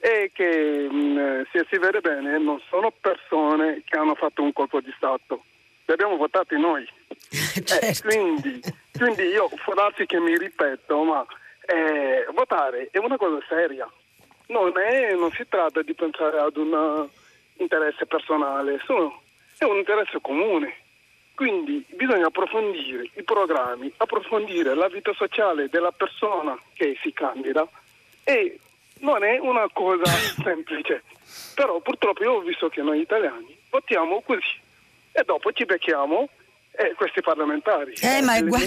e 0.00 0.30
che 0.34 0.88
mh, 0.90 1.46
se 1.52 1.66
si 1.70 1.78
vede 1.78 2.00
bene 2.00 2.36
non 2.38 2.60
sono 2.68 2.92
persone 3.00 3.82
che 3.84 3.96
hanno 3.96 4.16
fatto 4.16 4.42
un 4.42 4.52
colpo 4.52 4.80
di 4.80 4.92
Stato, 4.96 5.42
li 5.86 5.92
abbiamo 5.92 6.16
votati 6.16 6.58
noi. 6.58 6.86
Eh, 7.58 7.62
Certo. 7.64 8.08
quindi, 8.08 8.60
quindi 8.96 9.22
io, 9.24 9.48
può 9.64 9.74
darsi 9.74 10.06
che 10.06 10.18
mi 10.20 10.36
ripeto, 10.38 11.02
ma 11.02 11.26
eh, 11.66 12.24
votare 12.32 12.88
è 12.92 12.98
una 12.98 13.16
cosa 13.16 13.38
seria. 13.48 13.90
Non, 14.46 14.72
è- 14.78 15.12
non 15.14 15.30
si 15.32 15.44
tratta 15.48 15.82
di 15.82 15.92
pensare 15.92 16.38
ad 16.38 16.56
un 16.56 16.72
eh, 16.72 17.62
interesse 17.62 18.06
personale, 18.06 18.80
sono- 18.86 19.20
è 19.58 19.64
un 19.64 19.76
interesse 19.76 20.18
comune. 20.22 20.74
Quindi 21.38 21.86
bisogna 21.90 22.26
approfondire 22.26 23.10
i 23.14 23.22
programmi, 23.22 23.92
approfondire 23.98 24.74
la 24.74 24.88
vita 24.88 25.12
sociale 25.14 25.68
della 25.68 25.92
persona 25.92 26.58
che 26.72 26.98
si 27.00 27.12
candida 27.12 27.64
e 28.24 28.58
non 29.02 29.22
è 29.22 29.38
una 29.38 29.68
cosa 29.72 30.10
semplice. 30.42 31.04
Però 31.54 31.78
purtroppo 31.78 32.24
io 32.24 32.32
ho 32.32 32.40
visto 32.40 32.68
che 32.68 32.82
noi 32.82 33.02
italiani 33.02 33.56
votiamo 33.70 34.20
così 34.26 34.58
e 35.12 35.22
dopo 35.24 35.52
ci 35.52 35.64
becchiamo 35.64 36.28
eh, 36.72 36.94
questi 36.96 37.20
parlamentari. 37.20 37.92
Eh, 38.00 38.20
ma 38.20 38.34
è 38.34 38.42
guarda- 38.42 38.66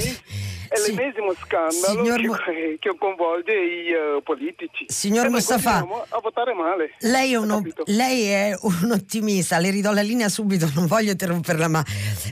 è 0.71 0.77
sì. 0.77 0.95
l'ennesimo 0.95 1.33
scandalo 1.33 2.01
Signor 2.01 2.43
che, 2.45 2.77
che 2.79 2.95
coinvolge 2.97 3.51
i 3.51 3.87
eh, 3.91 4.21
politici. 4.23 4.85
Signor 4.87 5.25
e 5.25 5.29
Mustafa, 5.29 5.79
a 5.79 6.19
votare 6.21 6.53
male. 6.53 6.93
Lei 6.99 7.33
è, 7.33 7.35
uno- 7.35 7.61
lei 7.87 8.27
è 8.29 8.57
un 8.61 8.91
ottimista, 8.91 9.57
le 9.57 9.69
ridò 9.69 9.91
la 9.91 10.01
linea 10.01 10.29
subito, 10.29 10.71
non 10.73 10.87
voglio 10.87 11.11
interromperla, 11.11 11.67
ma 11.67 11.83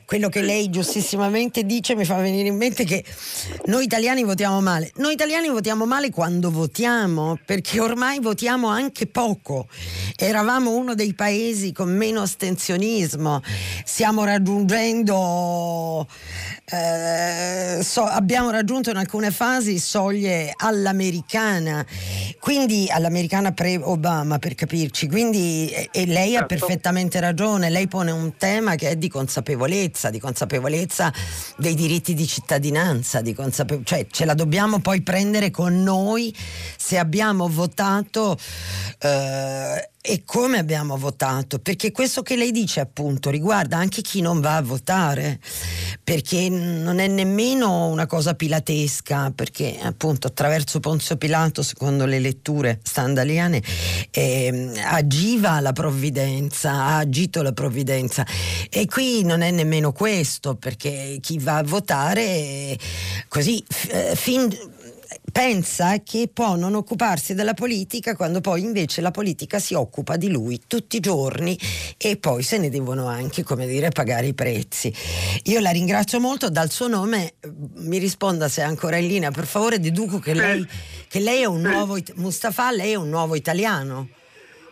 quello 0.05 0.29
che 0.29 0.39
lei 0.39 0.69
giustissimamente 0.69 1.65
dice 1.65 1.95
mi 1.95 2.05
fa 2.05 2.15
venire 2.15 2.47
in 2.47 2.55
mente 2.55 2.85
che 2.85 3.03
noi 3.65 3.83
italiani 3.83 4.23
votiamo 4.23 4.61
male. 4.61 4.91
Noi 4.95 5.13
italiani 5.13 5.49
votiamo 5.49 5.85
male 5.85 6.09
quando 6.09 6.49
votiamo, 6.49 7.37
perché 7.45 7.81
ormai 7.81 8.21
votiamo 8.21 8.69
anche 8.69 9.07
poco. 9.07 9.67
Eravamo 10.15 10.71
uno 10.71 10.95
dei 10.95 11.13
paesi 11.13 11.73
con 11.73 11.93
meno 11.93 12.21
astensionismo, 12.21 13.41
stiamo 13.83 14.23
raggiungendo, 14.23 16.07
eh, 16.71 17.79
so- 17.83 18.07
abbiamo 18.30 18.51
raggiunto 18.51 18.91
in 18.91 18.97
alcune 18.97 19.31
fasi 19.31 19.80
soglie 19.80 20.53
all'americana, 20.56 21.84
quindi 22.39 22.88
all'americana 22.88 23.53
pre-Obama 23.53 24.38
per 24.38 24.53
capirci, 24.53 25.07
quindi 25.07 25.72
e, 25.72 26.06
lei 26.06 26.35
ha 26.35 26.45
Certo. 26.45 26.45
perfettamente 26.45 27.19
ragione, 27.19 27.72
lei 27.72 27.88
pone 27.88 28.11
un 28.11 28.38
tema 28.38 28.76
che 28.76 28.89
è 28.91 28.95
di 28.97 29.10
consapevolezza, 29.10 30.11
di 30.11 30.19
consapevolezza 30.19 31.11
dei 31.57 31.73
diritti 31.73 32.14
di 32.14 32.27
cittadinanza, 32.27 33.22
di 33.22 33.34
consape- 33.34 33.81
cioè 33.84 34.06
ce 34.11 34.26
la 34.26 34.35
dobbiamo 34.35 34.77
poi 34.77 35.01
prendere 35.01 35.49
con 35.49 35.81
noi 35.81 36.31
se 36.77 36.99
abbiamo 36.99 37.47
votato 37.49 38.38
eh, 38.99 39.89
e 40.10 40.23
come 40.26 40.57
abbiamo 40.57 40.98
votato, 40.98 41.60
perché 41.60 41.91
questo 41.91 42.23
che 42.23 42.36
lei 42.36 42.49
dice 42.49 42.80
appunto 42.80 43.30
riguarda 43.30 43.77
anche 43.77 44.02
chi 44.02 44.22
non 44.22 44.41
va 44.41 44.56
a 44.56 44.61
votare, 44.64 45.40
perché 46.03 46.49
non 46.49 46.98
è 46.98 47.06
nemmeno 47.06 47.86
una 47.86 48.07
cosa 48.07 48.34
pilatesca, 48.34 49.30
perché 49.30 49.77
appunto 49.80 50.26
attraverso 50.26 50.80
Ponzio 50.80 51.15
Pilato, 51.15 51.61
secondo 51.61 52.07
le 52.07 52.18
letture 52.18 52.80
standaliane, 52.81 53.61
ehm, 54.10 54.73
agiva 54.84 55.60
la 55.60 55.73
provvidenza, 55.73 56.72
ha 56.72 56.98
agito 56.98 57.44
la 57.44 57.52
provvidenza. 57.52 58.26
E 58.68 58.88
qui 58.88 59.23
non 59.23 59.41
è 59.41 59.52
nemmeno 59.52 59.91
questo, 59.91 60.56
perché 60.56 61.19
chi 61.22 61.38
va 61.38 61.57
a 61.57 61.64
votare 61.64 62.22
eh, 62.22 62.80
così 63.27 63.64
eh, 63.90 64.15
fin 64.15 64.49
pensa 65.31 65.98
che 66.03 66.30
può 66.31 66.56
non 66.56 66.76
occuparsi 66.76 67.34
della 67.34 67.53
politica 67.53 68.15
quando 68.15 68.41
poi 68.41 68.61
invece 68.61 69.02
la 69.02 69.11
politica 69.11 69.60
si 69.60 69.73
occupa 69.73 70.18
di 70.18 70.30
lui 70.30 70.61
tutti 70.68 70.98
i 70.98 70.99
giorni 70.99 71.57
e 71.98 72.18
poi 72.18 72.44
se 72.44 72.57
ne 72.57 72.69
devono 72.69 73.07
anche, 73.07 73.44
come 73.44 73.65
dire, 73.65 73.90
pagare 73.90 74.27
i 74.27 74.34
prezzi. 74.34 74.94
Io 75.45 75.60
la 75.60 75.72
ringrazio 75.72 76.19
molto, 76.19 76.49
dal 76.49 76.69
suo 76.69 76.88
nome 76.88 77.34
eh, 77.40 77.52
mi 77.77 77.98
risponda 77.98 78.48
se 78.48 78.61
è 78.61 78.65
ancora 78.65 78.98
in 78.98 79.07
linea, 79.07 79.31
per 79.31 79.45
favore 79.45 79.80
deduco 79.80 80.19
che 80.19 80.34
lei, 80.34 80.65
che 81.07 81.19
lei 81.19 81.41
è 81.41 81.45
un 81.45 81.61
nuovo, 81.61 81.98
Mustafa, 82.15 82.72
lei 82.72 82.91
è 82.91 82.95
un 82.95 83.10
nuovo 83.10 83.36
italiano. 83.36 84.10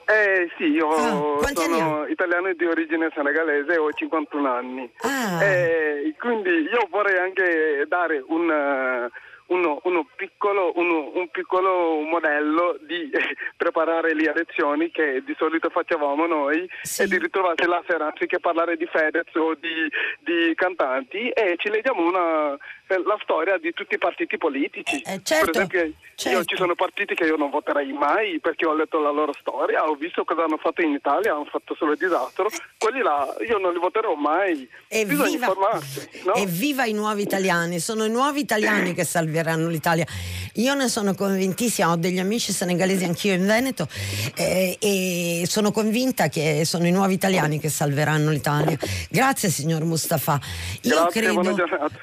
Eh 0.10 0.50
sì, 0.58 0.64
io 0.64 0.88
Ah, 0.88 1.42
sono 1.54 2.06
italiano 2.08 2.54
di 2.54 2.66
origine 2.66 3.10
senegalese 3.14 3.78
ho 3.78 3.92
51 3.92 4.50
anni. 4.50 4.90
Ah. 5.02 5.44
Eh, 5.44 6.16
quindi 6.18 6.50
io 6.50 6.88
vorrei 6.90 7.20
anche 7.20 7.86
dare 7.90 8.24
un, 8.26 8.50
eh, 8.50 9.10
uno, 9.48 9.80
uno 9.84 10.07
piccolo, 10.15 10.72
uno- 10.76 11.11
un 11.14 11.28
piccolo 11.30 12.02
modello 12.02 12.78
di 12.82 13.10
eh, 13.10 13.36
preparare 13.56 14.14
le 14.14 14.30
elezioni 14.30 14.91
che 14.91 15.24
di 15.26 15.34
solito 15.38 15.69
facevamo 15.69 16.26
noi 16.26 16.69
Sì. 16.82 17.03
e 17.03 17.07
di 17.07 17.18
ritrovarsi 17.18 17.65
la 17.65 17.82
sera 17.88 18.07
anziché 18.07 18.40
parlare 18.40 18.76
di 18.78 18.86
Fedez 18.86 19.34
o 19.36 19.53
di, 19.56 19.90
di 20.19 20.53
cantanti 20.56 21.30
e 21.30 21.56
ci 21.57 21.69
leggiamo 21.69 22.06
una, 22.06 22.53
eh, 22.53 23.02
la 23.06 23.18
storia 23.24 23.57
di 23.57 23.72
tutti 23.74 23.95
i 23.95 23.98
partiti 23.98 24.38
politici. 24.38 25.02
Eh, 25.02 25.22
certo, 25.24 25.52
per 25.52 25.61
esempio 25.61 25.82
io 25.84 25.94
certo. 26.15 26.44
ci 26.44 26.56
sono 26.57 26.76
partiti 26.76 27.15
che 27.15 27.24
io 27.26 27.38
non 27.38 27.49
voterei 27.49 27.91
mai 27.94 28.40
perché 28.40 28.65
ho 28.65 28.74
letto 28.74 28.99
la 28.99 29.11
loro 29.11 29.34
storia, 29.40 29.88
ho 29.88 29.95
visto 29.95 30.24
cosa 30.26 30.44
hanno 30.44 30.57
fatto 30.57 30.82
in 30.82 30.91
Italia, 30.91 31.34
hanno 31.34 31.45
fatto 31.45 31.74
solo 31.76 31.95
disastro, 31.95 32.49
quelli 32.78 33.02
là 33.02 33.34
io 33.48 33.57
non 33.60 33.72
li 33.74 33.80
voterò 33.80 34.14
mai. 34.15 34.68
Bisogna 34.90 35.26
Evviva, 35.28 35.28
informarsi, 35.30 36.10
no? 36.26 36.34
evviva 36.34 36.86
i 36.86 36.94
nuovi 36.94 37.22
italiani, 37.22 37.80
sono 37.80 38.03
i 38.03 38.10
nuovi 38.10 38.41
italiani 38.41 38.94
che 38.95 39.03
salveranno 39.06 39.36
salveranno 39.38 39.68
l'Italia. 39.68 40.06
Io 40.54 40.74
ne 40.74 40.88
sono 40.88 41.14
convintissima, 41.14 41.92
ho 41.92 41.96
degli 41.96 42.20
amici 42.20 42.52
senegalesi 42.52 43.04
anch'io 43.04 43.34
in 43.34 43.46
Veneto 43.46 43.88
eh, 44.36 44.78
e 44.80 45.46
sono 45.48 45.72
convinta 45.72 46.30
che 46.30 46.64
sono 46.66 46.88
i 46.88 46.92
nuovi 46.92 47.14
italiani 47.14 47.60
che 47.60 47.70
salveranno 47.70 48.32
l'Italia. 48.32 48.78
Grazie 49.10 49.50
signor 49.50 49.84
Mustafa. 49.84 50.40
Io 50.82 50.96
Grazie, 50.96 51.22
credo, 51.22 51.56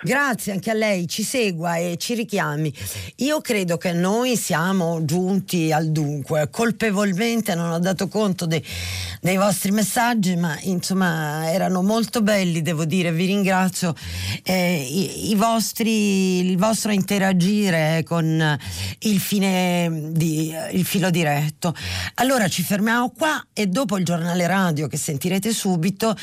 grazie 0.02 0.52
anche 0.52 0.70
a 0.70 0.74
lei, 0.74 1.08
ci 1.08 1.24
segua 1.24 1.76
e 1.76 1.96
ci 1.98 2.14
richiami. 2.14 2.72
Io 3.16 3.40
credo 3.40 3.76
che 3.76 3.92
noi 3.92 4.36
siamo 4.36 5.04
giunti 5.04 5.72
al 5.72 5.90
dunque, 5.90 6.48
colpevolmente 6.50 7.54
non 7.54 7.70
ho 7.70 7.78
dato 7.78 8.06
conto 8.08 8.46
dei, 8.46 8.64
dei 9.20 9.36
vostri 9.36 9.72
messaggi, 9.72 10.36
ma 10.36 10.56
insomma 10.62 11.50
erano 11.50 11.82
molto 11.82 12.22
belli, 12.22 12.62
devo 12.62 12.84
dire, 12.84 13.10
vi 13.10 13.26
ringrazio. 13.26 13.94
Eh, 14.44 14.86
i, 14.88 15.30
i 15.30 15.34
vostri, 15.34 16.50
il 16.50 16.56
vostro 16.56 16.92
interagire 17.24 18.02
con 18.04 18.58
il, 19.00 19.20
fine 19.20 20.10
di, 20.12 20.54
il 20.72 20.84
filo 20.84 21.10
diretto. 21.10 21.74
Allora 22.16 22.48
ci 22.48 22.62
fermiamo 22.62 23.12
qua 23.16 23.46
e 23.52 23.66
dopo 23.66 23.96
il 23.96 24.04
giornale 24.04 24.46
radio 24.46 24.86
che 24.88 24.96
sentirete 24.96 25.52
subito 25.52 26.14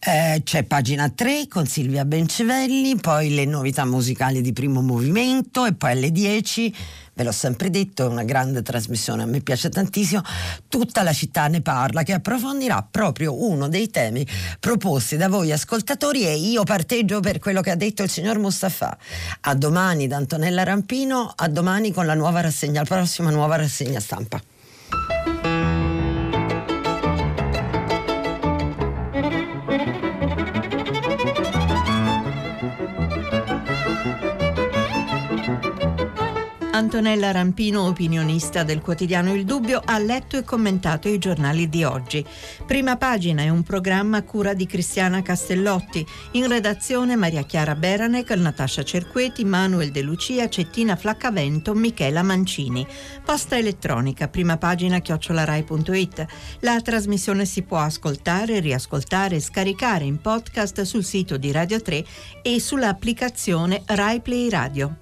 eh, 0.00 0.42
c'è 0.44 0.64
pagina 0.64 1.08
3 1.08 1.46
con 1.48 1.66
Silvia 1.66 2.04
Bencivelli, 2.04 2.96
poi 2.96 3.34
le 3.34 3.44
novità 3.44 3.84
musicali 3.84 4.40
di 4.40 4.52
primo 4.52 4.82
movimento 4.82 5.64
e 5.64 5.74
poi 5.74 5.92
alle 5.92 6.10
10 6.10 6.74
ve 7.18 7.24
l'ho 7.24 7.32
sempre 7.32 7.68
detto, 7.68 8.04
è 8.04 8.06
una 8.06 8.22
grande 8.22 8.62
trasmissione, 8.62 9.24
a 9.24 9.26
me 9.26 9.40
piace 9.40 9.70
tantissimo, 9.70 10.22
tutta 10.68 11.02
la 11.02 11.12
città 11.12 11.48
ne 11.48 11.60
parla, 11.62 12.04
che 12.04 12.12
approfondirà 12.12 12.86
proprio 12.88 13.42
uno 13.42 13.66
dei 13.66 13.90
temi 13.90 14.24
proposti 14.60 15.16
da 15.16 15.28
voi 15.28 15.50
ascoltatori 15.50 16.24
e 16.24 16.36
io 16.36 16.62
parteggio 16.62 17.18
per 17.18 17.40
quello 17.40 17.60
che 17.60 17.72
ha 17.72 17.76
detto 17.76 18.04
il 18.04 18.08
signor 18.08 18.38
Mustafa. 18.38 18.96
A 19.40 19.54
domani 19.56 20.06
da 20.06 20.16
Antonella 20.16 20.62
Rampino, 20.62 21.32
a 21.34 21.48
domani 21.48 21.92
con 21.92 22.06
la 22.06 22.14
nuova 22.14 22.40
rassegna, 22.40 22.82
la 22.82 22.86
prossima 22.86 23.30
nuova 23.30 23.56
rassegna 23.56 23.98
stampa. 23.98 24.40
Antonella 36.88 37.32
Rampino, 37.32 37.82
opinionista 37.82 38.62
del 38.62 38.80
quotidiano 38.80 39.34
Il 39.34 39.44
Dubbio, 39.44 39.82
ha 39.84 39.98
letto 39.98 40.38
e 40.38 40.42
commentato 40.42 41.06
i 41.06 41.18
giornali 41.18 41.68
di 41.68 41.84
oggi. 41.84 42.24
Prima 42.66 42.96
pagina 42.96 43.42
è 43.42 43.50
un 43.50 43.62
programma 43.62 44.16
a 44.16 44.22
cura 44.22 44.54
di 44.54 44.64
Cristiana 44.64 45.20
Castellotti. 45.20 46.06
In 46.32 46.48
redazione 46.48 47.14
Maria 47.14 47.42
Chiara 47.42 47.74
Beranec, 47.74 48.30
Natascia 48.30 48.82
Cerqueti, 48.84 49.44
Manuel 49.44 49.90
De 49.90 50.00
Lucia, 50.00 50.48
Cettina 50.48 50.96
Flaccavento, 50.96 51.74
Michela 51.74 52.22
Mancini. 52.22 52.86
Posta 53.22 53.58
elettronica, 53.58 54.28
prima 54.28 54.56
pagina 54.56 55.00
chiocciolarai.it. 55.00 56.26
La 56.60 56.80
trasmissione 56.80 57.44
si 57.44 57.64
può 57.64 57.80
ascoltare, 57.80 58.60
riascoltare 58.60 59.36
e 59.36 59.40
scaricare 59.40 60.04
in 60.04 60.22
podcast 60.22 60.80
sul 60.82 61.04
sito 61.04 61.36
di 61.36 61.52
Radio 61.52 61.82
3 61.82 62.02
e 62.40 62.58
sull'applicazione 62.58 63.82
Rai 63.84 64.22
Play 64.22 64.48
Radio. 64.48 65.00